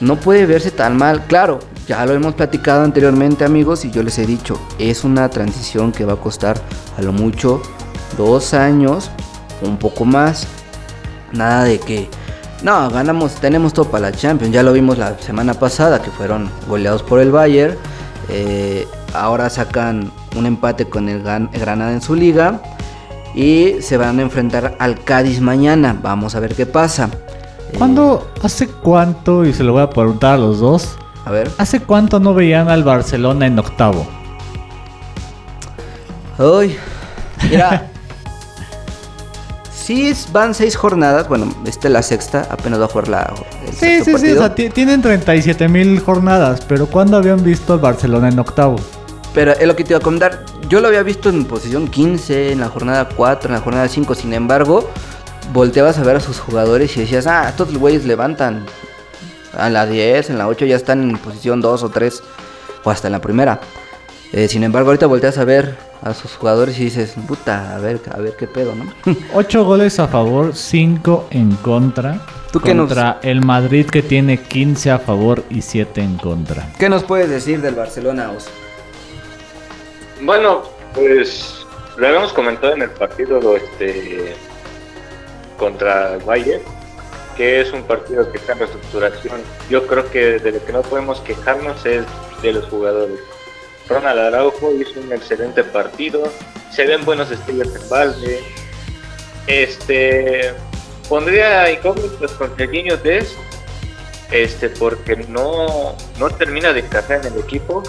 no 0.01 0.15
puede 0.17 0.45
verse 0.45 0.71
tan 0.71 0.97
mal. 0.97 1.25
Claro, 1.25 1.59
ya 1.87 2.05
lo 2.05 2.13
hemos 2.13 2.35
platicado 2.35 2.83
anteriormente 2.83 3.45
amigos 3.45 3.85
y 3.85 3.91
yo 3.91 4.03
les 4.03 4.17
he 4.19 4.25
dicho, 4.25 4.59
es 4.77 5.03
una 5.03 5.29
transición 5.29 5.91
que 5.91 6.05
va 6.05 6.13
a 6.13 6.17
costar 6.17 6.61
a 6.97 7.01
lo 7.01 7.11
mucho 7.11 7.61
dos 8.17 8.53
años, 8.53 9.09
un 9.61 9.77
poco 9.77 10.05
más. 10.05 10.47
Nada 11.31 11.63
de 11.63 11.79
que, 11.79 12.09
no, 12.63 12.89
ganamos, 12.89 13.35
tenemos 13.35 13.73
todo 13.73 13.85
para 13.85 14.09
la 14.09 14.17
Champions. 14.17 14.53
Ya 14.53 14.63
lo 14.63 14.73
vimos 14.73 14.97
la 14.97 15.17
semana 15.19 15.53
pasada 15.53 16.01
que 16.01 16.11
fueron 16.11 16.49
goleados 16.67 17.03
por 17.03 17.19
el 17.19 17.31
Bayern. 17.31 17.75
Eh, 18.29 18.87
ahora 19.13 19.49
sacan 19.49 20.11
un 20.35 20.45
empate 20.45 20.85
con 20.85 21.09
el 21.09 21.21
Granada 21.21 21.91
en 21.91 22.01
su 22.01 22.15
liga. 22.15 22.61
Y 23.35 23.75
se 23.81 23.97
van 23.97 24.19
a 24.19 24.23
enfrentar 24.23 24.75
al 24.79 25.03
Cádiz 25.03 25.39
mañana. 25.39 25.97
Vamos 26.01 26.35
a 26.35 26.39
ver 26.39 26.55
qué 26.55 26.65
pasa. 26.65 27.09
¿Cuándo, 27.77 28.27
hace 28.43 28.67
cuánto, 28.67 29.45
y 29.45 29.53
se 29.53 29.63
lo 29.63 29.73
voy 29.73 29.81
a 29.83 29.89
preguntar 29.89 30.33
a 30.35 30.37
los 30.37 30.59
dos, 30.59 30.97
a 31.25 31.31
ver. 31.31 31.49
hace 31.57 31.81
cuánto 31.81 32.19
no 32.19 32.33
veían 32.33 32.69
al 32.69 32.83
Barcelona 32.83 33.45
en 33.47 33.57
octavo? 33.59 34.05
Uy, 36.37 36.75
mira. 37.49 37.87
sí, 39.73 40.13
van 40.31 40.53
seis 40.53 40.75
jornadas. 40.75 41.27
Bueno, 41.27 41.53
esta 41.65 41.87
es 41.87 41.93
la 41.93 42.01
sexta. 42.01 42.47
Apenas 42.49 42.79
va 42.79 42.85
a 42.85 42.87
jugar 42.87 43.07
la. 43.09 43.33
el 43.65 43.73
Sí, 43.73 44.03
sí, 44.03 44.17
sí, 44.17 44.31
o 44.31 44.37
sea, 44.37 44.55
ti- 44.55 44.69
tienen 44.69 45.01
37 45.01 45.67
mil 45.67 45.99
jornadas, 45.99 46.61
pero 46.67 46.87
¿cuándo 46.87 47.17
habían 47.17 47.43
visto 47.43 47.73
al 47.73 47.79
Barcelona 47.79 48.29
en 48.29 48.39
octavo? 48.39 48.77
Pero 49.33 49.51
es 49.51 49.67
lo 49.67 49.75
que 49.75 49.83
te 49.83 49.91
iba 49.93 49.99
a 49.99 50.01
comentar. 50.01 50.43
Yo 50.69 50.79
lo 50.81 50.87
había 50.87 51.03
visto 51.03 51.29
en 51.29 51.45
posición 51.45 51.87
15, 51.87 52.53
en 52.53 52.61
la 52.61 52.69
jornada 52.69 53.09
4, 53.15 53.49
en 53.49 53.55
la 53.55 53.61
jornada 53.61 53.87
5. 53.87 54.15
Sin 54.15 54.33
embargo, 54.33 54.89
volteabas 55.53 55.97
a 55.97 56.03
ver 56.03 56.15
a 56.17 56.19
sus 56.19 56.39
jugadores 56.39 56.95
y 56.97 57.01
decías, 57.01 57.27
ah, 57.27 57.47
estos 57.49 57.75
güeyes 57.77 58.05
levantan 58.05 58.65
a 59.57 59.69
la 59.69 59.85
10, 59.85 60.29
en 60.29 60.37
la 60.37 60.47
8 60.47 60.65
ya 60.65 60.75
están 60.75 61.01
en 61.09 61.17
posición 61.17 61.61
2 61.61 61.83
o 61.83 61.89
3, 61.89 62.21
o 62.83 62.91
hasta 62.91 63.07
en 63.07 63.13
la 63.13 63.19
primera. 63.21 63.59
Eh, 64.31 64.47
sin 64.47 64.63
embargo, 64.63 64.89
ahorita 64.89 65.07
volteas 65.07 65.37
a 65.39 65.43
ver 65.43 65.75
a 66.03 66.13
sus 66.13 66.35
jugadores 66.35 66.79
y 66.79 66.85
dices, 66.85 67.13
puta, 67.27 67.75
a 67.75 67.79
ver, 67.79 67.99
a 68.13 68.17
ver 68.19 68.35
qué 68.37 68.47
pedo, 68.47 68.73
¿no? 68.75 68.85
8 69.33 69.65
goles 69.65 69.99
a 69.99 70.07
favor, 70.07 70.55
5 70.55 71.27
en 71.31 71.55
contra. 71.57 72.21
¿Tú 72.51 72.59
qué 72.59 72.73
nos- 72.73 72.87
contra 72.87 73.19
el 73.23 73.41
Madrid 73.41 73.87
que 73.87 74.01
tiene 74.03 74.39
15 74.41 74.91
a 74.91 74.99
favor 74.99 75.43
y 75.49 75.61
7 75.61 76.01
en 76.01 76.17
contra. 76.17 76.71
¿Qué 76.79 76.89
nos 76.89 77.03
puedes 77.03 77.29
decir 77.29 77.61
del 77.61 77.75
Barcelona, 77.75 78.31
Os? 78.31 78.47
Bueno, 80.21 80.63
pues 80.93 81.65
lo 81.97 82.07
habíamos 82.07 82.33
comentado 82.33 82.73
en 82.73 82.81
el 82.83 82.89
partido 82.91 83.55
este 83.55 84.35
contra 85.59 86.17
Bayern, 86.25 86.63
que 87.37 87.61
es 87.61 87.71
un 87.71 87.83
partido 87.83 88.31
que 88.31 88.37
está 88.37 88.53
en 88.53 88.59
reestructuración. 88.59 89.41
Yo 89.69 89.85
creo 89.85 90.09
que 90.09 90.39
de 90.39 90.51
lo 90.53 90.65
que 90.65 90.73
no 90.73 90.81
podemos 90.81 91.19
quejarnos 91.21 91.85
es 91.85 92.05
de 92.41 92.53
los 92.53 92.65
jugadores. 92.65 93.19
Ronald 93.87 94.19
Araujo 94.19 94.71
hizo 94.73 94.99
un 94.99 95.11
excelente 95.13 95.63
partido, 95.63 96.23
se 96.71 96.85
ven 96.85 97.03
buenos 97.05 97.29
estilos 97.31 97.67
en 97.75 97.89
balde. 97.89 98.39
Este 99.47 100.53
pondría 101.07 101.71
incógnitas 101.71 102.31
con 102.33 102.55
Serginho 102.55 102.97
Dest, 102.97 103.35
este 104.31 104.69
porque 104.69 105.15
no, 105.15 105.95
no 106.19 106.29
termina 106.29 106.71
de 106.71 106.81
encajar 106.81 107.25
en 107.25 107.33
el 107.33 107.39
equipo 107.39 107.81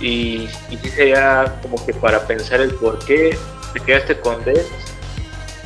y, 0.00 0.48
y 0.70 0.88
sería 0.94 1.58
como 1.62 1.84
que 1.84 1.92
para 1.94 2.24
pensar 2.26 2.60
el 2.60 2.72
por 2.74 3.04
qué 3.04 3.36
te 3.72 3.80
quedaste 3.80 4.20
con 4.20 4.44
Dest 4.44 4.93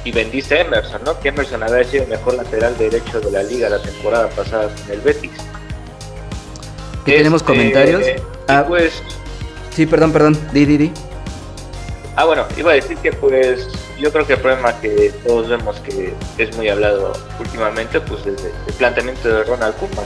y 0.05 0.13
vendiste 0.13 0.55
a 0.57 0.61
Emerson, 0.63 1.03
¿no? 1.05 1.19
Que 1.21 1.29
Emerson 1.29 1.63
había 1.63 1.85
sido 1.85 2.05
el 2.05 2.11
mejor 2.11 2.35
lateral 2.35 2.77
derecho 2.79 3.21
de 3.21 3.31
la 3.31 3.43
liga 3.43 3.69
la 3.69 3.81
temporada 3.83 4.29
pasada 4.31 4.69
con 4.69 4.93
el 4.93 5.01
Betis. 5.01 5.31
¿Qué 7.05 7.17
tenemos 7.19 7.41
Este, 7.43 7.53
comentarios? 7.53 8.03
Ah. 8.49 8.65
pues, 8.67 9.03
Sí, 9.75 9.87
perdón, 9.87 10.13
perdón. 10.13 10.39
Di, 10.53 10.65
di, 10.65 10.77
di. 10.77 10.93
ah 12.17 12.25
bueno, 12.25 12.45
iba 12.57 12.73
a 12.73 12.75
decir 12.75 12.97
que 12.99 13.13
pues 13.13 13.69
yo 14.01 14.11
creo 14.13 14.27
que 14.27 14.33
el 14.33 14.41
problema 14.41 14.73
que 14.81 15.13
todos 15.25 15.49
vemos 15.49 15.77
que 15.81 16.15
es 16.37 16.57
muy 16.57 16.69
hablado 16.69 17.13
últimamente, 17.39 18.01
pues 18.01 18.27
es 18.27 18.43
el 18.67 18.73
planteamiento 18.75 19.29
de 19.29 19.45
Ronald 19.45 19.77
Koeman. 19.77 20.05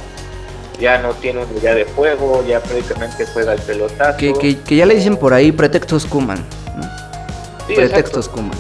Ya 0.78 0.98
no 0.98 1.11
tiene 1.14 1.42
una 1.44 1.59
idea 1.59 1.74
de 1.74 1.85
juego, 1.85 2.44
ya 2.46 2.61
prácticamente 2.61 3.24
juega 3.33 3.55
el 3.55 3.61
pelotazo. 3.62 4.18
Que, 4.18 4.33
que- 4.35 4.59
que 4.61 4.76
ya 4.76 4.85
le 4.85 4.94
dicen 4.96 5.16
por 5.16 5.33
ahí 5.33 5.52
pretextos 5.52 6.05
Kuman. 6.07 6.44
¿no? 6.76 6.83
Sí, 7.68 7.74
pretextos 7.74 8.26
exacto. 8.26 8.31
Kuman. 8.33 8.59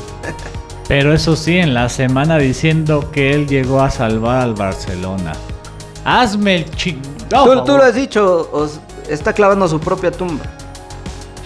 Pero 0.92 1.14
eso 1.14 1.36
sí, 1.36 1.56
en 1.56 1.72
la 1.72 1.88
semana 1.88 2.36
diciendo 2.36 3.10
que 3.10 3.32
él 3.32 3.48
llegó 3.48 3.80
a 3.80 3.90
salvar 3.90 4.42
al 4.42 4.52
Barcelona. 4.52 5.32
Hazme 6.04 6.56
el 6.56 6.70
chingado. 6.76 7.60
Tú, 7.60 7.64
tú 7.64 7.78
lo 7.78 7.84
has 7.84 7.94
dicho, 7.94 8.50
Os 8.52 8.78
está 9.08 9.32
clavando 9.32 9.66
su 9.66 9.80
propia 9.80 10.10
tumba. 10.10 10.44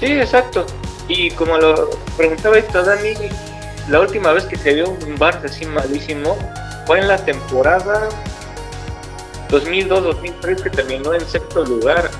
Sí, 0.00 0.06
exacto. 0.06 0.66
Y 1.06 1.30
como 1.30 1.58
lo 1.58 1.90
preguntaba 2.16 2.58
esto 2.58 2.82
Dani, 2.82 3.10
la 3.88 4.00
última 4.00 4.32
vez 4.32 4.46
que 4.46 4.56
se 4.56 4.74
vio 4.74 4.88
un 4.88 5.16
Barça 5.16 5.44
así 5.44 5.64
malísimo 5.64 6.36
fue 6.84 6.98
en 6.98 7.06
la 7.06 7.16
temporada 7.16 8.08
2002-2003 9.50 10.60
que 10.60 10.70
terminó 10.70 11.14
en 11.14 11.20
sexto 11.20 11.64
lugar. 11.64 12.10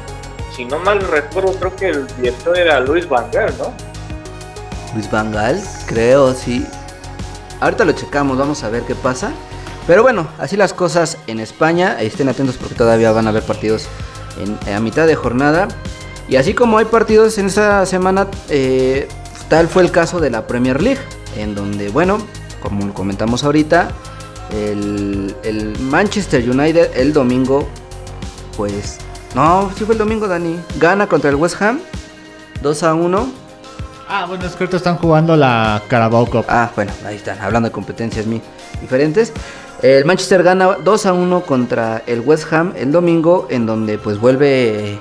Si 0.54 0.64
no 0.64 0.78
mal 0.78 1.00
recuerdo, 1.00 1.54
creo 1.54 1.74
que 1.74 1.88
el 1.88 2.06
director 2.18 2.56
era 2.56 2.78
Luis 2.78 3.08
Van 3.08 3.28
Gaal, 3.32 3.52
¿no? 3.58 3.72
Luis 4.94 5.10
Vangal, 5.10 5.60
creo, 5.88 6.32
sí. 6.32 6.64
Ahorita 7.60 7.84
lo 7.84 7.92
checamos, 7.92 8.36
vamos 8.36 8.62
a 8.64 8.68
ver 8.68 8.82
qué 8.82 8.94
pasa. 8.94 9.32
Pero 9.86 10.02
bueno, 10.02 10.26
así 10.38 10.56
las 10.56 10.72
cosas 10.72 11.18
en 11.26 11.40
España. 11.40 12.00
Estén 12.00 12.28
atentos 12.28 12.56
porque 12.56 12.74
todavía 12.74 13.12
van 13.12 13.26
a 13.26 13.30
haber 13.30 13.44
partidos 13.44 13.86
en, 14.40 14.74
a 14.74 14.80
mitad 14.80 15.06
de 15.06 15.14
jornada. 15.14 15.68
Y 16.28 16.36
así 16.36 16.54
como 16.54 16.78
hay 16.78 16.86
partidos 16.86 17.38
en 17.38 17.46
esta 17.46 17.86
semana, 17.86 18.26
eh, 18.48 19.08
tal 19.48 19.68
fue 19.68 19.82
el 19.82 19.92
caso 19.92 20.20
de 20.20 20.30
la 20.30 20.46
Premier 20.46 20.82
League. 20.82 21.00
En 21.36 21.54
donde, 21.54 21.88
bueno, 21.88 22.18
como 22.60 22.92
comentamos 22.92 23.44
ahorita, 23.44 23.90
el, 24.52 25.36
el 25.44 25.78
Manchester 25.80 26.48
United 26.48 26.90
el 26.96 27.12
domingo, 27.12 27.68
pues... 28.56 28.98
No, 29.34 29.70
sí 29.76 29.84
fue 29.84 29.94
el 29.94 29.98
domingo, 29.98 30.26
Dani. 30.26 30.58
Gana 30.78 31.06
contra 31.06 31.30
el 31.30 31.36
West 31.36 31.60
Ham. 31.60 31.80
2 32.62 32.82
a 32.82 32.94
1. 32.94 33.45
Ah, 34.08 34.24
bueno, 34.26 34.46
es 34.46 34.52
que 34.54 34.62
ahorita 34.62 34.76
están 34.76 34.96
jugando 34.98 35.36
la 35.36 35.82
Carabao 35.88 36.26
Cup. 36.26 36.44
Ah, 36.48 36.70
bueno, 36.76 36.92
ahí 37.04 37.16
están, 37.16 37.40
hablando 37.40 37.68
de 37.68 37.72
competencias 37.72 38.24
diferentes. 38.80 39.32
El 39.82 40.04
Manchester 40.04 40.44
gana 40.44 40.76
2 40.82 41.06
a 41.06 41.12
1 41.12 41.40
contra 41.42 42.02
el 42.06 42.20
West 42.20 42.52
Ham 42.52 42.72
el 42.76 42.92
domingo, 42.92 43.48
en 43.50 43.66
donde 43.66 43.98
pues 43.98 44.20
vuelve, 44.20 45.00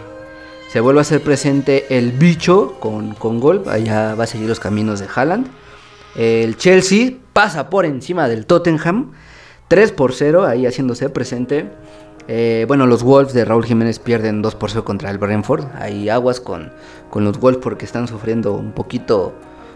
se 0.72 0.80
vuelve 0.80 1.02
a 1.02 1.04
hacer 1.04 1.22
presente 1.22 1.86
el 1.96 2.13
bicho 2.13 2.78
con, 2.80 3.13
con 3.13 3.39
gol. 3.39 3.63
Allá 3.68 4.15
va 4.15 4.24
a 4.24 4.28
seguir 4.28 4.50
los 4.50 4.60
caminos 4.60 5.00
de 5.00 5.08
Haaland. 5.13 5.48
El 6.15 6.58
Chelsea 6.58 7.12
pasa 7.32 7.70
por 7.70 7.86
encima 7.86 8.28
del 8.28 8.48
Tottenham, 8.48 9.12
3 9.68 9.91
por 9.91 10.13
0, 10.13 10.48
ahí 10.48 10.65
haciéndose 10.65 11.10
presente. 11.10 11.70
Eh, 12.28 12.66
bueno, 12.68 12.88
los 12.88 13.04
Wolves 13.04 13.34
de 13.34 13.46
Raúl 13.46 13.66
Jiménez 13.66 14.00
pierden 14.00 14.42
2 14.42 14.56
por 14.56 14.72
0 14.72 14.84
contra 14.84 15.12
el 15.12 15.18
Brentford. 15.18 15.66
Hay 15.80 16.10
aguas 16.10 16.40
con, 16.40 16.72
con 17.10 17.24
los 17.24 17.40
Wolves 17.40 17.62
porque 17.62 17.86
están 17.86 18.08
sufriendo 18.08 18.54
un 18.54 18.72
poquito 18.72 19.34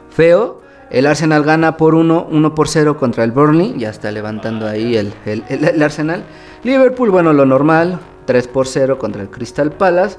feo. 0.09 0.61
El 0.89 1.05
Arsenal 1.05 1.43
gana 1.43 1.77
por 1.77 1.93
1, 1.93 2.27
1 2.31 2.55
por 2.55 2.67
0 2.67 2.97
contra 2.97 3.23
el 3.23 3.31
Burnley. 3.31 3.75
Ya 3.77 3.89
está 3.91 4.11
levantando 4.11 4.67
ahí 4.67 4.97
el, 4.97 5.13
el- 5.25 5.43
el- 5.49 5.65
el 5.65 5.83
Arsenal. 5.83 6.23
Liverpool, 6.63 7.11
bueno, 7.11 7.33
lo 7.33 7.45
normal. 7.45 7.99
3 8.25 8.47
por 8.47 8.67
0 8.67 8.97
contra 8.97 9.21
el 9.21 9.29
Crystal 9.29 9.71
Palace. 9.71 10.17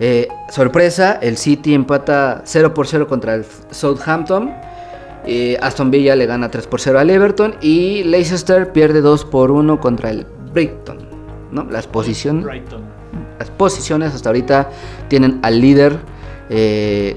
Eh, 0.00 0.28
sorpresa, 0.50 1.18
el 1.20 1.36
City 1.36 1.74
empata 1.74 2.42
0 2.44 2.72
por 2.72 2.86
0 2.86 3.06
contra 3.08 3.34
el 3.34 3.44
Southampton. 3.70 4.54
Eh, 5.26 5.58
Aston 5.60 5.90
Villa 5.90 6.16
le 6.16 6.24
gana 6.24 6.50
3 6.50 6.66
por 6.66 6.80
0 6.80 6.98
al 6.98 7.10
Everton. 7.10 7.56
Y 7.60 8.04
Leicester 8.04 8.72
pierde 8.72 9.02
2 9.02 9.26
por 9.26 9.50
1 9.50 9.78
contra 9.80 10.08
el 10.10 10.26
Brighton. 10.54 11.07
¿No? 11.52 11.64
Las 11.64 11.86
posiciones. 11.86 12.44
Las 13.38 13.50
posiciones. 13.50 14.14
Hasta 14.14 14.28
ahorita 14.28 14.70
tienen 15.08 15.40
al 15.42 15.60
líder 15.60 15.98
eh, 16.50 17.16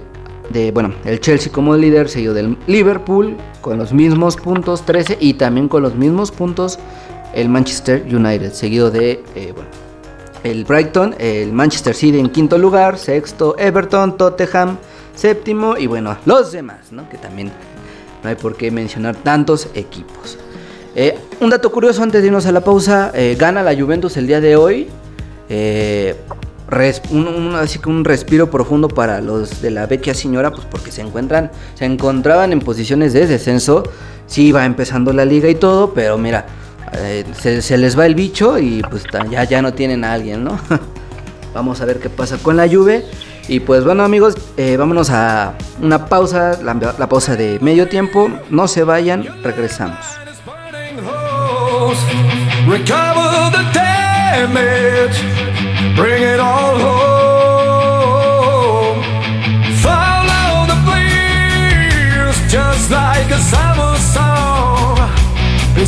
de, 0.52 0.72
bueno, 0.72 0.94
el 1.06 1.20
Chelsea 1.20 1.52
como 1.52 1.76
líder, 1.76 2.10
seguido 2.10 2.34
del 2.34 2.58
Liverpool 2.68 3.38
con 3.62 3.78
los 3.78 3.94
mismos 3.94 4.36
puntos, 4.36 4.86
13, 4.86 5.18
y 5.20 5.36
también 5.36 5.68
con 5.68 5.84
los 5.84 5.96
mismos 5.96 6.32
puntos 6.32 6.80
el 7.34 7.48
Manchester 7.48 8.04
United, 8.14 8.52
seguido 8.52 8.92
de, 8.92 9.24
eh, 9.36 9.54
bueno, 9.54 9.70
el 10.44 10.66
Brighton, 10.66 11.16
el 11.20 11.54
Manchester 11.54 11.96
City 11.96 12.20
en 12.20 12.30
quinto 12.30 12.58
lugar, 12.58 12.98
sexto 12.98 13.56
Everton, 13.58 14.18
Tottenham, 14.18 14.78
séptimo 15.16 15.78
y 15.78 15.88
bueno, 15.88 16.18
los 16.26 16.52
demás, 16.52 16.92
¿no? 16.92 17.08
Que 17.10 17.18
también 17.18 17.52
no 18.24 18.30
hay 18.30 18.36
por 18.36 18.56
qué 18.56 18.72
mencionar 18.72 19.16
tantos 19.16 19.70
equipos. 19.74 20.38
Eh, 20.96 21.18
un 21.40 21.50
dato 21.50 21.72
curioso 21.72 22.04
antes 22.04 22.22
de 22.22 22.28
irnos 22.28 22.46
a 22.46 22.52
la 22.52 22.62
pausa, 22.62 23.12
eh, 23.14 23.36
gana 23.40 23.64
la 23.64 23.76
Juventus 23.76 24.18
el 24.18 24.28
día 24.28 24.42
de 24.42 24.56
hoy. 24.56 24.90
Eh, 25.50 26.16
un, 27.12 27.54
así 27.56 27.80
que 27.80 27.90
un 27.90 28.06
respiro 28.06 28.50
profundo 28.50 28.88
para 28.88 29.20
los 29.20 29.62
de 29.62 29.72
la 29.72 29.86
vecchia 29.88 30.14
señora, 30.14 30.52
pues 30.52 30.66
porque 30.70 30.92
se 30.92 31.02
encuentran, 31.02 31.52
se 31.76 31.86
encontraban 31.86 32.54
en 32.54 32.60
posiciones 32.60 33.14
de 33.14 33.28
descenso. 33.28 33.84
Sí 34.28 34.52
va 34.52 34.66
empezando 34.66 35.12
la 35.12 35.26
liga 35.26 35.50
y 35.50 35.56
todo, 35.56 35.94
pero 35.94 36.18
mira, 36.18 36.46
se, 37.34 37.78
les 37.78 38.00
va 38.00 38.06
el 38.06 38.16
bicho 38.16 38.58
y 38.58 38.82
pues 38.90 39.04
ya, 39.30 39.44
ya 39.44 39.62
no 39.62 39.74
tienen 39.74 40.06
a 40.06 40.14
alguien, 40.14 40.44
¿no? 40.44 40.58
Vamos 41.54 41.82
a 41.82 41.86
ver 41.86 42.00
qué 42.00 42.10
pasa 42.10 42.38
con 42.38 42.56
la 42.56 42.68
Juve. 42.68 43.06
Y 43.48 43.60
pues 43.60 43.84
bueno 43.84 44.04
amigos, 44.04 44.36
eh, 44.56 44.78
vámonos 44.78 45.10
a 45.10 45.56
una 45.82 46.06
pausa, 46.06 46.58
la 46.64 47.10
pausa 47.10 47.36
de 47.36 47.60
medio 47.60 47.90
tiempo. 47.90 48.30
No 48.50 48.70
se 48.70 48.84
vayan, 48.84 49.26
regresamos. 49.44 49.98
Recover 51.92 53.52
the 53.52 53.64
damage, 53.74 55.18
bring 55.98 56.24
it 56.24 56.40
all 56.40 56.80
home. 56.88 58.24
Follow 59.84 60.68
the 60.72 60.78
bleeds, 60.88 62.38
just 62.50 62.92
like 62.92 63.30
a 63.30 63.40
summer 63.40 63.98
song. 63.98 65.00
And 65.76 65.88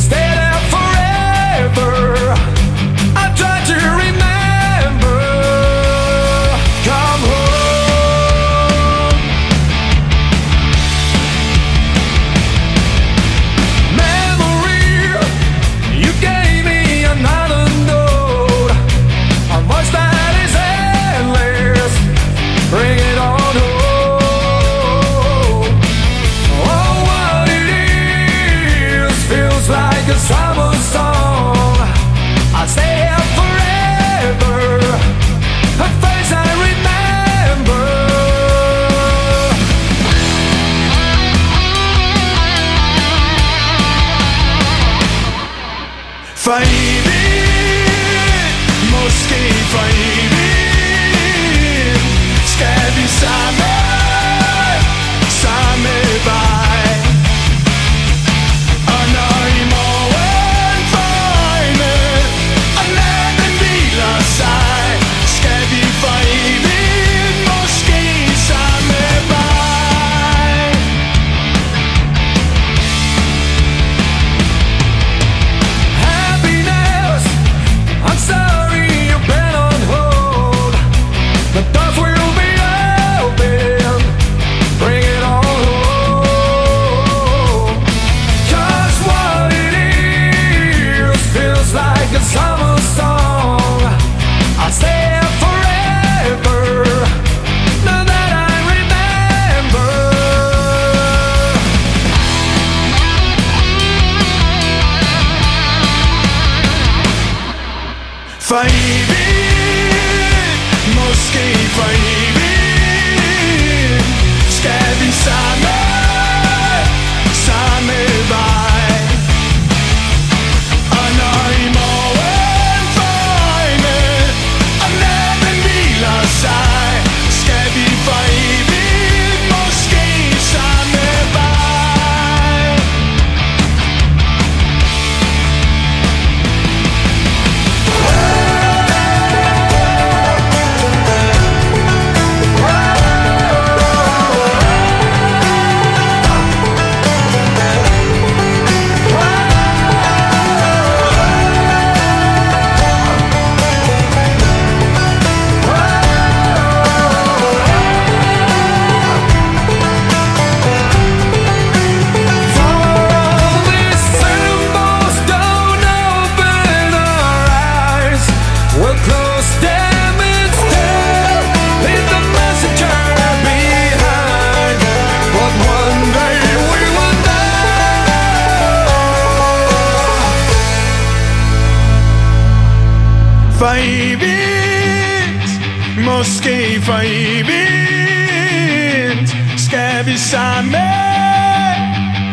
skal 190.04 190.12
vi 190.12 190.18
samme 190.18 190.84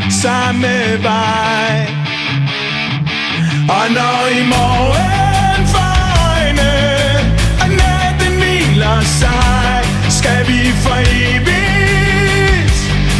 samme 0.09 1.03
vej. 1.03 1.87
Og 3.69 3.91
når 3.91 4.27
i 4.39 4.43
morgen 4.53 5.61
øjne 6.31 6.71
Og 7.61 7.69
natten 7.69 8.33
hviler 8.39 9.01
sig 9.01 9.83
Skal 10.09 10.47
vi 10.47 10.71
for 10.83 10.99
evigt 11.23 12.77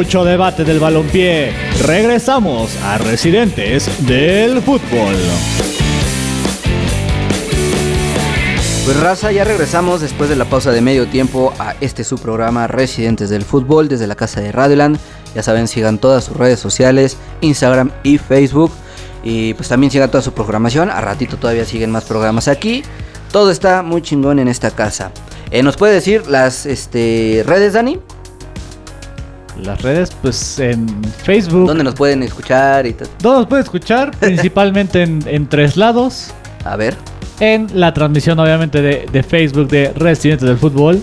Mucho 0.00 0.24
debate 0.24 0.64
del 0.64 0.80
balompié. 0.80 1.52
Regresamos 1.84 2.74
a 2.84 2.96
Residentes 2.96 3.86
del 4.06 4.62
Fútbol. 4.62 5.14
Pues 8.86 8.98
raza, 8.98 9.30
ya 9.30 9.44
regresamos 9.44 10.00
después 10.00 10.30
de 10.30 10.36
la 10.36 10.46
pausa 10.46 10.70
de 10.70 10.80
medio 10.80 11.06
tiempo 11.06 11.52
a 11.58 11.74
este 11.82 12.02
su 12.02 12.16
programa 12.16 12.66
Residentes 12.66 13.28
del 13.28 13.42
Fútbol 13.42 13.88
desde 13.88 14.06
la 14.06 14.14
casa 14.14 14.40
de 14.40 14.52
Radioland. 14.52 14.98
Ya 15.34 15.42
saben, 15.42 15.68
sigan 15.68 15.98
todas 15.98 16.24
sus 16.24 16.34
redes 16.38 16.60
sociales, 16.60 17.18
Instagram 17.42 17.90
y 18.02 18.16
Facebook. 18.16 18.72
Y 19.22 19.52
pues 19.52 19.68
también 19.68 19.90
sigan 19.90 20.10
toda 20.10 20.22
su 20.22 20.32
programación. 20.32 20.88
A 20.88 21.02
ratito 21.02 21.36
todavía 21.36 21.66
siguen 21.66 21.90
más 21.90 22.04
programas 22.04 22.48
aquí. 22.48 22.84
Todo 23.32 23.50
está 23.50 23.82
muy 23.82 24.00
chingón 24.00 24.38
en 24.38 24.48
esta 24.48 24.70
casa. 24.70 25.12
Eh, 25.50 25.62
¿Nos 25.62 25.76
puede 25.76 25.92
decir 25.92 26.26
las 26.26 26.64
este, 26.64 27.42
redes, 27.46 27.74
Dani? 27.74 28.00
Las 29.64 29.82
redes, 29.82 30.10
pues 30.22 30.58
en 30.58 30.86
Facebook. 31.22 31.66
¿Dónde 31.68 31.84
nos 31.84 31.94
pueden 31.94 32.22
escuchar 32.22 32.86
y 32.86 32.92
todo? 32.94 33.08
¿Dónde 33.22 33.38
nos 33.40 33.46
puede 33.48 33.62
escuchar? 33.62 34.10
Principalmente 34.20 35.02
en, 35.02 35.20
en 35.26 35.46
tres 35.48 35.76
lados. 35.76 36.32
A 36.64 36.76
ver. 36.76 36.94
En 37.40 37.68
la 37.74 37.92
transmisión, 37.94 38.38
obviamente, 38.38 38.82
de, 38.82 39.06
de 39.10 39.22
Facebook 39.22 39.68
de 39.68 39.92
Residentes 39.94 40.46
del 40.48 40.58
Fútbol. 40.58 41.02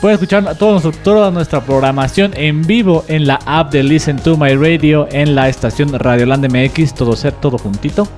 Pueden 0.00 0.14
escuchar 0.14 0.56
todo 0.56 0.72
nuestro- 0.80 0.92
toda 1.04 1.30
nuestra 1.30 1.60
programación 1.60 2.32
en 2.34 2.62
vivo 2.66 3.04
en 3.08 3.26
la 3.26 3.38
app 3.44 3.70
de 3.70 3.82
Listen 3.82 4.16
to 4.16 4.36
My 4.36 4.54
Radio, 4.56 5.06
en 5.12 5.34
la 5.34 5.48
estación 5.50 5.92
Radioland 5.92 6.46
MX, 6.50 6.94
todo 6.94 7.14
ser, 7.14 7.32
todo 7.34 7.58
juntito. 7.58 8.08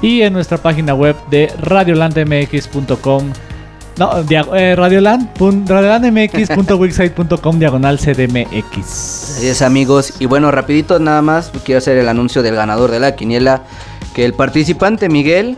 Y 0.00 0.22
en 0.22 0.32
nuestra 0.32 0.56
página 0.58 0.94
web 0.94 1.14
de 1.30 1.52
radiolandmx.com. 1.60 3.32
No, 3.98 4.12
eh, 4.54 4.76
radioland, 4.76 5.34
pun- 5.34 5.66
radiolandmx.wixsite.com 5.66 7.58
diagonal 7.58 7.98
CDMX. 7.98 9.36
Así 9.38 9.48
es 9.48 9.60
amigos. 9.62 10.14
Y 10.20 10.26
bueno, 10.26 10.50
rapidito 10.50 10.98
nada 11.00 11.20
más 11.22 11.50
quiero 11.64 11.78
hacer 11.78 11.98
el 11.98 12.08
anuncio 12.08 12.42
del 12.42 12.54
ganador 12.54 12.90
de 12.90 13.00
la 13.00 13.16
quiniela. 13.16 13.62
Que 14.14 14.24
el 14.24 14.34
participante 14.34 15.08
Miguel, 15.08 15.56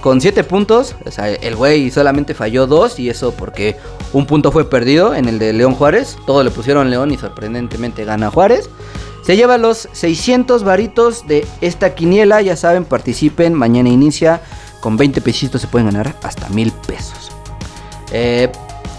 con 0.00 0.20
7 0.20 0.42
puntos, 0.44 0.96
el 1.40 1.56
güey 1.56 1.90
solamente 1.90 2.34
falló 2.34 2.66
2 2.66 2.98
y 2.98 3.10
eso 3.10 3.32
porque 3.32 3.76
un 4.12 4.26
punto 4.26 4.50
fue 4.52 4.68
perdido 4.68 5.14
en 5.14 5.28
el 5.28 5.38
de 5.38 5.52
León 5.52 5.74
Juárez. 5.74 6.16
Todo 6.26 6.42
le 6.42 6.50
pusieron 6.50 6.90
León 6.90 7.12
y 7.12 7.16
sorprendentemente 7.16 8.04
gana 8.04 8.30
Juárez. 8.30 8.68
Se 9.24 9.36
lleva 9.36 9.56
los 9.58 9.88
600 9.92 10.64
varitos 10.64 11.26
de 11.28 11.46
esta 11.60 11.94
quiniela. 11.94 12.40
Ya 12.42 12.56
saben, 12.56 12.84
participen. 12.84 13.54
Mañana 13.54 13.88
inicia. 13.88 14.40
Con 14.80 14.96
20 14.96 15.20
pesitos 15.20 15.60
se 15.60 15.66
pueden 15.66 15.86
ganar 15.86 16.14
hasta 16.22 16.48
mil 16.50 16.70
pesos. 16.86 17.32
Eh, 18.12 18.50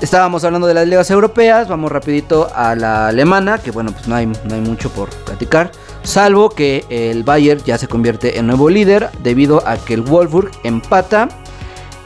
estábamos 0.01 0.43
hablando 0.43 0.67
de 0.67 0.73
las 0.73 0.87
ligas 0.87 1.09
europeas, 1.11 1.67
vamos 1.67 1.91
rapidito 1.91 2.49
a 2.53 2.75
la 2.75 3.07
alemana, 3.07 3.57
que 3.57 3.71
bueno, 3.71 3.91
pues 3.91 4.07
no 4.07 4.15
hay, 4.15 4.25
no 4.25 4.55
hay 4.55 4.61
mucho 4.61 4.89
por 4.89 5.09
platicar, 5.09 5.71
salvo 6.03 6.49
que 6.49 6.85
el 6.89 7.23
Bayern 7.23 7.61
ya 7.63 7.77
se 7.77 7.87
convierte 7.87 8.39
en 8.39 8.47
nuevo 8.47 8.69
líder 8.69 9.09
debido 9.23 9.67
a 9.67 9.77
que 9.77 9.93
el 9.93 10.01
Wolfsburg 10.01 10.51
empata 10.63 11.29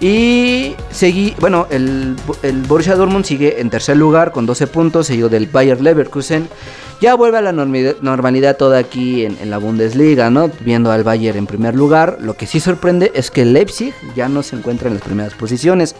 y 0.04 0.76
seguí, 0.92 1.34
bueno, 1.40 1.66
el, 1.70 2.18
el 2.42 2.62
Borussia 2.64 2.96
Dortmund 2.96 3.24
sigue 3.24 3.62
en 3.62 3.70
tercer 3.70 3.96
lugar 3.96 4.34
con 4.34 4.46
12 4.46 4.68
puntos, 4.68 5.08
seguido 5.08 5.30
del 5.30 5.48
Bayer 5.48 5.80
Leverkusen. 5.80 6.50
Ya 7.00 7.16
vuelve 7.16 7.38
a 7.38 7.42
la 7.42 7.54
normalidad 7.54 8.58
toda 8.58 8.80
aquí 8.80 9.26
en, 9.26 9.50
la 9.50 9.58
Bundesliga, 9.60 10.30
¿no? 10.30 10.52
Viendo 10.60 10.92
al 10.92 11.06
Bayern 11.06 11.38
en 11.38 11.48
primer 11.48 11.74
lugar. 11.76 12.18
Lo 12.20 12.36
que 12.36 12.48
sí 12.48 12.60
sorprende 12.60 13.14
es 13.16 13.32
que 13.32 13.46
Leipzig 13.46 13.94
ya 14.14 14.28
no 14.28 14.44
se 14.44 14.58
encuentra 14.58 14.90
en 14.90 14.96
las 14.96 15.04
primeras 15.04 15.36
posiciones. 15.36 15.96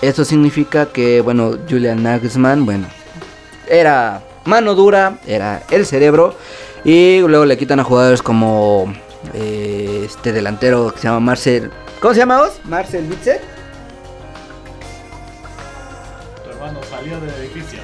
Esto 0.00 0.24
significa 0.24 0.86
que, 0.86 1.20
bueno, 1.20 1.58
Julian 1.68 2.02
Nagelsmann, 2.02 2.64
bueno, 2.64 2.86
era 3.68 4.22
mano 4.44 4.74
dura, 4.74 5.18
era 5.26 5.62
el 5.70 5.86
cerebro. 5.86 6.34
Y 6.84 7.18
luego 7.20 7.44
le 7.44 7.58
quitan 7.58 7.80
a 7.80 7.84
jugadores 7.84 8.22
como 8.22 8.92
eh, 9.34 10.02
este 10.04 10.32
delantero 10.32 10.92
que 10.92 11.00
se 11.00 11.08
llama 11.08 11.20
Marcel. 11.20 11.70
¿Cómo 12.00 12.14
se 12.14 12.20
llama 12.20 12.38
vos? 12.38 12.60
Marcel 12.64 13.04
Bitzer. 13.06 13.40
Tu 16.44 16.50
hermano 16.50 16.80
salió 16.88 17.20
del 17.20 17.30
edificio. 17.30 17.80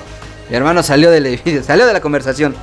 Mi 0.48 0.56
hermano 0.56 0.82
salió 0.82 1.10
del 1.10 1.26
edificio, 1.26 1.62
salió 1.64 1.86
de 1.86 1.92
la 1.92 2.00
conversación. 2.00 2.54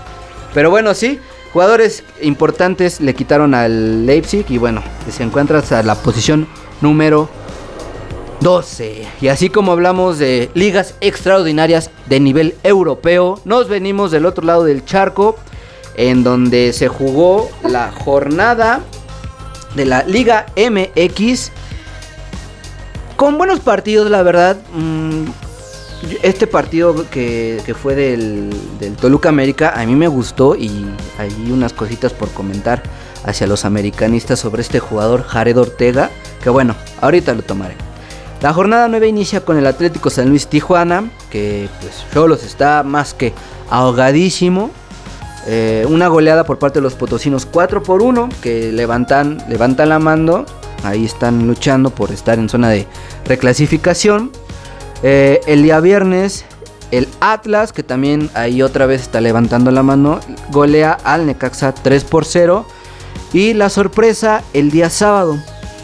Pero 0.54 0.70
bueno, 0.70 0.94
sí, 0.94 1.20
jugadores 1.52 2.04
importantes 2.22 3.02
le 3.02 3.14
quitaron 3.14 3.54
al 3.54 4.06
Leipzig 4.06 4.46
y 4.50 4.58
bueno, 4.58 4.82
se 5.10 5.24
encuentra 5.24 5.60
hasta 5.60 5.84
la 5.84 5.96
posición 5.96 6.48
número 6.80 7.30
12. 8.42 9.08
Y 9.22 9.28
así 9.28 9.50
como 9.50 9.72
hablamos 9.72 10.18
de 10.18 10.50
ligas 10.54 10.96
extraordinarias 11.00 11.92
de 12.08 12.20
nivel 12.20 12.56
europeo, 12.64 13.40
nos 13.46 13.70
venimos 13.70 14.12
del 14.12 14.26
otro 14.26 14.46
lado 14.46 14.64
del 14.64 14.84
charco, 14.84 15.38
en 15.96 16.24
donde 16.24 16.74
se 16.74 16.88
jugó 16.88 17.50
la 17.64 17.92
jornada 17.92 18.82
de 19.76 19.86
la 19.86 20.04
Liga 20.04 20.48
MX. 20.58 21.52
Con 23.16 23.38
buenos 23.38 23.60
partidos, 23.60 24.10
la 24.10 24.24
verdad. 24.24 24.58
mm, 24.74 25.26
este 26.24 26.48
partido 26.48 27.08
que, 27.12 27.62
que 27.64 27.76
fue 27.76 27.94
del, 27.94 28.50
del 28.80 28.96
Toluca 28.96 29.30
América 29.30 29.74
a 29.76 29.86
mí 29.86 29.96
me 29.96 30.08
gustó 30.08 30.56
y 30.56 30.88
hay 31.20 31.52
unas 31.52 31.74
cositas 31.74 32.12
por 32.12 32.32
comentar 32.32 32.82
hacia 33.24 33.46
los 33.46 33.66
americanistas 33.66 34.40
sobre 34.40 34.64
este 34.64 34.80
jugador 34.80 35.24
Jared 35.24 35.58
Ortega, 35.60 36.10
que 36.42 36.50
bueno, 36.50 36.76
ahorita 37.02 37.36
lo 37.36 37.44
tomaré. 37.44 37.91
La 38.42 38.54
jornada 38.54 38.88
9 38.88 39.08
inicia 39.08 39.46
con 39.46 39.58
el 39.58 39.68
Atlético 39.68 40.10
San 40.10 40.30
Luis 40.30 40.48
Tijuana, 40.48 41.12
que 41.30 41.70
pues 41.80 42.04
Cholos 42.12 42.44
está 42.44 42.82
más 42.82 43.14
que 43.14 43.34
ahogadísimo. 43.70 44.72
Eh, 45.46 45.86
una 45.88 46.08
goleada 46.08 46.44
por 46.44 46.58
parte 46.58 46.80
de 46.80 46.84
los 46.84 46.96
potosinos 46.96 47.46
4 47.46 47.84
por 47.84 48.02
1, 48.02 48.30
que 48.42 48.72
levantan, 48.72 49.44
levantan 49.48 49.90
la 49.90 50.00
mando. 50.00 50.46
Ahí 50.84 51.06
están 51.06 51.46
luchando 51.46 51.92
por 51.92 52.12
estar 52.12 52.40
en 52.40 52.50
zona 52.50 52.70
de 52.70 52.88
reclasificación. 53.26 54.32
Eh, 55.04 55.40
el 55.46 55.62
día 55.62 55.80
viernes, 55.80 56.44
el 56.90 57.08
Atlas, 57.20 57.72
que 57.72 57.84
también 57.84 58.32
ahí 58.34 58.64
otra 58.64 58.88
vez 58.88 59.02
está 59.02 59.22
levantando 59.22 59.70
la 59.70 59.84
mano, 59.84 60.20
golea 60.50 60.98
al 61.04 61.28
Necaxa 61.28 61.74
3 61.76 62.04
por 62.06 62.26
0. 62.26 62.66
Y 63.34 63.54
la 63.54 63.70
sorpresa, 63.70 64.44
el 64.54 64.72
día 64.72 64.90
sábado, 64.90 65.38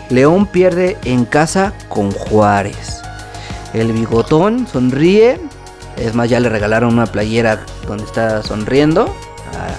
León 0.10 0.45
pierde 0.45 0.97
en 1.03 1.26
casa 1.26 1.74
con 1.89 2.12
Juárez. 2.12 3.01
El 3.74 3.91
bigotón 3.91 4.68
sonríe. 4.68 5.39
Es 5.97 6.14
más, 6.14 6.30
ya 6.30 6.39
le 6.39 6.49
regalaron 6.49 6.93
una 6.93 7.08
playera 7.08 7.66
donde 7.88 8.03
está 8.03 8.43
sonriendo 8.43 9.14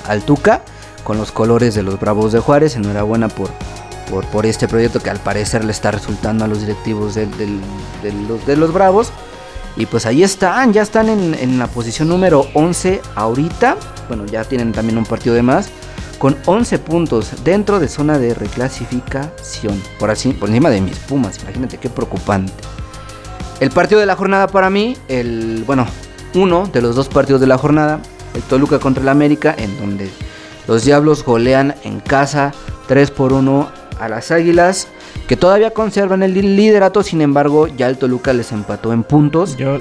al 0.06 0.22
Tuca 0.22 0.62
con 1.04 1.16
los 1.16 1.32
colores 1.32 1.74
de 1.74 1.82
los 1.82 1.98
Bravos 1.98 2.32
de 2.32 2.40
Juárez. 2.40 2.76
Enhorabuena 2.76 3.28
por, 3.28 3.50
por, 4.10 4.26
por 4.26 4.46
este 4.46 4.68
proyecto 4.68 5.00
que 5.00 5.10
al 5.10 5.18
parecer 5.18 5.64
le 5.64 5.72
está 5.72 5.90
resultando 5.90 6.44
a 6.44 6.48
los 6.48 6.60
directivos 6.60 7.14
de, 7.14 7.26
los, 8.28 8.46
de 8.46 8.56
los 8.56 8.72
Bravos. 8.72 9.10
Y 9.76 9.86
pues 9.86 10.06
ahí 10.06 10.24
están, 10.24 10.72
ya 10.72 10.82
están 10.82 11.08
en, 11.08 11.34
en 11.34 11.58
la 11.58 11.68
posición 11.68 12.08
número 12.08 12.46
11 12.54 13.00
ahorita. 13.14 13.76
Bueno, 14.08 14.26
ya 14.26 14.44
tienen 14.44 14.72
también 14.72 14.98
un 14.98 15.06
partido 15.06 15.34
de 15.34 15.42
más. 15.42 15.70
Con 16.18 16.36
11 16.46 16.78
puntos 16.80 17.32
dentro 17.44 17.78
de 17.78 17.88
zona 17.88 18.18
de 18.18 18.34
reclasificación. 18.34 19.80
Por, 19.98 20.10
así, 20.10 20.32
por 20.32 20.48
encima 20.48 20.70
de 20.70 20.80
mis 20.80 20.98
Pumas, 20.98 21.38
imagínate 21.42 21.78
qué 21.78 21.88
preocupante. 21.88 22.52
El 23.60 23.70
partido 23.70 24.00
de 24.00 24.06
la 24.06 24.16
jornada 24.16 24.48
para 24.48 24.70
mí, 24.70 24.96
el 25.08 25.64
bueno, 25.66 25.86
uno 26.34 26.68
de 26.72 26.82
los 26.82 26.94
dos 26.96 27.08
partidos 27.08 27.40
de 27.40 27.46
la 27.46 27.58
jornada, 27.58 28.00
el 28.34 28.42
Toluca 28.42 28.78
contra 28.78 29.02
el 29.02 29.08
América, 29.08 29.54
en 29.56 29.78
donde 29.78 30.10
los 30.66 30.84
Diablos 30.84 31.24
golean 31.24 31.74
en 31.84 32.00
casa 32.00 32.52
3 32.86 33.10
por 33.10 33.32
1 33.32 33.68
a 33.98 34.08
las 34.08 34.30
Águilas, 34.30 34.88
que 35.26 35.36
todavía 35.36 35.72
conservan 35.72 36.22
el 36.22 36.34
liderato, 36.34 37.02
sin 37.02 37.20
embargo, 37.20 37.66
ya 37.66 37.88
el 37.88 37.98
Toluca 37.98 38.32
les 38.32 38.52
empató 38.52 38.92
en 38.92 39.02
puntos. 39.02 39.56
Yo 39.56 39.78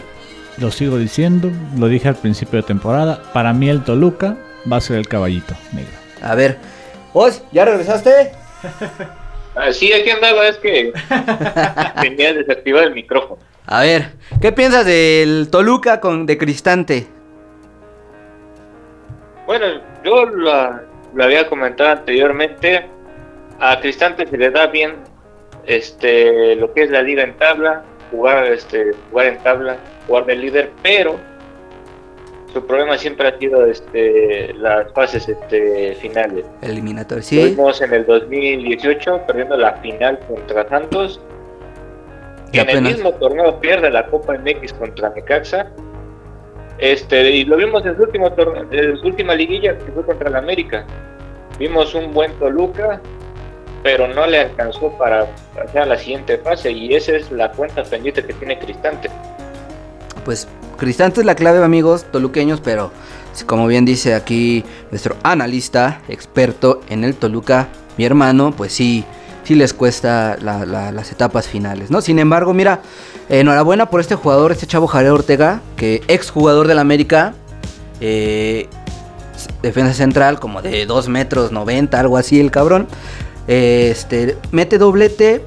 lo 0.58 0.72
sigo 0.72 0.98
diciendo, 0.98 1.52
lo 1.78 1.88
dije 1.88 2.08
al 2.08 2.16
principio 2.16 2.62
de 2.62 2.64
temporada. 2.64 3.22
Para 3.34 3.54
mí 3.54 3.70
el 3.70 3.84
Toluca 3.84 4.38
va 4.72 4.78
a 4.78 4.82
ser 4.82 4.98
el 4.98 5.08
caballito 5.08 5.56
negro. 5.72 6.07
A 6.22 6.36
ver, 6.36 6.57
Oz, 7.13 7.43
¿ya 7.51 7.65
regresaste? 7.65 8.32
Ah, 9.59 9.74
sí, 9.74 9.91
aquí 9.91 10.11
andaba, 10.11 10.47
es 10.47 10.57
que 10.57 10.93
tenía 12.01 12.32
desactivado 12.32 12.86
el 12.86 12.93
micrófono. 12.93 13.41
A 13.65 13.82
ver, 13.82 14.11
¿qué 14.39 14.51
piensas 14.51 14.86
del 14.86 15.47
Toluca 15.49 15.99
con 15.99 16.28
de 16.28 16.38
Cristante? 16.38 17.07
Bueno, 19.47 19.65
yo 20.03 20.26
la- 20.26 20.84
lo 21.13 21.24
había 21.24 21.47
comentado 21.49 21.89
anteriormente. 21.89 22.86
A 23.59 23.80
Cristante 23.80 24.28
se 24.28 24.38
le 24.38 24.51
da 24.51 24.68
bien 24.68 24.93
este 25.65 26.55
lo 26.55 26.72
que 26.74 26.84
es 26.84 26.91
la 26.91 27.01
liga 27.01 27.24
en 27.24 27.34
tabla, 27.38 27.82
jugar 28.11 28.45
este 28.45 28.91
jugar 29.09 29.26
en 29.26 29.38
tabla, 29.39 29.78
jugar 30.05 30.26
de 30.28 30.36
líder, 30.36 30.72
pero 30.84 31.20
su 32.54 32.66
problema 32.66 32.98
siempre 32.98 33.28
ha 33.28 33.38
sido 33.38 33.66
este 33.66 34.54
las 34.56 34.91
fases 34.93 35.28
este 35.28 35.95
finales. 35.95 36.45
Eliminatorio, 36.62 37.18
Lo 37.20 37.24
sí. 37.24 37.43
vimos 37.43 37.82
en 37.82 37.93
el 37.93 38.06
2018 38.06 39.22
perdiendo 39.28 39.58
la 39.58 39.74
final 39.74 40.20
contra 40.28 40.68
Santos. 40.70 41.20
Y 42.54 42.60
En 42.60 42.70
el 42.70 42.82
mismo 42.82 43.12
torneo 43.14 43.60
pierde 43.60 43.89
la 43.89 44.08
Copa 44.08 44.34
MX 44.38 44.74
contra 44.74 45.10
Necaxa. 45.10 45.72
Este, 46.78 47.32
y 47.32 47.43
lo 47.43 47.58
vimos 47.58 47.86
en 47.86 47.95
su 47.98 48.04
último 48.04 48.32
torneo, 48.34 48.66
en 48.72 48.98
su 48.98 49.08
última 49.08 49.36
liguilla 49.36 49.78
que 49.78 49.91
fue 49.91 50.06
contra 50.06 50.30
el 50.30 50.36
América. 50.36 50.86
Vimos 51.60 51.93
un 51.95 52.14
buen 52.14 52.32
Toluca, 52.39 53.02
pero 53.84 54.08
no 54.08 54.26
le 54.28 54.39
alcanzó 54.39 54.95
para 54.98 55.26
pasar 55.56 55.84
a 55.84 55.86
la 55.88 55.98
siguiente 55.98 56.38
fase 56.38 56.72
y 56.72 56.93
esa 56.93 57.16
es 57.18 57.32
la 57.32 57.52
cuenta 57.52 57.84
pendiente 57.84 58.24
que 58.24 58.34
tiene 58.34 58.58
Cristante. 58.60 59.10
Pues 60.28 60.45
Cristante 60.78 61.21
es 61.21 61.25
la 61.25 61.36
clave, 61.36 61.63
amigos 61.63 62.05
toluqueños, 62.11 62.59
pero 62.59 62.91
como 63.45 63.65
bien 63.65 63.86
dice 63.86 64.13
aquí 64.13 64.65
nuestro 64.91 65.15
analista, 65.23 66.01
experto 66.09 66.82
en 66.89 67.05
el 67.05 67.15
Toluca, 67.15 67.69
mi 67.97 68.03
hermano, 68.03 68.51
pues 68.55 68.73
sí, 68.73 69.05
sí 69.45 69.55
les 69.55 69.73
cuesta 69.73 70.36
la- 70.41 70.65
la- 70.65 70.91
las 70.91 71.13
etapas 71.13 71.47
finales, 71.47 71.91
¿no? 71.91 72.01
Sin 72.01 72.19
embargo, 72.19 72.53
mira, 72.53 72.82
enhorabuena 73.30 73.89
por 73.89 74.01
este 74.01 74.15
jugador, 74.15 74.51
este 74.51 74.67
chavo 74.67 74.86
Jared 74.88 75.13
Ortega, 75.13 75.61
que 75.78 76.03
ex 76.09 76.30
jugador 76.30 76.67
del 76.67 76.80
América, 76.80 77.34
eh, 78.01 78.67
defensa 79.63 79.93
central, 79.93 80.41
como 80.41 80.61
de 80.61 80.86
2 80.86 81.07
metros 81.07 81.53
90, 81.53 82.01
algo 82.01 82.17
así, 82.17 82.38
el 82.41 82.51
cabrón. 82.51 82.86
Este, 83.47 84.38
mete 84.51 84.78
doblete 84.78 85.45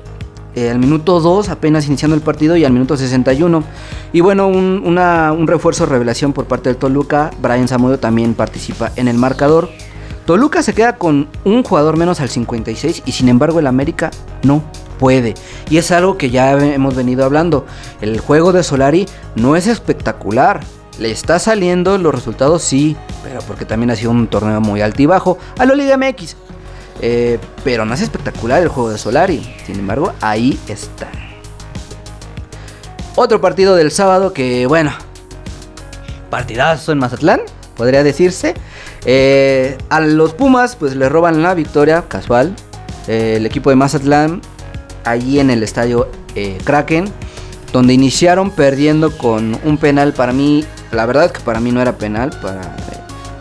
eh, 0.54 0.70
al 0.70 0.78
minuto 0.78 1.20
2, 1.20 1.48
apenas 1.48 1.86
iniciando 1.86 2.16
el 2.16 2.22
partido, 2.22 2.56
y 2.56 2.64
al 2.64 2.72
minuto 2.72 2.96
61. 2.96 3.62
Y 4.12 4.20
bueno, 4.20 4.48
un, 4.48 4.82
un 4.84 5.46
refuerzo 5.46 5.86
revelación 5.86 6.32
por 6.32 6.46
parte 6.46 6.68
del 6.68 6.76
Toluca. 6.76 7.30
Brian 7.40 7.68
Zamudio 7.68 7.98
también 7.98 8.34
participa 8.34 8.92
en 8.96 9.08
el 9.08 9.16
marcador. 9.16 9.68
Toluca 10.26 10.62
se 10.62 10.74
queda 10.74 10.96
con 10.96 11.28
un 11.44 11.62
jugador 11.64 11.96
menos 11.96 12.20
al 12.20 12.28
56 12.28 13.02
y 13.04 13.12
sin 13.12 13.28
embargo 13.28 13.58
el 13.58 13.66
América 13.66 14.10
no 14.42 14.62
puede. 14.98 15.34
Y 15.70 15.78
es 15.78 15.90
algo 15.90 16.18
que 16.18 16.30
ya 16.30 16.52
hemos 16.52 16.94
venido 16.94 17.24
hablando. 17.24 17.66
El 18.00 18.20
juego 18.20 18.52
de 18.52 18.62
Solari 18.62 19.06
no 19.34 19.56
es 19.56 19.66
espectacular. 19.66 20.60
Le 20.98 21.10
está 21.10 21.38
saliendo 21.38 21.96
los 21.98 22.14
resultados, 22.14 22.62
sí, 22.62 22.96
pero 23.24 23.40
porque 23.40 23.64
también 23.64 23.90
ha 23.90 23.96
sido 23.96 24.10
un 24.10 24.28
torneo 24.28 24.60
muy 24.60 24.82
altibajo. 24.82 25.38
A 25.58 25.64
lo 25.64 25.74
Liga 25.74 25.96
MX. 25.96 26.36
Eh, 27.02 27.38
pero 27.64 27.84
no 27.84 27.94
es 27.94 28.00
espectacular 28.00 28.62
el 28.62 28.68
juego 28.68 28.90
de 28.90 28.98
Solari. 28.98 29.42
Sin 29.66 29.78
embargo, 29.78 30.12
ahí 30.20 30.58
está. 30.68 31.08
Otro 33.16 33.40
partido 33.40 33.74
del 33.74 33.90
sábado 33.90 34.32
que, 34.32 34.66
bueno, 34.66 34.92
partidazo 36.28 36.92
en 36.92 36.98
Mazatlán, 36.98 37.40
podría 37.76 38.02
decirse. 38.02 38.54
Eh, 39.04 39.78
a 39.88 40.00
los 40.00 40.34
Pumas, 40.34 40.76
pues 40.76 40.94
le 40.94 41.08
roban 41.08 41.42
la 41.42 41.54
victoria, 41.54 42.04
casual. 42.06 42.54
Eh, 43.08 43.34
el 43.36 43.46
equipo 43.46 43.70
de 43.70 43.76
Mazatlán, 43.76 44.42
allí 45.04 45.40
en 45.40 45.50
el 45.50 45.62
estadio 45.62 46.08
Kraken, 46.64 47.12
donde 47.72 47.92
iniciaron 47.92 48.50
perdiendo 48.50 49.16
con 49.16 49.58
un 49.64 49.78
penal 49.78 50.12
para 50.12 50.32
mí. 50.32 50.64
La 50.92 51.06
verdad 51.06 51.30
que 51.30 51.40
para 51.40 51.60
mí 51.60 51.72
no 51.72 51.80
era 51.80 51.96
penal, 51.96 52.30
para 52.42 52.76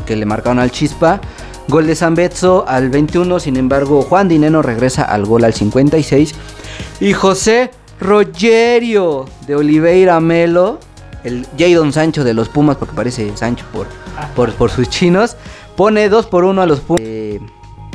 que 0.05 0.15
le 0.15 0.25
marcaron 0.25 0.59
al 0.59 0.71
Chispa. 0.71 1.21
Gol 1.69 1.85
de 1.85 1.95
San 1.95 2.15
Betso 2.15 2.65
al 2.67 2.89
21, 2.89 3.39
sin 3.39 3.55
embargo, 3.55 4.01
Juan 4.01 4.27
Dineno 4.27 4.63
regresa 4.63 5.03
al 5.03 5.25
gol 5.27 5.43
al 5.43 5.53
56. 5.53 6.33
Y 6.99 7.13
José 7.13 7.69
Rogerio 7.99 9.25
de 9.45 9.55
Oliveira 9.55 10.19
Melo, 10.19 10.79
el 11.23 11.45
Jadon 11.59 11.93
Sancho 11.93 12.23
de 12.23 12.33
los 12.33 12.49
Pumas, 12.49 12.77
porque 12.77 12.95
parece 12.95 13.37
Sancho 13.37 13.65
por, 13.71 13.85
por, 14.35 14.51
por 14.53 14.71
sus 14.71 14.89
chinos, 14.89 15.35
pone 15.75 16.09
2 16.09 16.25
por 16.25 16.43
1 16.43 16.59
a 16.59 16.65
los 16.65 16.79
Pumas. 16.79 17.03
Eh, 17.05 17.39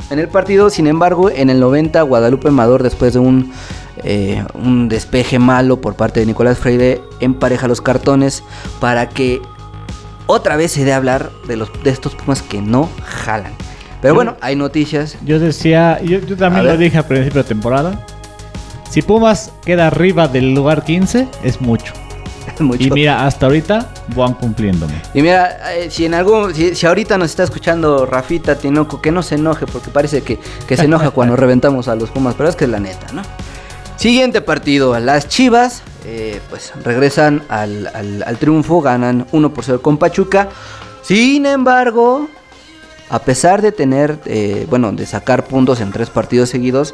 en 0.09 0.19
el 0.19 0.29
partido, 0.29 0.69
sin 0.69 0.87
embargo, 0.87 1.29
en 1.29 1.49
el 1.49 1.59
90, 1.59 2.01
Guadalupe 2.03 2.47
Amador, 2.47 2.81
después 2.81 3.11
de 3.11 3.19
un, 3.19 3.51
eh, 4.03 4.41
un 4.53 4.87
despeje 4.87 5.37
malo 5.37 5.81
por 5.81 5.95
parte 5.95 6.21
de 6.21 6.27
Nicolás 6.27 6.59
Freire, 6.59 7.01
empareja 7.19 7.67
los 7.67 7.81
cartones 7.81 8.41
para 8.79 9.09
que 9.09 9.41
otra 10.27 10.55
vez 10.55 10.71
se 10.71 10.83
dé 10.83 10.93
hablar 10.93 11.31
de, 11.47 11.55
los, 11.57 11.71
de 11.83 11.89
estos 11.89 12.15
Pumas 12.15 12.41
que 12.41 12.61
no 12.61 12.89
jalan. 13.03 13.53
Pero 14.01 14.13
Yo- 14.13 14.15
bueno, 14.15 14.37
hay 14.41 14.55
noticias. 14.55 15.17
Yo 15.25 15.39
decía, 15.39 15.99
yo, 16.01 16.19
también 16.37 16.65
lo 16.65 16.77
dije 16.77 16.97
a 16.97 17.07
principio 17.07 17.41
de 17.43 17.47
temporada. 17.47 18.05
Si 18.89 19.01
Pumas 19.01 19.51
queda 19.65 19.87
arriba 19.87 20.27
del 20.27 20.53
lugar 20.53 20.83
15, 20.83 21.27
es 21.43 21.59
mucho. 21.61 21.93
mucho. 22.59 22.83
Y 22.83 22.91
mira, 22.91 23.25
hasta 23.25 23.47
ahorita 23.47 23.91
van 24.15 24.33
cumpliéndome. 24.35 24.93
Y 25.13 25.21
mira, 25.21 25.73
eh, 25.75 25.89
si 25.89 26.05
en 26.05 26.13
algún, 26.13 26.53
si, 26.53 26.75
si 26.75 26.85
ahorita 26.85 27.17
nos 27.17 27.31
está 27.31 27.43
escuchando 27.43 28.05
Rafita 28.05 28.55
Tinoco, 28.55 29.01
que 29.01 29.11
no 29.11 29.23
se 29.23 29.35
enoje, 29.35 29.65
porque 29.65 29.89
parece 29.89 30.21
que, 30.21 30.39
que 30.67 30.77
se 30.77 30.85
enoja 30.85 31.09
cuando 31.11 31.35
reventamos 31.37 31.87
a 31.87 31.95
los 31.95 32.09
Pumas, 32.11 32.35
pero 32.37 32.47
es 32.49 32.55
que 32.55 32.65
es 32.65 32.69
la 32.69 32.79
neta, 32.79 33.07
¿no? 33.13 33.23
Siguiente 33.97 34.41
partido, 34.41 34.97
las 34.99 35.27
Chivas, 35.27 35.81
eh, 36.05 36.39
pues 36.49 36.71
regresan 36.83 37.43
al, 37.49 37.87
al- 38.25 38.37
triunfo, 38.37 38.81
ganan 38.81 39.25
1 39.31 39.53
por 39.53 39.63
0 39.63 39.81
con 39.81 39.97
Pachuca. 39.97 40.49
Sin 41.01 41.45
embargo, 41.45 42.27
a 43.09 43.19
pesar 43.19 43.61
de 43.61 43.71
tener, 43.71 44.19
eh, 44.25 44.65
bueno, 44.69 44.91
de 44.91 45.05
sacar 45.05 45.45
puntos 45.45 45.81
en 45.81 45.91
tres 45.91 46.09
partidos 46.09 46.49
seguidos, 46.49 46.93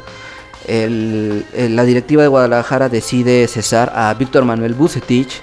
el- 0.68 1.44
la 1.54 1.84
directiva 1.84 2.22
de 2.22 2.28
Guadalajara 2.28 2.88
decide 2.88 3.46
cesar 3.48 3.92
a 3.94 4.12
Víctor 4.14 4.44
Manuel 4.44 4.74
Bucetich, 4.74 5.42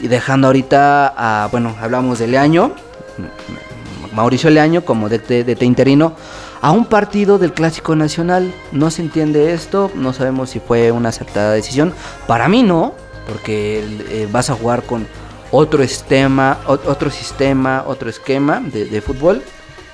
y 0.00 0.08
dejando 0.08 0.48
ahorita 0.48 1.14
a, 1.16 1.48
bueno, 1.50 1.74
hablamos 1.80 2.18
de 2.18 2.26
Leaño, 2.26 2.72
Mauricio 4.12 4.50
Leaño 4.50 4.84
como 4.84 5.08
DT, 5.08 5.44
DT 5.44 5.62
interino, 5.64 6.14
a 6.64 6.70
un 6.70 6.86
partido 6.86 7.36
del 7.38 7.52
Clásico 7.52 7.94
Nacional. 7.94 8.50
No 8.72 8.90
se 8.90 9.02
entiende 9.02 9.52
esto, 9.52 9.90
no 9.94 10.14
sabemos 10.14 10.48
si 10.48 10.60
fue 10.60 10.90
una 10.92 11.10
acertada 11.10 11.52
decisión. 11.52 11.92
Para 12.26 12.48
mí 12.48 12.62
no, 12.62 12.94
porque 13.28 13.84
eh, 14.08 14.26
vas 14.32 14.48
a 14.48 14.54
jugar 14.54 14.82
con 14.84 15.06
otro 15.50 15.82
esquema, 15.82 16.56
o- 16.66 16.72
otro 16.86 17.10
sistema, 17.10 17.84
otro 17.86 18.08
esquema 18.08 18.62
de, 18.64 18.86
de 18.86 19.00
fútbol 19.02 19.42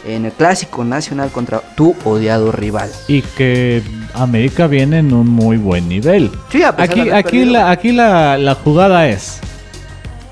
en 0.06 0.26
el 0.26 0.32
Clásico 0.32 0.84
Nacional 0.84 1.30
contra 1.30 1.60
tu 1.74 1.96
odiado 2.04 2.52
rival. 2.52 2.88
Y 3.08 3.22
que 3.22 3.82
América 4.14 4.68
viene 4.68 4.98
en 5.00 5.12
un 5.12 5.26
muy 5.28 5.56
buen 5.56 5.88
nivel. 5.88 6.30
Sí, 6.52 6.62
a 6.62 6.76
pesar 6.76 6.94
de 6.94 7.00
Aquí, 7.00 7.00
haber 7.00 7.14
aquí, 7.14 7.36
perdido. 7.38 7.52
la, 7.52 7.70
aquí 7.72 7.90
la, 7.92 8.38
la 8.38 8.54
jugada 8.54 9.08
es: 9.08 9.40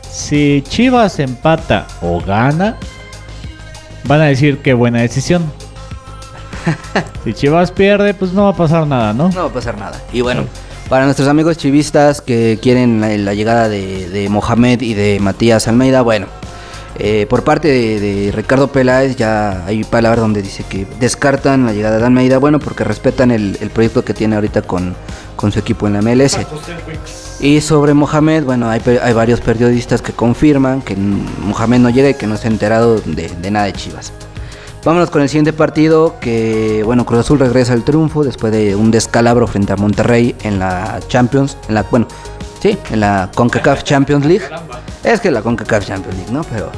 si 0.09 0.62
Chivas 0.68 1.18
empata 1.18 1.89
o 2.01 2.20
gana, 2.20 2.76
van 4.05 4.20
a 4.20 4.26
decir 4.26 4.59
qué 4.59 4.72
buena 4.72 5.01
decisión. 5.01 5.57
si 7.24 7.34
Chivas 7.34 7.70
pierde, 7.70 8.14
pues 8.14 8.32
no 8.32 8.44
va 8.44 8.50
a 8.50 8.56
pasar 8.56 8.86
nada, 8.86 9.12
¿no? 9.12 9.28
No 9.28 9.40
va 9.42 9.48
a 9.48 9.52
pasar 9.52 9.78
nada. 9.78 10.00
Y 10.12 10.20
bueno, 10.20 10.44
para 10.88 11.04
nuestros 11.04 11.28
amigos 11.28 11.56
chivistas 11.58 12.20
que 12.20 12.58
quieren 12.60 13.00
la, 13.00 13.08
la 13.16 13.34
llegada 13.34 13.68
de, 13.68 14.08
de 14.08 14.28
Mohamed 14.28 14.80
y 14.82 14.94
de 14.94 15.18
Matías 15.20 15.68
Almeida, 15.68 16.02
bueno, 16.02 16.26
eh, 16.98 17.26
por 17.28 17.44
parte 17.44 17.68
de, 17.68 18.00
de 18.00 18.32
Ricardo 18.32 18.68
Peláez 18.68 19.16
ya 19.16 19.64
hay 19.66 19.84
palabras 19.84 20.20
donde 20.20 20.42
dice 20.42 20.64
que 20.68 20.86
descartan 20.98 21.66
la 21.66 21.72
llegada 21.72 21.98
de 21.98 22.04
Almeida, 22.04 22.38
bueno, 22.38 22.58
porque 22.58 22.82
respetan 22.82 23.30
el, 23.30 23.56
el 23.60 23.70
proyecto 23.70 24.04
que 24.04 24.14
tiene 24.14 24.34
ahorita 24.34 24.62
con, 24.62 24.96
con 25.36 25.52
su 25.52 25.60
equipo 25.60 25.86
en 25.86 25.94
la 25.94 26.02
MLS. 26.02 26.38
Y 27.40 27.60
sobre 27.60 27.94
Mohamed, 27.94 28.44
bueno, 28.44 28.68
hay, 28.68 28.80
varios 29.14 29.40
periodistas 29.40 30.02
que 30.02 30.12
confirman 30.12 30.82
que 30.82 30.96
Mohamed 30.96 31.78
no 31.78 31.90
llega 31.90 32.10
y 32.10 32.14
que 32.14 32.26
no 32.26 32.36
se 32.36 32.48
ha 32.48 32.50
enterado 32.50 32.98
de, 32.98 33.28
de 33.28 33.50
nada 33.50 33.66
de 33.66 33.72
Chivas. 33.74 34.12
Vámonos 34.89 35.11
con 35.11 35.20
el 35.20 35.28
siguiente 35.28 35.53
partido 35.53 36.14
que, 36.18 36.80
bueno, 36.82 37.05
Cruz 37.05 37.20
Azul 37.20 37.39
regresa 37.39 37.74
al 37.74 37.84
triunfo 37.84 38.24
después 38.24 38.51
de 38.51 38.74
un 38.74 38.91
descalabro 38.91 39.47
frente 39.47 39.74
a 39.74 39.76
Monterrey 39.76 40.34
en 40.45 40.59
la 40.59 40.99
Champions, 41.09 41.59
en 41.68 41.74
la, 41.74 41.82
bueno, 41.82 42.09
sí, 42.62 42.78
en 42.91 43.01
la 43.01 43.30
CONCACAF 43.34 43.82
Champions 43.82 44.24
League. 44.24 44.47
Es 45.05 45.20
que 45.20 45.30
la 45.30 45.43
CONCACAF 45.43 45.84
Champions 45.86 46.16
League, 46.16 46.32
¿no? 46.32 46.41
Pero 46.45 46.70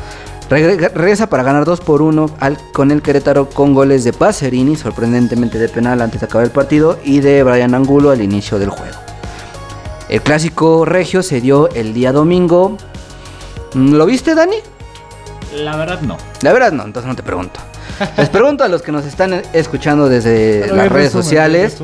regre- 0.50 0.90
regresa 0.92 1.28
para 1.28 1.44
ganar 1.44 1.64
2 1.64 1.80
por 1.82 2.02
1 2.02 2.30
al, 2.40 2.58
con 2.72 2.90
el 2.90 3.00
Querétaro 3.00 3.48
con 3.48 3.74
goles 3.74 4.02
de 4.02 4.12
Pacerini, 4.12 4.74
sorprendentemente 4.74 5.60
de 5.60 5.68
penal 5.68 6.02
antes 6.02 6.18
de 6.20 6.26
acabar 6.26 6.44
el 6.46 6.50
partido, 6.52 6.98
y 7.04 7.20
de 7.20 7.44
Brian 7.44 7.76
Angulo 7.76 8.10
al 8.10 8.20
inicio 8.22 8.58
del 8.58 8.70
juego. 8.70 8.96
El 10.08 10.20
clásico 10.20 10.84
regio 10.84 11.22
se 11.22 11.40
dio 11.40 11.68
el 11.74 11.94
día 11.94 12.10
domingo. 12.10 12.76
¿Lo 13.74 14.04
viste, 14.04 14.34
Dani? 14.34 14.56
La 15.54 15.76
verdad, 15.76 16.00
no. 16.00 16.16
La 16.42 16.52
verdad 16.52 16.72
no, 16.72 16.82
entonces 16.82 17.08
no 17.08 17.14
te 17.14 17.22
pregunto. 17.22 17.60
Les 18.16 18.28
pregunto 18.28 18.64
a 18.64 18.68
los 18.68 18.82
que 18.82 18.92
nos 18.92 19.04
están 19.04 19.42
escuchando 19.52 20.08
desde 20.08 20.60
Pero 20.62 20.76
las 20.76 20.88
redes 20.90 21.06
resumen, 21.14 21.24
sociales. 21.24 21.76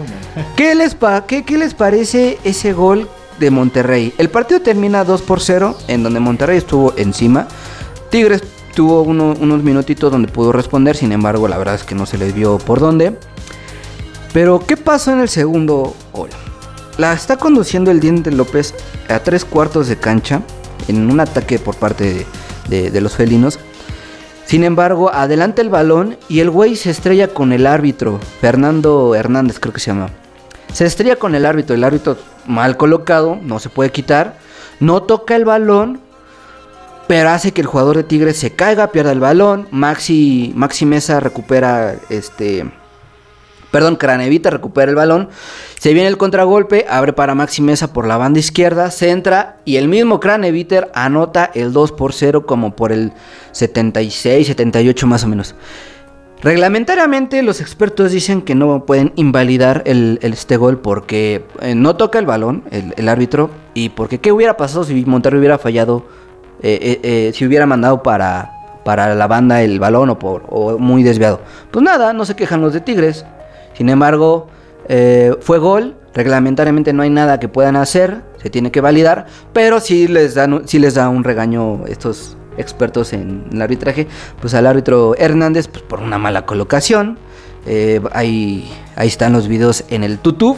¿qué 0.57 0.75
les, 0.75 0.95
pa- 0.95 1.27
qué, 1.27 1.45
qué 1.45 1.59
les 1.59 1.75
parece 1.75 2.39
ese 2.45 2.73
gol 2.73 3.09
de 3.39 3.51
Monterrey? 3.51 4.15
El 4.19 4.31
partido 4.31 4.61
termina 4.61 5.05
2 5.05 5.23
por 5.23 5.41
0, 5.41 5.77
en 5.89 6.03
donde 6.03 6.21
Monterrey 6.21 6.59
estuvo 6.59 6.95
encima. 6.97 7.49
Tigres 8.11 8.43
tuvo 8.75 9.03
uno- 9.03 9.35
unos 9.41 9.63
minutitos 9.63 10.11
donde 10.11 10.29
pudo 10.29 10.53
responder, 10.53 10.97
sin 10.97 11.13
embargo, 11.13 11.49
la 11.49 11.59
verdad 11.59 11.75
es 11.75 11.85
que 11.85 11.95
no 11.95 12.07
se 12.07 12.19
les 12.19 12.35
vio 12.35 12.59
por 12.59 12.81
dónde. 12.81 13.19
Pero, 14.33 14.61
¿qué 14.67 14.77
pasó 14.77 15.13
en 15.13 15.21
el 15.21 15.29
segundo 15.29 15.95
gol? 16.13 16.31
La 16.99 17.13
está 17.13 17.37
conduciendo 17.37 17.91
el 17.91 18.01
Diente 18.01 18.31
López 18.31 18.75
a 19.09 19.19
tres 19.21 19.45
cuartos 19.45 19.89
de 19.89 19.97
cancha 19.97 20.41
en 20.89 21.11
un 21.11 21.21
ataque 21.21 21.59
por 21.59 21.77
parte 21.77 22.05
de, 22.05 22.27
de- 22.69 22.91
de 22.91 23.01
los 23.01 23.15
felinos. 23.17 23.59
Sin 24.47 24.65
embargo, 24.65 25.13
adelanta 25.13 25.61
el 25.61 25.69
balón 25.69 26.17
y 26.29 26.41
el 26.41 26.51
güey 26.51 26.77
se 26.77 26.91
estrella 26.91 27.29
con 27.29 27.53
el 27.53 27.67
árbitro, 27.67 28.21
Fernando 28.41 29.15
Hernández 29.15 29.59
creo 29.59 29.75
que 29.75 29.81
se 29.81 29.91
llama. 29.91 30.11
Se 30.73 30.87
estrella 30.87 31.17
con 31.17 31.35
el 31.35 31.45
árbitro, 31.45 31.75
el 31.75 31.85
árbitro 31.85 32.17
mal 32.47 32.77
colocado, 32.77 33.39
no 33.43 33.59
se 33.59 33.69
puede 33.69 33.91
quitar, 33.91 34.39
no 34.81 35.03
toca 35.03 35.37
el 35.37 35.45
balón 35.45 36.01
pero 37.07 37.31
hace 37.31 37.53
que 37.53 37.61
el 37.61 37.67
jugador 37.67 37.97
de 37.97 38.03
Tigres 38.03 38.37
se 38.37 38.51
caiga, 38.51 38.91
pierda 38.91 39.13
el 39.13 39.21
balón. 39.21 39.69
Maxi, 39.71 40.53
Maxi 40.57 40.87
Mesa 40.87 41.21
recupera 41.21 41.95
este. 42.09 42.71
Perdón, 43.77 43.97
Cranevita 43.97 44.49
recupera 44.49 44.89
el 44.89 44.97
balón. 44.97 45.29
Se 45.79 45.93
viene 45.93 46.09
el 46.09 46.17
contragolpe, 46.17 46.87
abre 46.89 47.13
para 47.13 47.35
Maxi 47.35 47.61
Mesa 47.61 47.93
por 47.93 48.07
la 48.07 48.17
banda 48.17 48.39
izquierda, 48.39 48.91
centra 48.91 49.59
y 49.67 49.77
el 49.77 49.87
mismo 49.87 50.19
Craneviter 50.19 50.91
anota 50.95 51.51
el 51.53 51.75
2 51.75 51.93
por 51.93 52.15
0 52.15 52.47
como 52.47 52.75
por 52.75 52.91
el 52.91 53.13
76, 53.53 54.47
78 54.47 55.07
más 55.07 55.25
o 55.25 55.29
menos. 55.29 55.55
Reglamentariamente 56.41 57.43
los 57.43 57.61
expertos 57.61 58.13
dicen 58.13 58.41
que 58.41 58.55
no 58.55 58.87
pueden 58.87 59.13
invalidar 59.15 59.83
este 59.85 60.57
gol 60.57 60.79
porque 60.79 61.45
eh, 61.61 61.75
no 61.75 61.97
toca 61.97 62.19
el 62.19 62.25
balón 62.25 62.65
el, 62.71 63.09
árbitro 63.11 63.51
y 63.75 63.91
porque 63.91 64.21
qué 64.21 64.33
hubiera 64.33 64.57
pasado 64.57 64.85
si 64.85 65.05
Monterrey 65.05 65.39
hubiera 65.39 65.59
fallado, 65.59 66.07
eh, 66.63 66.99
eh, 67.03 67.31
si 67.35 67.45
hubiera 67.45 67.67
mandado 67.67 68.03
para, 68.03 68.53
para 68.87 69.15
la 69.15 69.27
banda 69.27 69.61
el 69.61 69.79
balón 69.79 70.09
o, 70.09 70.19
por, 70.19 70.45
o 70.49 70.79
muy 70.79 71.03
desviado. 71.03 71.43
Pues 71.71 71.85
nada, 71.85 72.15
no 72.15 72.25
se 72.25 72.37
quejan 72.37 72.63
los 72.63 72.73
de 72.73 72.81
Tigres. 72.81 73.27
Sin 73.77 73.89
embargo, 73.89 74.49
eh, 74.89 75.35
fue 75.41 75.59
gol, 75.59 75.97
reglamentariamente 76.15 76.93
no 76.93 77.03
hay 77.03 77.11
nada 77.11 77.39
que 77.41 77.49
puedan 77.49 77.77
hacer, 77.77 78.23
se 78.43 78.51
tiene 78.51 78.71
que 78.71 78.81
validar, 78.81 79.27
pero 79.53 79.81
sí 79.81 80.09
les, 80.09 80.35
dan, 80.35 80.63
sí 80.67 80.79
les 80.79 80.95
da 80.95 81.09
un 81.09 81.25
regaño 81.25 81.85
estos 81.87 82.37
expertos 82.59 83.13
en 83.13 83.45
el 83.53 83.61
arbitraje, 83.61 84.07
pues 84.41 84.55
al 84.55 84.67
árbitro 84.67 85.15
Hernández 85.19 85.69
pues, 85.69 85.83
por 85.83 86.01
una 86.01 86.17
mala 86.19 86.47
colocación. 86.47 87.19
Eh, 87.67 88.01
ahí, 88.13 88.71
están 88.99 89.33
los 89.33 89.49
videos 89.49 89.85
en 89.91 90.05
el 90.05 90.21
YouTube. 90.23 90.57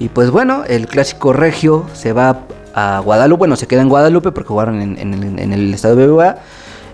Y 0.00 0.08
pues 0.08 0.30
bueno, 0.30 0.64
el 0.66 0.86
clásico 0.88 1.32
regio 1.32 1.86
se 1.92 2.12
va 2.12 2.40
a 2.74 3.00
Guadalupe. 3.04 3.38
Bueno, 3.38 3.56
se 3.56 3.66
queda 3.68 3.82
en 3.82 3.88
Guadalupe 3.88 4.32
porque 4.32 4.48
jugaron 4.48 4.80
en, 4.82 4.98
en 4.98 5.14
el- 5.14 5.38
en 5.38 5.52
el 5.52 5.72
estado 5.72 5.94
de 5.96 6.06
BBVA. 6.08 6.38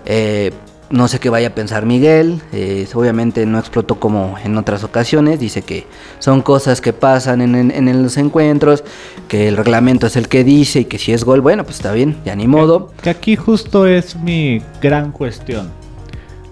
Eh, 0.05 0.51
no 0.89 1.07
sé 1.09 1.19
qué 1.19 1.29
vaya 1.29 1.49
a 1.49 1.55
pensar 1.55 1.85
Miguel. 1.85 2.41
eh, 2.53 2.87
obviamente 2.93 3.45
no 3.45 3.59
explotó 3.59 3.99
como 3.99 4.35
en 4.43 4.57
otras 4.57 4.83
ocasiones. 4.83 5.39
Dice 5.39 5.61
que 5.61 5.85
son 6.19 6.41
cosas 6.41 6.79
que 6.81 6.93
pasan 6.93 7.41
en, 7.41 7.55
en- 7.55 7.71
en 7.87 8.03
los 8.03 8.15
encuentros. 8.17 8.83
Que 9.27 9.47
el 9.49 9.57
reglamento 9.57 10.07
es 10.07 10.15
el 10.15 10.27
que 10.29 10.43
dice. 10.43 10.81
Y 10.81 10.85
que 10.85 10.97
si 10.97 11.11
es 11.11 11.23
gol, 11.25 11.41
bueno, 11.41 11.63
pues 11.65 11.75
está 11.77 11.91
bien, 11.91 12.17
ya 12.25 12.35
ni 12.35 12.47
modo. 12.47 12.91
Que 13.01 13.09
aquí 13.09 13.35
justo 13.35 13.85
es 13.85 14.15
mi 14.15 14.61
gran 14.81 15.11
cuestión. 15.11 15.71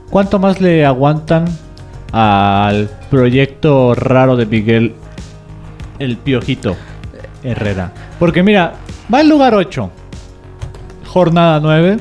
¿Cuánto 0.10 0.38
más 0.40 0.60
le 0.62 0.86
aguantan 0.86 1.46
al 2.12 2.90
proyecto 3.10 3.94
raro 3.96 4.36
de 4.36 4.46
Miguel 4.46 4.94
el 6.00 6.18
Piojito 6.18 6.76
Herrera? 7.44 7.92
Porque 8.20 8.44
mira, 8.44 8.74
va 9.14 9.20
al 9.20 9.30
lugar 9.30 9.56
8, 9.56 9.90
jornada 11.08 11.60
9. 11.62 11.98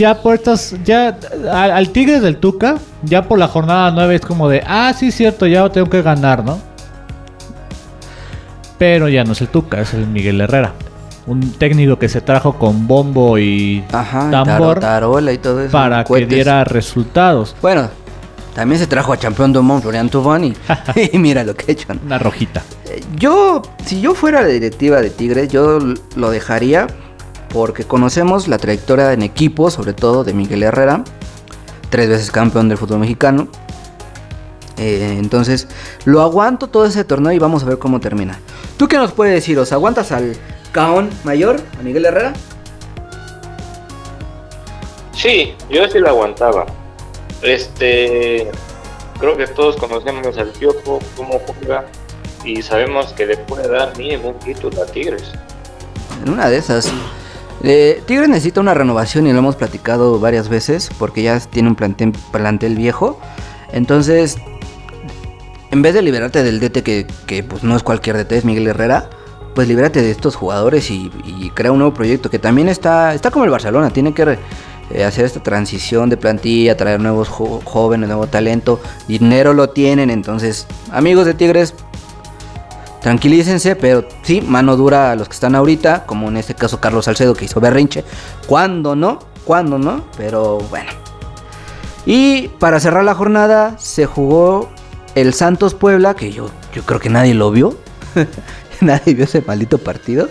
Ya 0.00 0.14
por 0.22 0.34
estas, 0.34 0.74
ya 0.82 1.18
al, 1.52 1.70
al 1.72 1.90
Tigres 1.90 2.22
del 2.22 2.38
Tuca, 2.38 2.78
ya 3.02 3.20
por 3.28 3.38
la 3.38 3.48
jornada 3.48 3.90
9 3.90 4.14
es 4.14 4.22
como 4.22 4.48
de, 4.48 4.62
ah, 4.66 4.94
sí, 4.98 5.10
cierto, 5.12 5.46
ya 5.46 5.68
tengo 5.68 5.90
que 5.90 6.00
ganar, 6.00 6.42
¿no? 6.42 6.58
Pero 8.78 9.10
ya 9.10 9.24
no 9.24 9.32
es 9.32 9.42
el 9.42 9.48
Tuca, 9.48 9.78
es 9.82 9.92
el 9.92 10.06
Miguel 10.06 10.40
Herrera. 10.40 10.72
Un 11.26 11.52
técnico 11.52 11.98
que 11.98 12.08
se 12.08 12.22
trajo 12.22 12.54
con 12.54 12.86
bombo 12.86 13.36
y 13.38 13.84
Ajá, 13.92 14.30
tambor 14.30 14.80
taro- 14.80 15.30
y 15.30 15.36
todo 15.36 15.60
eso. 15.60 15.70
para 15.70 16.02
que 16.02 16.24
diera 16.24 16.64
resultados. 16.64 17.54
Bueno, 17.60 17.90
también 18.54 18.78
se 18.80 18.86
trajo 18.86 19.12
a 19.12 19.18
campeón 19.18 19.52
de 19.52 19.60
Mont 19.60 19.82
Florian 19.82 20.08
Tubón 20.08 20.44
y, 20.44 20.54
y 21.12 21.18
mira 21.18 21.44
lo 21.44 21.54
que 21.54 21.66
ha 21.68 21.72
hecho. 21.72 21.88
Una 22.06 22.18
rojita. 22.18 22.62
Eh, 22.86 23.02
Yo, 23.18 23.60
si 23.84 24.00
yo 24.00 24.14
fuera 24.14 24.40
la 24.40 24.48
directiva 24.48 25.02
de 25.02 25.10
Tigres, 25.10 25.50
yo 25.50 25.78
lo 26.16 26.30
dejaría 26.30 26.86
porque 27.52 27.84
conocemos 27.84 28.48
la 28.48 28.58
trayectoria 28.58 29.12
en 29.12 29.22
equipo, 29.22 29.70
sobre 29.70 29.92
todo 29.92 30.24
de 30.24 30.32
Miguel 30.32 30.62
Herrera, 30.62 31.04
tres 31.90 32.08
veces 32.08 32.30
campeón 32.30 32.68
del 32.68 32.78
fútbol 32.78 33.00
mexicano. 33.00 33.48
Eh, 34.78 35.16
entonces, 35.18 35.68
lo 36.04 36.22
aguanto 36.22 36.68
todo 36.68 36.86
ese 36.86 37.04
torneo 37.04 37.32
y 37.32 37.38
vamos 37.38 37.62
a 37.62 37.66
ver 37.66 37.78
cómo 37.78 38.00
termina. 38.00 38.40
¿Tú 38.76 38.88
qué 38.88 38.96
nos 38.96 39.12
puedes 39.12 39.34
decir? 39.34 39.58
¿Os 39.58 39.72
aguantas 39.72 40.10
al 40.12 40.36
Caón 40.72 41.10
Mayor, 41.24 41.60
a 41.78 41.82
Miguel 41.82 42.06
Herrera? 42.06 42.32
Sí, 45.12 45.54
yo 45.68 45.86
sí 45.88 45.98
lo 45.98 46.08
aguantaba. 46.08 46.64
Este, 47.42 48.50
creo 49.18 49.36
que 49.36 49.46
todos 49.48 49.76
conocemos 49.76 50.38
al 50.38 50.50
Piojo, 50.52 50.98
cómo 51.16 51.40
juega, 51.46 51.84
y 52.44 52.62
sabemos 52.62 53.12
que 53.12 53.26
le 53.26 53.36
puede 53.36 53.68
dar 53.68 53.96
mínimo 53.98 54.30
un 54.30 54.38
título 54.38 54.82
a 54.82 54.86
Tigres. 54.86 55.32
En 56.24 56.32
una 56.32 56.48
de 56.48 56.56
esas. 56.56 56.90
Eh, 57.62 58.02
Tigres 58.06 58.28
necesita 58.28 58.60
una 58.60 58.74
renovación 58.74 59.26
y 59.26 59.32
lo 59.32 59.38
hemos 59.38 59.56
platicado 59.56 60.18
varias 60.18 60.48
veces 60.48 60.90
porque 60.98 61.22
ya 61.22 61.38
tiene 61.40 61.68
un 61.68 61.76
plantel, 61.76 62.76
viejo. 62.76 63.20
Entonces, 63.72 64.38
en 65.70 65.82
vez 65.82 65.94
de 65.94 66.02
liberarte 66.02 66.42
del 66.42 66.60
DT 66.60 66.82
que, 66.82 67.44
pues 67.44 67.62
no 67.62 67.76
es 67.76 67.82
cualquier 67.82 68.16
DT, 68.16 68.32
es 68.32 68.44
Miguel 68.44 68.66
Herrera, 68.66 69.10
pues 69.54 69.68
libérate 69.68 70.00
de 70.00 70.10
estos 70.10 70.36
jugadores 70.36 70.90
y, 70.90 71.10
crea 71.54 71.72
un 71.72 71.78
nuevo 71.78 71.92
proyecto 71.92 72.30
que 72.30 72.38
también 72.38 72.68
está, 72.68 73.14
está 73.14 73.30
como 73.30 73.44
el 73.44 73.50
Barcelona, 73.50 73.90
tiene 73.90 74.14
que 74.14 74.38
eh, 74.92 75.04
hacer 75.04 75.24
esta 75.24 75.42
transición 75.42 76.08
de 76.08 76.16
plantilla, 76.16 76.76
traer 76.76 77.00
nuevos 77.00 77.28
jóvenes, 77.28 78.08
nuevo 78.08 78.26
talento, 78.26 78.80
dinero 79.06 79.52
lo 79.52 79.70
tienen, 79.70 80.08
entonces 80.10 80.66
amigos 80.92 81.26
de 81.26 81.34
Tigres, 81.34 81.74
tranquilícense, 83.00 83.76
pero 83.76 84.04
sí, 84.22 84.40
mano 84.40 84.76
dura 84.76 85.12
a 85.12 85.16
los 85.16 85.28
que 85.28 85.34
están 85.34 85.54
ahorita, 85.54 86.06
como 86.06 86.28
en 86.28 86.36
este 86.36 86.54
caso 86.54 86.80
Carlos 86.80 87.06
Salcedo 87.06 87.34
que 87.34 87.46
hizo 87.46 87.60
berrinche, 87.60 88.04
cuando 88.46 88.94
no, 88.94 89.18
cuando 89.44 89.78
no, 89.78 90.04
pero 90.16 90.58
bueno. 90.70 90.90
Y 92.06 92.48
para 92.58 92.80
cerrar 92.80 93.04
la 93.04 93.14
jornada 93.14 93.76
se 93.78 94.06
jugó 94.06 94.70
el 95.14 95.34
Santos 95.34 95.74
Puebla, 95.74 96.14
que 96.14 96.32
yo, 96.32 96.50
yo 96.74 96.82
creo 96.82 97.00
que 97.00 97.10
nadie 97.10 97.34
lo 97.34 97.50
vio. 97.50 97.76
nadie 98.80 99.14
vio 99.14 99.24
ese 99.24 99.42
maldito 99.42 99.78
partido. 99.78 100.28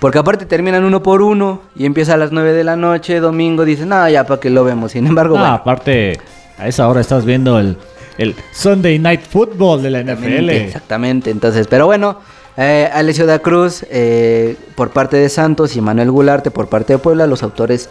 Porque 0.00 0.18
aparte 0.18 0.46
terminan 0.46 0.84
uno 0.84 1.02
por 1.02 1.22
uno 1.22 1.60
y 1.76 1.86
empieza 1.86 2.14
a 2.14 2.16
las 2.16 2.32
9 2.32 2.52
de 2.54 2.64
la 2.64 2.74
noche, 2.76 3.20
domingo, 3.20 3.64
dicen, 3.64 3.90
no, 3.90 4.08
ya 4.08 4.24
para 4.24 4.40
que 4.40 4.50
lo 4.50 4.64
vemos. 4.64 4.92
Sin 4.92 5.06
embargo, 5.06 5.36
Ah, 5.36 5.40
bueno, 5.40 5.54
aparte, 5.54 6.18
a 6.58 6.66
esa 6.66 6.88
hora 6.88 7.00
estás 7.00 7.24
viendo 7.24 7.58
el, 7.60 7.76
el 8.18 8.34
Sunday 8.52 8.98
Night 8.98 9.22
Football 9.22 9.82
de 9.82 9.90
la 9.90 10.02
NFL. 10.02 10.50
Exactamente. 10.50 11.30
Entonces, 11.30 11.66
pero 11.68 11.86
bueno, 11.86 12.18
eh, 12.56 12.90
Alessio 12.92 13.26
da 13.26 13.38
Cruz 13.38 13.84
eh, 13.90 14.56
por 14.74 14.90
parte 14.90 15.16
de 15.16 15.28
Santos 15.28 15.74
y 15.76 15.80
Manuel 15.80 16.10
Gularte 16.10 16.50
por 16.50 16.68
parte 16.68 16.94
de 16.94 16.98
Puebla, 16.98 17.26
los 17.26 17.42
autores 17.42 17.88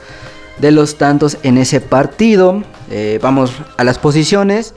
de 0.60 0.72
los 0.72 0.98
tantos 0.98 1.38
en 1.44 1.58
ese 1.58 1.82
partido. 1.82 2.64
Eh, 2.90 3.20
vamos 3.22 3.54
a 3.78 3.84
las 3.84 3.98
posiciones. 3.98 4.74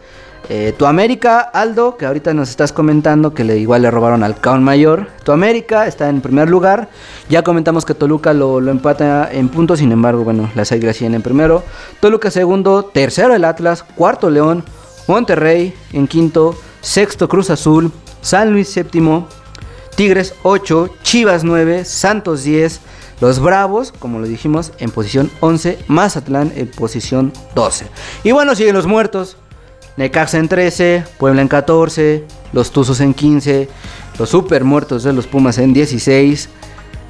Tu 0.77 0.85
América, 0.85 1.41
Aldo, 1.41 1.97
que 1.97 2.05
ahorita 2.05 2.35
nos 2.35 2.51
estás 2.51 2.71
comentando 2.71 3.33
que 3.33 3.45
le, 3.45 3.57
igual 3.57 3.81
le 3.81 3.91
robaron 3.91 4.23
al 4.23 4.39
Caon 4.39 4.63
Mayor. 4.63 5.09
Tu 5.25 5.33
América 5.33 5.87
está 5.87 6.11
en 6.11 6.21
primer 6.21 6.51
lugar. 6.51 6.91
Ya 7.31 7.41
comentamos 7.41 7.87
que 7.87 7.95
Toluca 7.95 8.35
lo, 8.35 8.61
lo 8.61 8.71
empata 8.71 9.27
en 9.33 9.49
puntos, 9.49 9.79
sin 9.79 9.91
embargo, 9.91 10.23
bueno, 10.23 10.51
las 10.55 10.71
Águilas 10.71 10.97
siguen 10.97 11.15
en 11.15 11.23
primero. 11.23 11.63
Toluca 11.99 12.31
segundo, 12.31 12.85
tercero 12.85 13.35
el 13.35 13.43
Atlas, 13.43 13.85
cuarto 13.85 14.29
León, 14.29 14.65
Monterrey 15.07 15.75
en 15.93 16.07
quinto, 16.07 16.57
sexto 16.81 17.29
Cruz 17.29 17.51
Azul, 17.51 17.93
San 18.21 18.53
Luis 18.53 18.69
séptimo, 18.69 19.29
Tigres 19.97 20.35
8, 20.43 20.91
Chivas 21.03 21.45
9, 21.45 21.85
Santos 21.85 22.45
10, 22.45 22.81
los 23.21 23.39
Bravos, 23.39 23.93
como 23.99 24.19
lo 24.19 24.27
dijimos, 24.27 24.73
en 24.79 24.91
posición 24.91 25.31
11, 25.41 25.79
Mazatlán 25.87 26.53
en 26.57 26.69
posición 26.69 27.33
12. 27.55 27.87
Y 28.25 28.33
bueno, 28.33 28.55
siguen 28.55 28.75
los 28.75 28.87
muertos. 28.87 29.37
Necaxa 29.97 30.39
en 30.39 30.49
13, 30.49 31.05
Puebla 31.19 31.41
en 31.41 31.49
14, 31.49 32.25
los 32.53 32.73
Tuzos 32.73 33.01
en 33.01 33.15
15, 33.15 33.69
los 34.19 34.29
super 34.29 34.65
muertos 34.65 35.05
de 35.05 35.13
los 35.13 35.29
Pumas 35.29 35.59
en 35.59 35.73
16, 35.73 36.49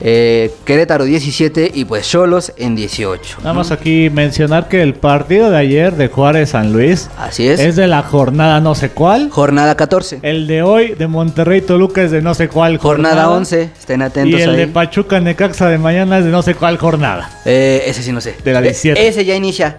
eh, 0.00 0.52
Querétaro 0.64 1.04
17 1.04 1.70
y 1.74 1.84
pues 1.84 2.08
Cholos 2.08 2.52
en 2.56 2.74
18. 2.76 3.38
Nada 3.42 3.54
más 3.54 3.70
aquí 3.70 4.10
mencionar 4.10 4.68
que 4.68 4.82
el 4.82 4.94
partido 4.94 5.50
de 5.50 5.56
ayer 5.56 5.94
de 5.94 6.08
Juárez 6.08 6.50
San 6.50 6.72
Luis 6.72 7.08
Así 7.16 7.48
es. 7.48 7.60
es 7.60 7.76
de 7.76 7.86
la 7.86 8.02
jornada 8.02 8.60
no 8.60 8.74
sé 8.74 8.90
cuál. 8.90 9.30
Jornada 9.30 9.76
14. 9.76 10.18
El 10.22 10.46
de 10.46 10.62
hoy 10.62 10.94
de 10.94 11.06
Monterrey 11.06 11.60
Toluca 11.60 12.02
es 12.02 12.10
de 12.10 12.22
no 12.22 12.34
sé 12.34 12.48
cuál 12.48 12.78
jornada. 12.78 13.14
Jornada 13.14 13.36
11, 13.36 13.70
estén 13.78 14.02
atentos 14.02 14.38
Y 14.38 14.42
el 14.42 14.50
ahí. 14.50 14.56
de 14.56 14.66
Pachuca 14.66 15.20
Necaxa 15.20 15.68
de 15.68 15.78
mañana 15.78 16.18
es 16.18 16.24
de 16.24 16.30
no 16.30 16.42
sé 16.42 16.54
cuál 16.54 16.76
jornada. 16.76 17.30
Eh, 17.44 17.82
ese 17.86 18.02
sí 18.02 18.12
no 18.12 18.20
sé. 18.20 18.34
De 18.44 18.52
la 18.52 18.58
Eh, 18.60 18.62
17. 18.64 19.06
ese 19.08 19.24
ya 19.24 19.34
inicia. 19.36 19.76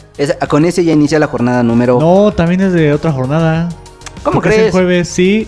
con 0.47 0.65
ese 0.65 0.83
ya 0.83 0.93
inicia 0.93 1.19
la 1.19 1.27
jornada 1.27 1.61
número. 1.61 1.99
No, 1.99 2.31
también 2.31 2.61
es 2.61 2.73
de 2.73 2.93
otra 2.93 3.11
jornada. 3.11 3.69
¿Cómo 4.23 4.35
Porque 4.35 4.49
es 4.49 4.55
crees? 4.55 4.65
el 4.67 4.71
jueves, 4.71 5.07
sí. 5.09 5.47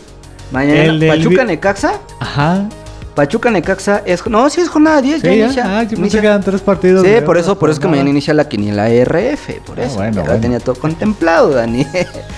Mañana. 0.51 0.83
el 0.83 0.99
del 0.99 1.09
Pachuca 1.09 1.43
Necaxa. 1.45 1.93
Ajá. 2.19 2.69
Pachuca 3.17 3.49
Necaxa 3.49 4.03
es. 4.05 4.25
No, 4.27 4.47
sí 4.49 4.61
es 4.61 4.69
jornada 4.69 5.01
10. 5.01 5.21
Sí, 5.21 5.27
ya 5.27 5.33
inicia. 5.33 5.79
Ah, 5.79 5.83
yo 5.83 5.97
inicia. 5.97 6.21
que 6.21 6.27
eran 6.27 6.43
tres 6.43 6.61
partidos. 6.61 7.03
Sí, 7.03 7.13
por 7.25 7.35
eso, 7.37 7.57
por 7.57 7.69
eso 7.69 7.77
es 7.77 7.81
que 7.81 7.87
mañana 7.87 8.11
inicia 8.11 8.31
la 8.35 8.47
quiniela 8.47 8.87
RF. 8.89 9.59
Por 9.65 9.79
Ah, 9.79 9.83
eso. 9.85 9.95
bueno, 9.95 10.23
ya 10.23 10.33
lo 10.35 10.39
tenía 10.39 10.59
todo 10.59 10.75
contemplado, 10.75 11.49
Dani. 11.49 11.83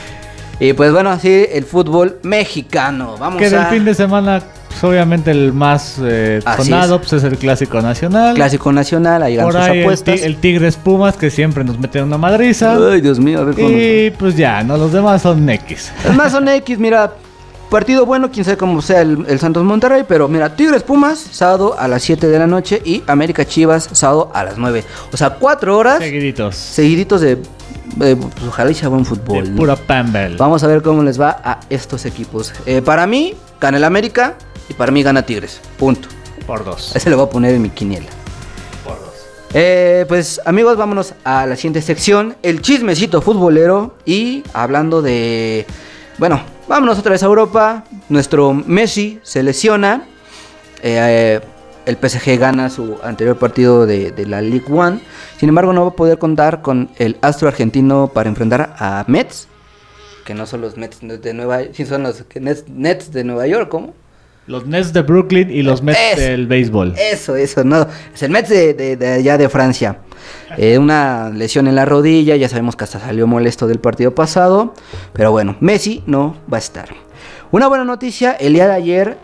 y 0.62 0.72
pues 0.74 0.94
bueno, 0.94 1.10
así 1.10 1.46
el 1.52 1.66
fútbol 1.66 2.20
mexicano. 2.24 3.18
Vamos 3.20 3.40
Que 3.42 3.50
del 3.50 3.60
a. 3.60 3.66
fin 3.66 3.84
de 3.84 3.94
semana 3.94 4.42
pues, 4.70 4.82
obviamente 4.86 5.32
el 5.32 5.52
más 5.52 5.98
eh, 6.02 6.40
sonado 6.58 6.96
es. 6.96 7.02
pues, 7.02 7.14
es 7.14 7.24
el 7.26 7.38
clásico 7.38 7.82
nacional. 7.82 8.36
Clásico 8.36 8.72
nacional, 8.72 9.22
ahí 9.24 9.36
ganan 9.36 9.52
sus 9.52 9.62
ahí 9.62 9.82
apuestas. 9.82 10.22
el 10.22 10.38
Tigres 10.38 10.78
Pumas 10.78 11.18
que 11.18 11.30
siempre 11.30 11.66
nos 11.66 11.78
meten 11.78 12.06
una 12.06 12.18
madriza. 12.18 12.78
Ay, 12.92 13.02
Dios 13.02 13.20
mío, 13.20 13.40
a 13.42 13.44
ver 13.44 13.56
cómo. 13.56 13.70
y 13.70 14.12
pues 14.18 14.38
ya, 14.38 14.64
no 14.64 14.78
los 14.78 14.94
demás 14.94 15.22
son 15.24 15.50
X. 15.50 15.92
Es 16.08 16.16
más, 16.16 16.32
son 16.32 16.48
X, 16.48 16.80
mira. 16.80 17.12
Partido 17.70 18.06
bueno, 18.06 18.32
quién 18.32 18.44
sabe 18.46 18.58
cómo 18.58 18.82
sea 18.82 19.02
el, 19.02 19.26
el 19.28 19.40
Santos 19.40 19.64
Monterrey, 19.64 20.04
pero 20.08 20.28
mira, 20.28 20.56
Tigres 20.56 20.82
Pumas, 20.82 21.20
sábado 21.20 21.76
a 21.78 21.88
las 21.88 22.02
7 22.02 22.28
de 22.28 22.40
la 22.40 22.48
noche 22.48 22.82
y 22.84 23.04
América 23.06 23.46
Chivas, 23.46 23.88
sábado 23.92 24.32
a 24.34 24.44
las 24.44 24.58
9. 24.58 24.84
O 25.14 25.18
sea, 25.18 25.32
4 25.36 25.78
horas 25.78 26.00
Seguiditos. 26.00 26.56
seguiditos 26.56 27.22
de, 27.22 27.38
de- 27.98 28.16
pues, 28.16 28.34
ojalá 28.48 28.72
y 28.72 28.74
sea 28.74 28.90
buen 28.90 29.04
De 29.04 29.10
fútbol. 29.10 29.52
¿no? 29.52 29.58
pura 29.58 29.76
Pambel. 29.76 30.36
Vamos 30.38 30.64
a 30.64 30.68
ver 30.68 30.82
cómo 30.82 31.04
les 31.04 31.22
va 31.22 31.40
a 31.44 31.60
estos 31.70 32.06
equipos. 32.06 32.54
Eh, 32.66 32.82
para 32.82 33.06
mí, 33.06 33.36
gana 33.62 33.78
el 33.78 33.84
América 33.84 34.34
y 34.68 34.74
para 34.74 34.92
mí 34.92 35.04
gana 35.04 35.22
Tigres. 35.22 35.62
Punto. 35.78 36.10
Por 36.48 36.66
dos. 36.66 36.96
Ese 36.96 37.12
lo 37.12 37.18
voy 37.18 37.28
a 37.28 37.30
poner 37.30 37.54
en 37.54 37.62
mi 37.62 37.70
quiniela. 37.70 38.08
Por 38.84 39.00
dos. 39.00 39.14
Eh, 39.54 40.06
pues 40.08 40.42
amigos, 40.44 40.76
vámonos 40.76 41.14
a 41.24 41.46
la 41.46 41.56
siguiente 41.56 41.84
sección, 41.84 42.36
el 42.42 42.64
chismecito 42.64 43.22
futbolero 43.22 43.94
y 44.06 44.44
hablando 44.54 45.04
de, 45.04 45.68
bueno, 46.18 46.42
vámonos 46.70 47.00
otra 47.00 47.12
vez 47.12 47.24
a 47.24 47.26
Europa, 47.26 47.84
nuestro 48.10 48.54
Messi 48.54 49.20
se 49.24 49.42
lesiona, 49.42 50.06
eh, 50.84 51.42
el 51.88 51.98
PSG 51.98 52.38
gana 52.38 52.70
su 52.70 52.98
anterior 53.04 53.38
partido 53.38 53.88
de, 53.88 54.14
la 54.28 54.40
League 54.40 54.72
One, 54.72 55.02
sin 55.38 55.50
embargo 55.50 55.74
no 55.74 55.82
va 55.82 55.90
a 55.90 55.96
poder 55.96 56.20
contar 56.20 56.62
con 56.62 56.92
el 56.98 57.18
astro 57.22 57.48
argentino 57.48 58.12
para 58.14 58.30
enfrentar 58.30 58.76
a 58.78 59.04
Mets, 59.08 59.48
que 60.26 60.36
no 60.36 60.46
son 60.46 60.62
los 60.62 60.78
Mets 60.78 61.00
de 61.02 61.34
Nueva 61.34 61.64
York, 61.64 61.86
son 61.88 62.04
los 62.04 62.24
Nets 62.68 63.12
de 63.12 63.24
Nueva 63.24 63.48
York, 63.48 63.68
¿cómo? 63.68 63.96
Los 64.50 64.66
Nets 64.66 64.92
de 64.94 65.04
Brooklyn 65.04 65.52
y 65.52 65.62
los 65.62 65.84
Mets 65.84 66.00
Es- 66.14 66.18
del 66.18 66.48
béisbol. 66.48 66.96
Eso, 66.98 67.36
eso, 67.36 67.64
no. 67.64 67.86
Es 68.14 68.24
el 68.24 68.32
Mets 68.32 68.50
de, 68.50 68.74
de- 68.74 68.98
de 68.98 69.08
allá 69.08 69.38
de 69.38 69.48
Francia. 69.48 70.00
Eh, 70.58 70.80
una 70.80 71.30
lesión 71.30 71.68
en 71.68 71.76
la 71.76 71.86
rodilla, 71.86 72.36
ya 72.36 72.50
sabemos 72.50 72.76
que 72.76 72.84
hasta 72.84 73.00
salió 73.00 73.28
molesto 73.28 73.68
del 73.68 73.78
partido 73.80 74.16
pasado. 74.16 74.74
Pero 75.14 75.30
bueno, 75.32 75.56
Messi 75.60 76.02
no 76.08 76.36
va 76.52 76.58
a 76.58 76.60
estar. 76.60 76.90
Una 77.52 77.68
buena 77.68 77.86
noticia, 77.86 78.32
el 78.32 78.54
día 78.54 78.68
de 78.68 78.74
ayer 78.74 79.18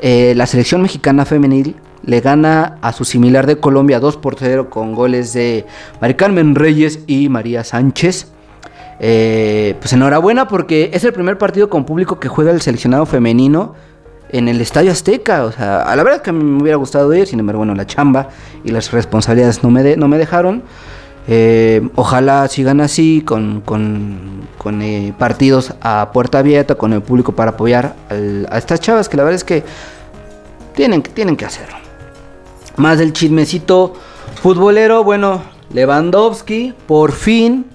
eh, 0.00 0.34
la 0.36 0.44
selección 0.46 0.82
mexicana 0.82 1.24
femenil 1.24 1.76
le 2.04 2.20
gana 2.20 2.78
a 2.82 2.92
su 2.92 3.04
similar 3.04 3.46
de 3.46 3.56
Colombia 3.60 4.00
2 4.00 4.16
por 4.16 4.34
0 4.36 4.70
con 4.70 4.92
goles 4.96 5.32
de 5.32 5.64
Mari 6.00 6.14
Carmen 6.14 6.56
Reyes 6.56 6.98
y 7.06 7.28
María 7.28 7.62
Sánchez. 7.62 8.26
Eh, 9.00 9.76
pues 9.80 9.92
enhorabuena 9.92 10.48
porque 10.48 10.90
es 10.92 11.04
el 11.04 11.12
primer 11.12 11.38
partido 11.38 11.68
con 11.70 11.84
público 11.84 12.18
que 12.20 12.28
juega 12.28 12.50
el 12.50 12.60
seleccionado 12.60 13.06
femenino 13.06 13.74
en 14.36 14.48
el 14.48 14.60
Estadio 14.60 14.90
Azteca. 14.92 15.44
O 15.44 15.52
sea, 15.52 15.82
a 15.82 15.96
la 15.96 16.02
verdad 16.02 16.22
que 16.22 16.32
me 16.32 16.60
hubiera 16.60 16.76
gustado 16.76 17.12
ir, 17.14 17.26
sin 17.26 17.40
embargo, 17.40 17.60
bueno, 17.60 17.74
la 17.74 17.86
chamba 17.86 18.28
y 18.64 18.70
las 18.70 18.90
responsabilidades 18.92 19.62
no 19.62 19.70
me, 19.70 19.96
no 19.96 20.08
me 20.08 20.18
dejaron. 20.18 20.62
Eh, 21.26 21.80
ojalá 21.94 22.46
sigan 22.48 22.80
así, 22.82 23.22
con, 23.24 23.62
con- 23.62 24.44
eh, 24.82 25.12
partidos 25.18 25.74
a 25.80 26.10
puerta 26.12 26.38
abierta, 26.40 26.74
con 26.74 26.92
el 26.92 27.00
público 27.02 27.32
para 27.32 27.52
apoyar 27.52 27.94
a 28.50 28.58
estas 28.58 28.80
chavas, 28.80 29.08
que 29.08 29.16
la 29.16 29.22
verdad 29.24 29.36
es 29.36 29.44
que 29.44 29.62
tienen, 30.74 31.02
tienen 31.02 31.36
que 31.36 31.44
hacerlo. 31.44 31.76
Más 32.76 32.98
del 32.98 33.12
chismecito 33.12 33.92
futbolero, 34.42 35.04
bueno, 35.04 35.42
Lewandowski 35.72 36.74
por 36.86 37.12
fin, 37.12 37.66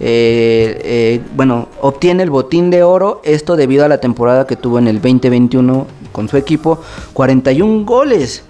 eh, 0.00 1.20
bueno, 1.36 1.68
obtiene 1.80 2.22
el 2.22 2.30
botín 2.30 2.70
de 2.70 2.82
oro, 2.82 3.20
esto 3.24 3.56
debido 3.56 3.84
a 3.84 3.88
la 3.88 3.98
temporada 3.98 4.46
que 4.46 4.56
tuvo 4.56 4.78
en 4.78 4.88
el 4.88 5.00
2021 5.02 5.86
con 6.12 6.28
su 6.28 6.36
equipo, 6.36 6.82
41 7.12 7.84
goles. 7.84 8.44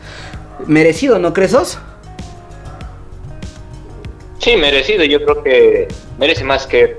Merecido, 0.66 1.18
¿no 1.18 1.32
crees? 1.32 1.54
Os? 1.54 1.78
Sí, 4.38 4.56
merecido. 4.56 5.04
Yo 5.04 5.22
creo 5.24 5.42
que 5.42 5.88
merece 6.18 6.44
más 6.44 6.66
que 6.66 6.96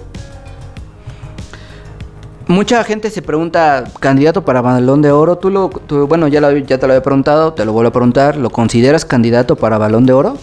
Mucha 2.48 2.84
gente 2.84 3.12
se 3.12 3.22
pregunta, 3.22 3.84
candidato 4.00 4.44
para 4.44 4.62
balón 4.62 5.04
de 5.04 5.12
oro, 5.12 5.38
tú 5.38 5.52
lo, 5.52 5.70
tú- 5.70 6.08
bueno, 6.08 6.28
ya, 6.28 6.42
lo- 6.42 6.58
ya 6.58 6.80
te 6.80 6.88
lo 6.88 6.94
había 6.94 7.04
preguntado, 7.04 7.54
te 7.54 7.64
lo 7.64 7.74
vuelvo 7.74 7.90
a 7.90 7.92
preguntar, 7.94 8.38
¿lo 8.38 8.50
consideras 8.50 9.06
candidato 9.06 9.56
para 9.56 9.78
balón 9.78 10.08
de 10.08 10.14
oro? 10.14 10.36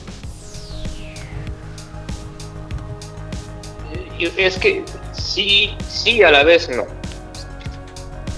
Es 4.37 4.57
que 4.59 4.85
sí, 5.13 5.71
sí, 5.89 6.23
a 6.23 6.31
la 6.31 6.45
vez 6.45 6.69
no. 6.71 6.85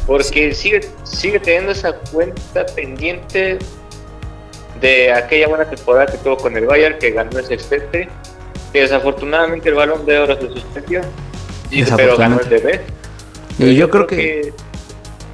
Porque 0.07 0.55
sigue, 0.55 0.81
sigue 1.09 1.41
teniendo 1.41 1.73
esa 1.73 1.93
cuenta 1.93 2.67
pendiente 2.67 3.59
de 4.81 5.13
aquella 5.13 5.49
buena 5.49 5.65
temporada 5.65 6.07
que 6.07 6.19
tuvo 6.19 6.37
con 6.37 6.57
el 6.57 6.67
Bayern, 6.67 6.99
que 6.99 7.11
ganó 7.11 7.39
el 7.39 7.45
sextete, 7.45 8.09
que 8.73 8.81
desafortunadamente 8.81 9.69
el 9.69 9.75
balón 9.75 10.05
de 10.07 10.19
oro 10.19 10.37
se 10.41 10.49
suspendió, 10.49 11.01
pero 11.97 12.17
ganó 12.17 12.39
el 12.41 12.49
DB. 12.49 12.81
Y 13.59 13.75
yo 13.75 13.91
creo 13.91 14.07
que... 14.07 14.53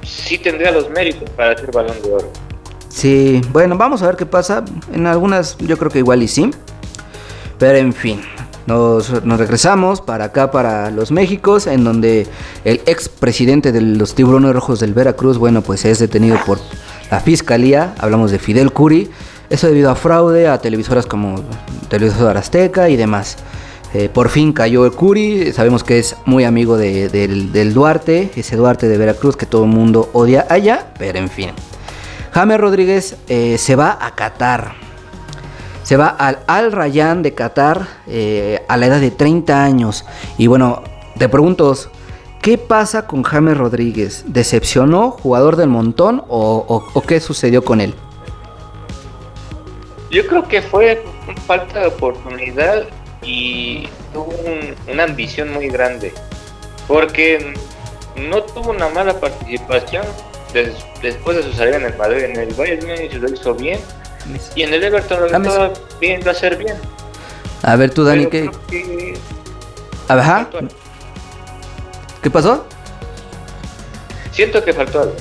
sí 0.03 0.37
tendría 0.37 0.71
los 0.71 0.89
méritos 0.89 1.29
para 1.31 1.57
ser 1.57 1.71
balón 1.71 2.01
de 2.01 2.11
oro. 2.11 2.31
Sí, 2.89 3.41
bueno, 3.49 3.77
vamos 3.77 4.01
a 4.01 4.07
ver 4.07 4.15
qué 4.15 4.25
pasa. 4.25 4.63
En 4.93 5.05
algunas 5.05 5.57
yo 5.57 5.77
creo 5.77 5.91
que 5.91 5.99
igual 5.99 6.23
y 6.23 6.27
sí. 6.27 6.49
Pero 7.59 7.77
en 7.77 7.93
fin, 7.93 8.21
nos, 8.67 9.09
regresamos 9.23 10.01
para 10.01 10.25
acá, 10.25 10.51
para 10.51 10.89
los 10.91 11.11
Méxicos, 11.11 11.67
en 11.67 11.83
donde 11.83 12.27
el 12.63 12.81
ex 12.85 13.09
presidente 13.09 13.71
de 13.71 13.81
los 13.81 14.15
tiburones 14.15 14.53
rojos 14.53 14.79
del 14.79 14.93
Veracruz, 14.93 15.37
bueno, 15.37 15.61
pues 15.61 15.85
es 15.85 15.99
detenido 15.99 16.37
por 16.45 16.59
la 17.11 17.19
fiscalía. 17.19 17.93
Hablamos 17.99 18.31
de 18.31 18.39
Fidel 18.39 18.71
Curi. 18.71 19.09
Eso 19.49 19.67
debido 19.67 19.91
a 19.91 19.95
fraude 19.95 20.47
a 20.47 20.57
televisoras 20.57 21.05
como 21.05 21.41
Televisora 21.89 22.39
Azteca 22.39 22.89
y 22.89 22.95
demás. 22.95 23.37
Eh, 23.93 24.09
por 24.11 24.29
fin 24.29 24.51
cayó 24.51 24.85
el 24.85 24.91
Curi, 24.91 25.53
sabemos 25.53 25.83
que 25.83 25.99
es 25.99 26.15
muy 26.25 26.43
amigo 26.43 26.75
de- 26.77 27.07
del, 27.09 27.51
del 27.53 27.73
Duarte, 27.73 28.31
ese 28.35 28.55
Duarte 28.57 28.87
de 28.89 28.97
Veracruz 28.97 29.37
que 29.37 29.45
todo 29.45 29.63
el 29.63 29.69
mundo 29.69 30.09
odia 30.13 30.45
allá, 30.49 30.87
pero 30.97 31.19
en 31.19 31.29
fin. 31.29 31.51
James 32.33 32.59
Rodríguez 32.59 33.15
eh, 33.29 33.57
se 33.57 33.75
va 33.77 33.97
a 34.01 34.13
Qatar. 34.15 34.73
Se 35.85 35.97
va 35.97 36.07
al 36.07 36.39
Al 36.47 36.71
Rayyan 36.71 37.21
de 37.21 37.35
Qatar 37.35 37.87
eh, 38.07 38.63
a 38.67 38.75
la 38.75 38.87
edad 38.87 38.99
de 38.99 39.11
30 39.11 39.63
años. 39.63 40.03
Y 40.39 40.47
bueno, 40.47 40.81
te 41.19 41.29
pregunto, 41.29 41.75
¿qué 42.41 42.57
pasa 42.57 43.05
con 43.05 43.21
James 43.21 43.55
Rodríguez? 43.55 44.23
¿Decepcionó, 44.25 45.11
jugador 45.11 45.57
del 45.57 45.69
montón 45.69 46.23
o, 46.27 46.65
o- 46.91 47.01
qué 47.03 47.19
sucedió 47.19 47.63
con 47.63 47.81
él? 47.81 47.93
Yo 50.09 50.25
creo 50.25 50.47
que 50.47 50.63
fue 50.63 51.03
falta 51.45 51.81
de 51.81 51.87
oportunidad 51.87 52.83
y 53.21 53.87
tuvo 54.11 54.31
un- 54.45 54.75
una 54.91 55.03
ambición 55.03 55.53
muy 55.53 55.67
grande. 55.67 56.13
Porque 56.87 57.53
no 58.15 58.41
tuvo 58.41 58.71
una 58.71 58.87
mala 58.89 59.19
participación 59.19 60.03
des- 60.51 60.73
después 61.03 61.37
de 61.37 61.43
su 61.43 61.53
salida 61.53 61.77
en 61.77 61.85
el 61.85 61.95
Madrid. 61.97 62.23
En 62.23 62.39
el 62.39 62.53
Bayern 62.55 62.87
lo 63.21 63.29
hizo 63.31 63.53
bien. 63.53 63.79
Y 64.55 64.63
en 64.63 64.73
el 64.73 64.83
Everton 64.83 65.21
lo 65.21 65.29
James. 65.29 65.47
estaba 65.47 65.71
viendo 66.01 66.29
hacer 66.31 66.57
bien. 66.57 66.75
A 67.63 67.75
ver 67.75 67.91
tú, 67.91 68.03
Dani, 68.03 68.25
¿qué, 68.27 68.49
que 68.69 69.13
a 70.07 70.15
ver, 70.15 70.23
ajá. 70.23 70.47
¿qué 72.21 72.29
pasó? 72.29 72.65
Siento 74.31 74.63
que 74.63 74.73
faltó 74.73 75.01
algo. 75.01 75.15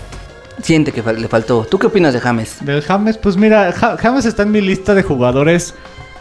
Siente 0.63 0.93
que 0.93 1.03
fal- 1.05 1.17
le 1.19 1.29
faltó. 1.29 1.67
¿Tú 1.71 1.79
qué 1.79 1.87
opinas 1.87 2.13
de 2.15 2.21
James? 2.21 2.57
Del 2.65 2.83
James, 2.83 3.17
pues 3.19 3.37
mira, 3.37 3.73
Ja- 3.73 3.97
James 3.97 4.25
está 4.25 4.43
en 4.43 4.51
mi 4.53 4.61
lista 4.61 4.95
de 4.95 5.03
jugadores 5.03 5.75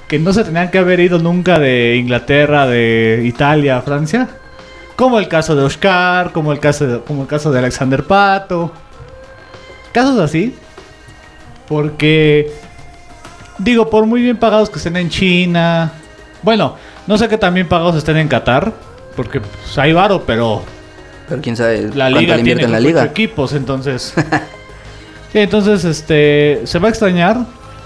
que 0.07 0.19
no 0.19 0.33
se 0.33 0.43
tenían 0.43 0.69
que 0.69 0.77
haber 0.79 0.99
ido 0.99 1.17
nunca 1.19 1.59
de 1.59 1.95
Inglaterra, 1.97 2.67
de 2.67 3.21
Italia, 3.25 3.81
Francia. 3.81 4.27
Como 4.95 5.17
el 5.19 5.27
caso 5.27 5.55
de 5.55 5.63
Oscar, 5.63 6.31
como 6.31 6.51
el 6.51 6.59
caso 6.59 6.85
de, 6.85 6.99
como 7.01 7.23
el 7.23 7.27
caso 7.27 7.51
de 7.51 7.59
Alexander 7.59 8.03
Pato. 8.03 8.71
Casos 9.91 10.19
así. 10.19 10.55
Porque, 11.67 12.51
digo, 13.57 13.89
por 13.89 14.05
muy 14.05 14.21
bien 14.21 14.37
pagados 14.37 14.69
que 14.69 14.77
estén 14.77 14.97
en 14.97 15.09
China. 15.09 15.91
Bueno, 16.41 16.75
no 17.07 17.17
sé 17.17 17.27
qué 17.29 17.37
tan 17.37 17.53
bien 17.53 17.67
pagados 17.67 17.95
estén 17.95 18.17
en 18.17 18.27
Qatar. 18.27 18.71
Porque 19.15 19.39
pues, 19.41 19.77
hay 19.77 19.93
varo, 19.93 20.23
pero 20.25 20.63
Pero 21.29 21.41
quién 21.41 21.55
sabe 21.55 21.89
la 21.93 22.09
liga 22.09 22.35
le 22.35 22.43
tiene 22.43 22.63
en 22.63 22.71
la 22.71 22.79
ocho 22.79 22.87
liga. 22.87 23.03
equipos, 23.05 23.53
entonces. 23.53 24.13
sí, 25.31 25.39
entonces 25.39 25.83
este 25.85 26.61
se 26.65 26.79
va 26.79 26.87
a 26.87 26.89
extrañar 26.89 27.37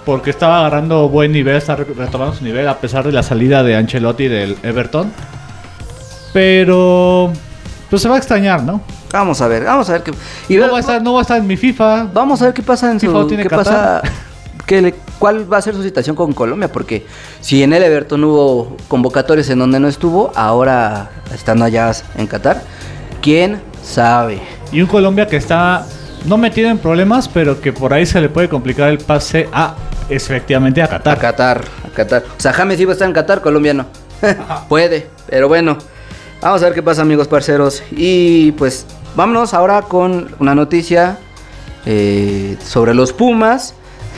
porque 0.05 0.29
estaba 0.29 0.59
agarrando 0.59 1.09
buen 1.09 1.33
nivel, 1.33 1.57
está 1.57 1.75
re- 1.75 1.83
retomando 1.97 2.33
su 2.33 2.45
nivel 2.45 2.65
a 2.69 2.77
pesar 2.77 3.03
de 3.05 3.11
la 3.11 3.23
salida 3.23 3.61
de 3.61 3.75
Ancelotti 3.75 4.29
del 4.29 4.57
Everton. 4.63 5.11
Pero 6.33 7.31
pues 7.89 8.01
se 8.01 8.09
va 8.09 8.15
a 8.15 8.17
extrañar, 8.17 8.63
¿no? 8.63 8.81
Vamos 9.11 9.41
a 9.41 9.47
ver, 9.47 9.63
vamos 9.63 9.89
a 9.89 9.93
ver 9.93 10.03
qué. 10.03 10.11
Y 10.49 10.57
No 10.57 10.71
va 10.71 10.77
a 10.77 10.79
estar, 10.81 11.01
no 11.01 11.13
va 11.13 11.19
a 11.19 11.21
estar 11.23 11.37
en 11.37 11.47
mi 11.47 11.57
FIFA. 11.57 12.07
Vamos 12.13 12.41
a 12.41 12.45
ver 12.45 12.53
qué 12.53 12.61
pasa 12.63 12.91
en 12.91 12.99
su. 12.99 13.07
FIFA 13.07 13.27
tiene 13.27 13.43
qué 13.43 13.49
Qatar. 13.49 14.01
pasa. 14.01 14.01
Qué 14.67 14.81
le- 14.83 14.95
¿Cuál 15.17 15.51
va 15.51 15.57
a 15.57 15.61
ser 15.63 15.73
su 15.73 15.81
situación 15.81 16.15
con 16.15 16.31
Colombia? 16.33 16.71
Porque 16.71 17.03
si 17.41 17.63
en 17.63 17.73
el 17.73 17.81
Everton 17.81 18.23
hubo 18.23 18.77
convocatorias 18.87 19.49
en 19.49 19.57
donde 19.57 19.79
no 19.79 19.87
estuvo, 19.87 20.31
ahora 20.35 21.09
estando 21.33 21.65
allá 21.65 21.91
en 22.15 22.27
Qatar, 22.27 22.61
¿quién 23.21 23.59
sabe? 23.83 24.39
Y 24.71 24.81
un 24.81 24.87
Colombia 24.87 25.25
que 25.25 25.37
está 25.37 25.87
no 26.25 26.37
metido 26.37 26.69
en 26.69 26.77
problemas, 26.77 27.27
pero 27.27 27.59
que 27.59 27.73
por 27.73 27.93
ahí 27.93 28.05
se 28.05 28.21
le 28.21 28.29
puede 28.29 28.47
complicar 28.49 28.89
el 28.89 28.99
pase 28.99 29.49
a, 29.51 29.75
efectivamente, 30.09 30.81
a 30.83 30.85
A 30.85 30.89
Qatar. 30.89 31.17
Qatar, 31.19 31.61
a 31.85 31.89
Qatar. 31.95 32.23
O 32.37 32.39
sea, 32.39 32.53
James 32.53 32.79
iba 32.79 32.91
a 32.91 32.93
estar 32.93 33.07
en 33.07 33.13
Qatar, 33.15 33.41
colombiano. 33.41 33.87
Puede, 34.69 35.07
pero 35.27 35.47
bueno. 35.47 35.77
Vamos 36.41 36.61
a 36.61 36.65
ver 36.65 36.75
qué 36.75 36.83
pasa, 36.83 37.01
amigos 37.01 37.27
parceros. 37.27 37.81
Y 37.91 38.51
pues 38.53 38.85
vámonos 39.15 39.55
ahora 39.55 39.81
con 39.81 40.35
una 40.37 40.53
noticia 40.53 41.17
eh, 41.85 42.57
sobre 42.63 42.93
los 42.93 43.13
Pumas. 43.13 43.73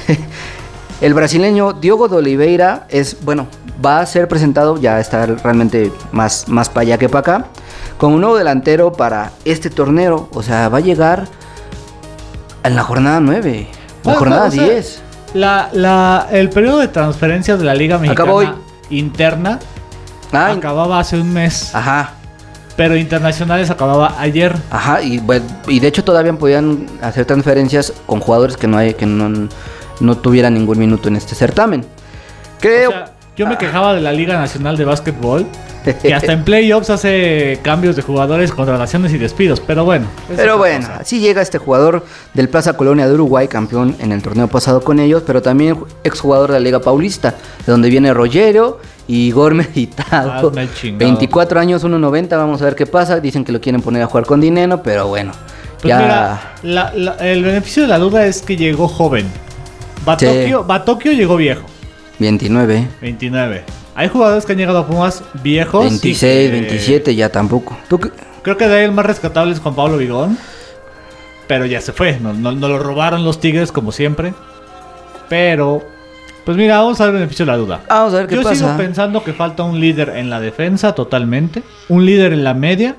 El 1.01 1.14
brasileño 1.14 1.72
Diogo 1.74 2.10
de 2.10 2.18
Oliveira 2.18 2.86
es, 2.89 3.18
bueno, 3.24 3.47
va 3.84 4.01
a 4.01 4.05
ser 4.05 4.28
presentado, 4.28 4.78
ya 4.78 4.99
está 4.99 5.26
realmente 5.26 5.93
más, 6.12 6.49
más 6.49 6.68
para 6.68 6.82
allá 6.82 6.97
que 6.97 7.07
para 7.07 7.20
acá, 7.20 7.45
como 7.97 8.16
un 8.16 8.22
nuevo 8.22 8.38
delantero 8.38 8.91
para 8.91 9.32
este 9.45 9.70
torneo. 9.70 10.28
O 10.34 10.43
sea, 10.43 10.68
va 10.68 10.80
a 10.80 10.82
llegar 10.82 11.26
en 12.64 12.76
la 12.76 12.84
jornada 12.84 13.22
9, 13.22 13.68
la 14.03 14.12
Ah, 14.12 14.16
jornada 14.16 14.45
o 14.47 14.51
sea, 14.51 14.64
10. 14.64 15.01
La, 15.36 15.70
la, 15.72 16.28
el 16.32 16.49
periodo 16.49 16.80
de 16.80 16.89
transferencias 16.89 17.60
de 17.60 17.66
la 17.66 17.76
Liga 17.76 17.97
Mexicana 17.97 18.34
hoy. 18.34 18.49
interna 18.89 19.60
Ah, 20.34 20.51
acababa 20.51 20.99
hace 20.99 21.20
un 21.20 21.32
mes, 21.32 21.74
Ajá, 21.74 22.12
pero 22.76 22.95
internacionales 22.95 23.70
acababa 23.70 24.16
ayer. 24.20 24.55
Ajá, 24.70 25.01
y, 25.01 25.24
y 25.68 25.80
de 25.80 25.88
hecho 25.88 26.03
todavía 26.03 26.34
podían 26.34 26.88
hacer 27.01 27.26
transferencias 27.26 27.93
con 28.05 28.20
jugadores 28.20 28.57
que 28.57 28.68
no 28.68 28.78
hay, 28.78 28.93
que 28.93 29.05
no, 29.05 29.47
no 30.00 30.18
tuvieran 30.18 30.54
ningún 30.54 30.80
minuto 30.80 31.08
en 31.10 31.16
este 31.16 31.36
certamen. 31.36 31.86
Creo. 32.60 32.89
O 32.89 32.93
sea, 32.93 33.12
yo 33.38 33.47
me 33.47 33.58
quejaba 33.58 33.93
de 33.93 34.02
la 34.02 34.12
Liga 34.12 34.38
Nacional 34.38 34.76
de 34.76 34.84
Básquetbol, 34.84 35.45
que 36.02 36.14
hasta 36.14 36.34
en 36.34 36.43
playoffs 36.45 36.89
hace 36.89 37.58
cambios 37.64 37.95
de 37.95 38.02
jugadores, 38.02 38.52
contrataciones 38.52 39.14
y 39.14 39.18
despidos, 39.18 39.62
pero 39.66 39.86
bueno. 39.86 40.08
pero 40.36 40.58
bueno, 40.58 40.86
cosa. 40.88 41.00
así 41.00 41.20
llega 41.22 41.41
este 41.41 41.58
jugador 41.58 42.06
del 42.34 42.50
Plaza 42.50 42.74
Colonia 42.74 43.08
de 43.08 43.14
Uruguay, 43.14 43.47
campeón 43.47 43.95
en 44.00 44.12
el 44.12 44.22
torneo 44.22 44.50
pasado 44.50 44.82
con 44.82 45.00
ellos, 45.00 45.24
pero 45.26 45.41
también 45.41 45.78
exjugador 46.04 46.50
de 46.52 46.56
la 46.56 46.60
Liga 46.60 46.80
Paulista, 46.82 47.34
de 47.66 47.72
donde 47.72 47.89
viene 47.89 48.14
Rogerio 48.14 48.80
y 49.08 49.28
Igor 49.28 49.54
Meditado. 49.56 50.52
Chingado. 50.76 51.00
24 51.00 51.60
años, 51.62 51.86
1.90, 51.86 52.30
vamos 52.32 52.62
a 52.62 52.66
ver 52.66 52.76
qué 52.76 52.86
pasa. 52.88 53.22
Dicen 53.22 53.45
que 53.45 53.54
lo 53.54 53.62
quieren 53.62 53.82
poner 53.82 54.02
a 54.04 54.08
jugar 54.08 54.26
con 54.26 54.41
dinero, 54.41 54.84
pero 54.84 55.08
bueno. 55.08 55.32
Pues 55.82 55.88
ya. 55.88 55.97
mira, 55.97 56.41
la- 56.64 56.93
la- 56.93 57.14
el 57.26 57.41
beneficio 57.41 57.84
de 57.84 57.88
la 57.88 58.00
duda 58.00 58.26
es 58.26 58.41
que 58.41 58.58
llegó 58.58 58.89
joven. 58.89 59.28
Batokio, 60.06 60.64
Batokio 60.64 61.12
llegó 61.14 61.36
viejo, 61.38 61.64
29, 62.20 62.88
29. 63.02 63.64
Hay 63.95 64.08
jugadores 64.08 64.45
que 64.45 64.54
han 64.54 64.58
llegado 64.58 64.80
a 64.80 64.88
Pumas 64.88 65.24
viejos. 65.43 65.86
y 65.86 65.89
26, 65.89 66.50
que- 66.52 66.60
27, 66.60 67.16
ya 67.16 67.30
tampoco. 67.30 67.78
¿Tú 67.89 68.00
qué- 68.00 68.12
Creo 68.41 68.56
que 68.58 68.68
de 68.68 68.78
ahí 68.78 68.86
el 68.86 68.91
más 68.93 69.06
rescatable 69.06 69.54
es 69.54 69.60
Juan 69.60 69.76
Pablo 69.76 69.97
Vigón. 69.97 70.38
Pero 71.47 71.66
ya 71.66 71.82
se 71.82 71.91
fue. 71.91 72.18
No, 72.20 72.32
no- 72.34 72.52
no 72.54 72.68
lo 72.70 72.80
robaron 72.80 73.24
los 73.26 73.39
Tigres 73.41 73.72
como 73.72 73.91
siempre. 73.91 74.34
Pero, 75.28 75.84
pues 76.45 76.56
mira, 76.58 76.78
vamos 76.78 77.02
a 77.02 77.06
ver 77.06 77.16
el 77.16 77.20
beneficio 77.22 77.45
de 77.45 77.52
la 77.52 77.58
duda. 77.58 77.82
Vamos 77.89 78.14
a 78.14 78.18
ver 78.18 78.28
qué 78.28 78.36
Yo 78.36 78.43
pasa. 78.43 78.56
sigo 78.56 78.78
pensando 78.78 79.24
que 79.24 79.34
falta 79.34 79.64
un 79.64 79.80
líder 79.80 80.10
en 80.16 80.30
la 80.30 80.39
defensa 80.39 80.93
totalmente. 80.93 81.64
Un 81.89 82.06
líder 82.06 82.34
en 82.34 82.43
la 82.43 82.54
media. 82.54 82.95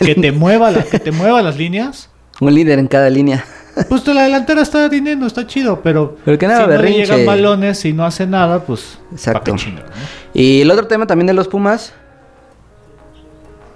Que 0.00 0.14
te 0.16 0.32
mueva, 0.32 0.70
la- 0.72 0.82
que 0.82 0.98
te 0.98 1.12
mueva 1.12 1.40
las 1.42 1.56
líneas. 1.56 2.10
Un 2.40 2.54
líder 2.54 2.78
en 2.78 2.88
cada 2.88 3.08
línea. 3.10 3.44
Pues 3.88 4.06
la 4.06 4.24
delantera 4.24 4.62
está 4.62 4.88
dinero, 4.88 5.26
está 5.26 5.46
chido, 5.46 5.80
pero, 5.82 6.16
Pero 6.24 6.38
que 6.38 6.46
nada, 6.46 6.60
si 6.60 6.64
no 6.66 6.70
le 6.72 6.76
berrinche. 6.76 7.00
llegan 7.06 7.26
balones 7.26 7.84
y 7.84 7.92
no 7.92 8.04
hace 8.04 8.26
nada, 8.26 8.60
pues 8.60 8.98
Exacto. 9.12 9.40
¿pa' 9.40 9.44
qué 9.56 9.64
chingas, 9.64 9.84
no? 9.84 9.92
Y 10.34 10.60
el 10.60 10.70
otro 10.70 10.86
tema 10.86 11.06
también 11.06 11.26
de 11.26 11.32
los 11.32 11.48
Pumas. 11.48 11.94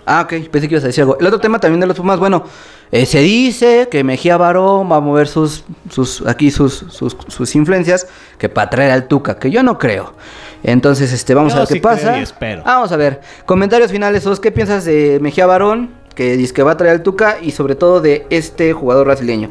Ah, 0.05 0.21
ok, 0.23 0.49
pensé 0.51 0.69
que 0.69 0.75
ibas 0.75 0.85
a 0.85 0.89
decir 0.89 1.03
algo. 1.03 1.19
El 1.19 1.27
otro 1.27 1.41
tema 1.41 1.59
también 1.59 1.81
de 1.81 1.87
los 1.87 1.97
Pumas, 1.97 2.19
bueno, 2.21 2.45
eh, 2.93 3.07
se 3.07 3.19
dice 3.21 3.89
que 3.91 4.05
Mejía 4.05 4.37
Barón 4.37 4.91
va 4.91 4.97
a 4.97 5.01
mover 5.01 5.27
sus, 5.27 5.65
sus 5.91 6.25
aquí 6.27 6.53
sus, 6.53 6.75
sus, 6.91 7.17
sus 7.27 7.55
influencias 7.57 8.07
que 8.39 8.49
para 8.49 8.71
traer 8.71 8.93
al 8.93 9.09
Tuca, 9.09 9.39
que 9.39 9.51
yo 9.51 9.63
no 9.65 9.79
creo. 9.79 10.15
Entonces, 10.63 11.13
este, 11.13 11.35
vamos 11.35 11.53
Yo 11.55 11.59
a 11.59 11.61
ver 11.63 11.69
qué 11.69 11.75
sí 11.75 11.81
pasa. 11.81 12.19
y 12.19 12.23
espero. 12.23 12.63
Vamos 12.65 12.93
a 12.93 12.97
ver. 12.97 13.21
Comentarios 13.47 13.91
finales, 13.91 14.23
Sos, 14.23 14.39
¿qué 14.41 14.53
piensas 14.53 14.85
de 14.85 15.19
Mejía 15.21 15.47
Barón? 15.47 15.91
Que 16.15 16.37
dice 16.37 16.55
que 16.55 16.63
va 16.63 16.73
a 16.73 16.77
traer 16.77 16.93
al 16.95 17.03
Tuca 17.03 17.39
y 17.43 17.51
sobre 17.51 17.75
todo 17.75 18.01
de 18.01 18.27
este 18.31 18.73
jugador 18.73 19.07
brasileño. 19.07 19.51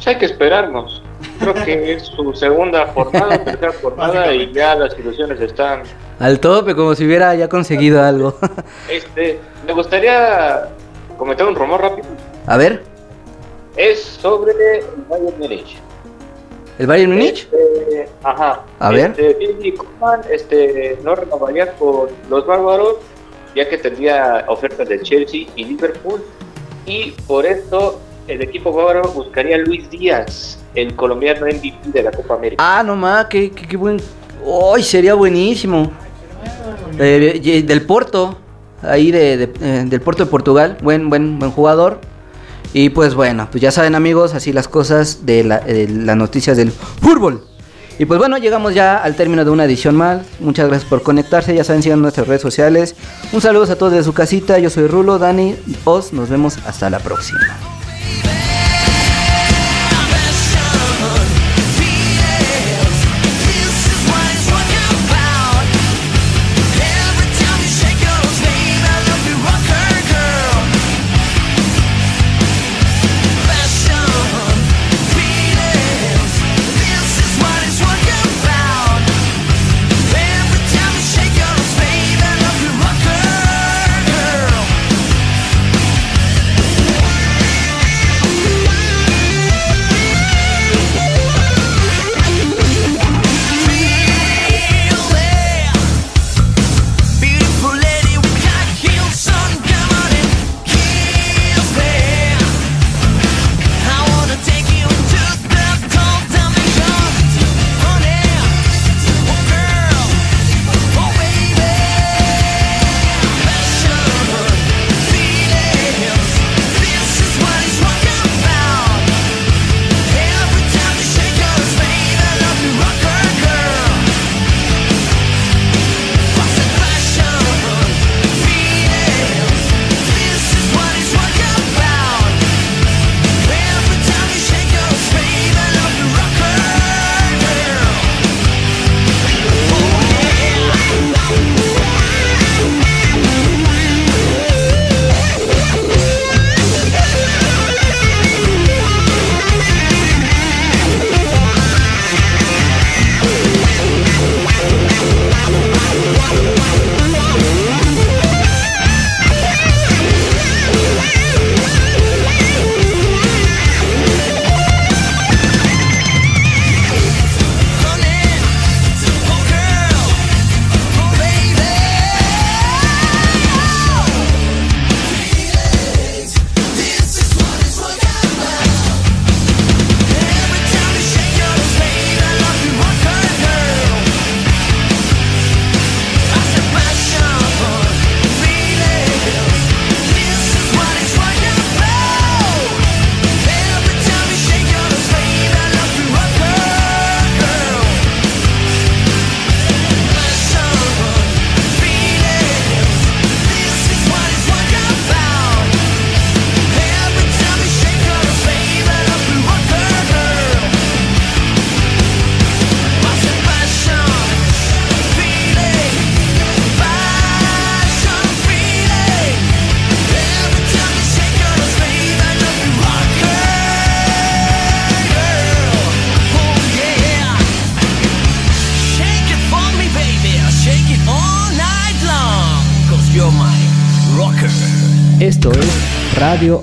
Pues 0.00 0.14
hay 0.14 0.18
que 0.18 0.24
esperarnos. 0.24 1.02
Creo 1.40 1.52
que 1.52 1.92
es 1.92 2.04
su 2.04 2.32
segunda 2.32 2.86
jornada, 2.86 3.36
tercera 3.44 3.70
jornada 3.82 4.32
y 4.32 4.50
ya 4.50 4.74
las 4.74 4.98
ilusiones 4.98 5.38
están. 5.42 5.82
Al 6.18 6.40
tope, 6.40 6.74
como 6.74 6.94
si 6.94 7.04
hubiera 7.04 7.34
ya 7.34 7.50
conseguido 7.50 8.02
algo. 8.02 8.34
Este, 8.88 9.38
me 9.66 9.74
gustaría 9.74 10.70
comentar 11.18 11.46
un 11.46 11.54
rumor 11.54 11.82
rápido. 11.82 12.08
a 12.46 12.56
ver, 12.56 12.82
Es 13.76 14.02
sobre 14.02 14.78
el 14.78 14.84
Bayern 15.06 15.38
Múnich. 15.38 15.76
¿el 16.78 16.86
Bayern 16.86 17.12
Múnich? 17.12 17.46
Este, 17.52 18.08
ajá. 18.22 18.62
A 18.78 18.90
ver. 18.90 19.14
Este, 19.18 19.74
Koeman, 19.74 20.22
este, 20.30 20.98
no 21.04 21.14
renovaría 21.14 21.72
con 21.74 22.08
los 22.30 22.46
bárbaros, 22.46 22.96
ya 23.54 23.68
que 23.68 23.76
tendría 23.76 24.46
ofertas 24.48 24.88
de 24.88 25.02
Chelsea 25.02 25.46
y 25.56 25.64
Liverpool. 25.66 26.22
Y 26.86 27.10
por 27.26 27.44
esto, 27.44 28.00
el 28.30 28.42
equipo 28.42 28.72
bávaro 28.72 29.02
buscaría 29.12 29.58
Luis 29.58 29.90
Díaz, 29.90 30.58
el 30.74 30.94
colombiano 30.94 31.46
MVP 31.46 31.76
de 31.86 32.02
la 32.02 32.10
Copa 32.10 32.34
América. 32.34 32.62
Ah, 32.78 32.82
no 32.82 32.96
más, 32.96 33.26
qué, 33.26 33.50
qué, 33.50 33.76
buen. 33.76 34.00
¡Uy! 34.44 34.82
sería 34.82 35.14
buenísimo. 35.14 35.90
Eh, 36.98 37.62
del 37.66 37.82
Porto, 37.82 38.38
ahí 38.82 39.10
de, 39.10 39.36
de- 39.36 39.52
eh, 39.60 39.84
del 39.86 40.00
Porto 40.00 40.24
de 40.24 40.30
Portugal, 40.30 40.76
buen, 40.82 41.10
buen, 41.10 41.38
buen 41.38 41.50
jugador. 41.50 42.00
Y 42.72 42.90
pues 42.90 43.14
bueno, 43.14 43.48
pues 43.50 43.60
ya 43.60 43.72
saben 43.72 43.94
amigos, 43.96 44.32
así 44.34 44.52
las 44.52 44.68
cosas 44.68 45.26
de, 45.26 45.42
la- 45.44 45.58
de 45.60 45.88
las 45.88 46.16
noticias 46.16 46.56
del 46.56 46.70
fútbol. 46.70 47.44
Y 47.98 48.06
pues 48.06 48.18
bueno, 48.18 48.38
llegamos 48.38 48.74
ya 48.74 48.96
al 48.96 49.14
término 49.16 49.44
de 49.44 49.50
una 49.50 49.64
edición 49.64 49.94
más. 49.96 50.22
Muchas 50.38 50.68
gracias 50.68 50.88
por 50.88 51.02
conectarse, 51.02 51.54
ya 51.54 51.64
saben, 51.64 51.82
sigan 51.82 52.00
nuestras 52.00 52.26
redes 52.28 52.40
sociales. 52.40 52.94
Un 53.32 53.40
saludo 53.42 53.70
a 53.70 53.76
todos 53.76 53.92
de 53.92 54.02
su 54.02 54.14
casita, 54.14 54.58
yo 54.58 54.70
soy 54.70 54.86
Rulo, 54.86 55.18
Dani, 55.18 55.56
Oz, 55.84 56.12
nos 56.12 56.30
vemos 56.30 56.56
hasta 56.66 56.88
la 56.88 57.00
próxima. 57.00 57.40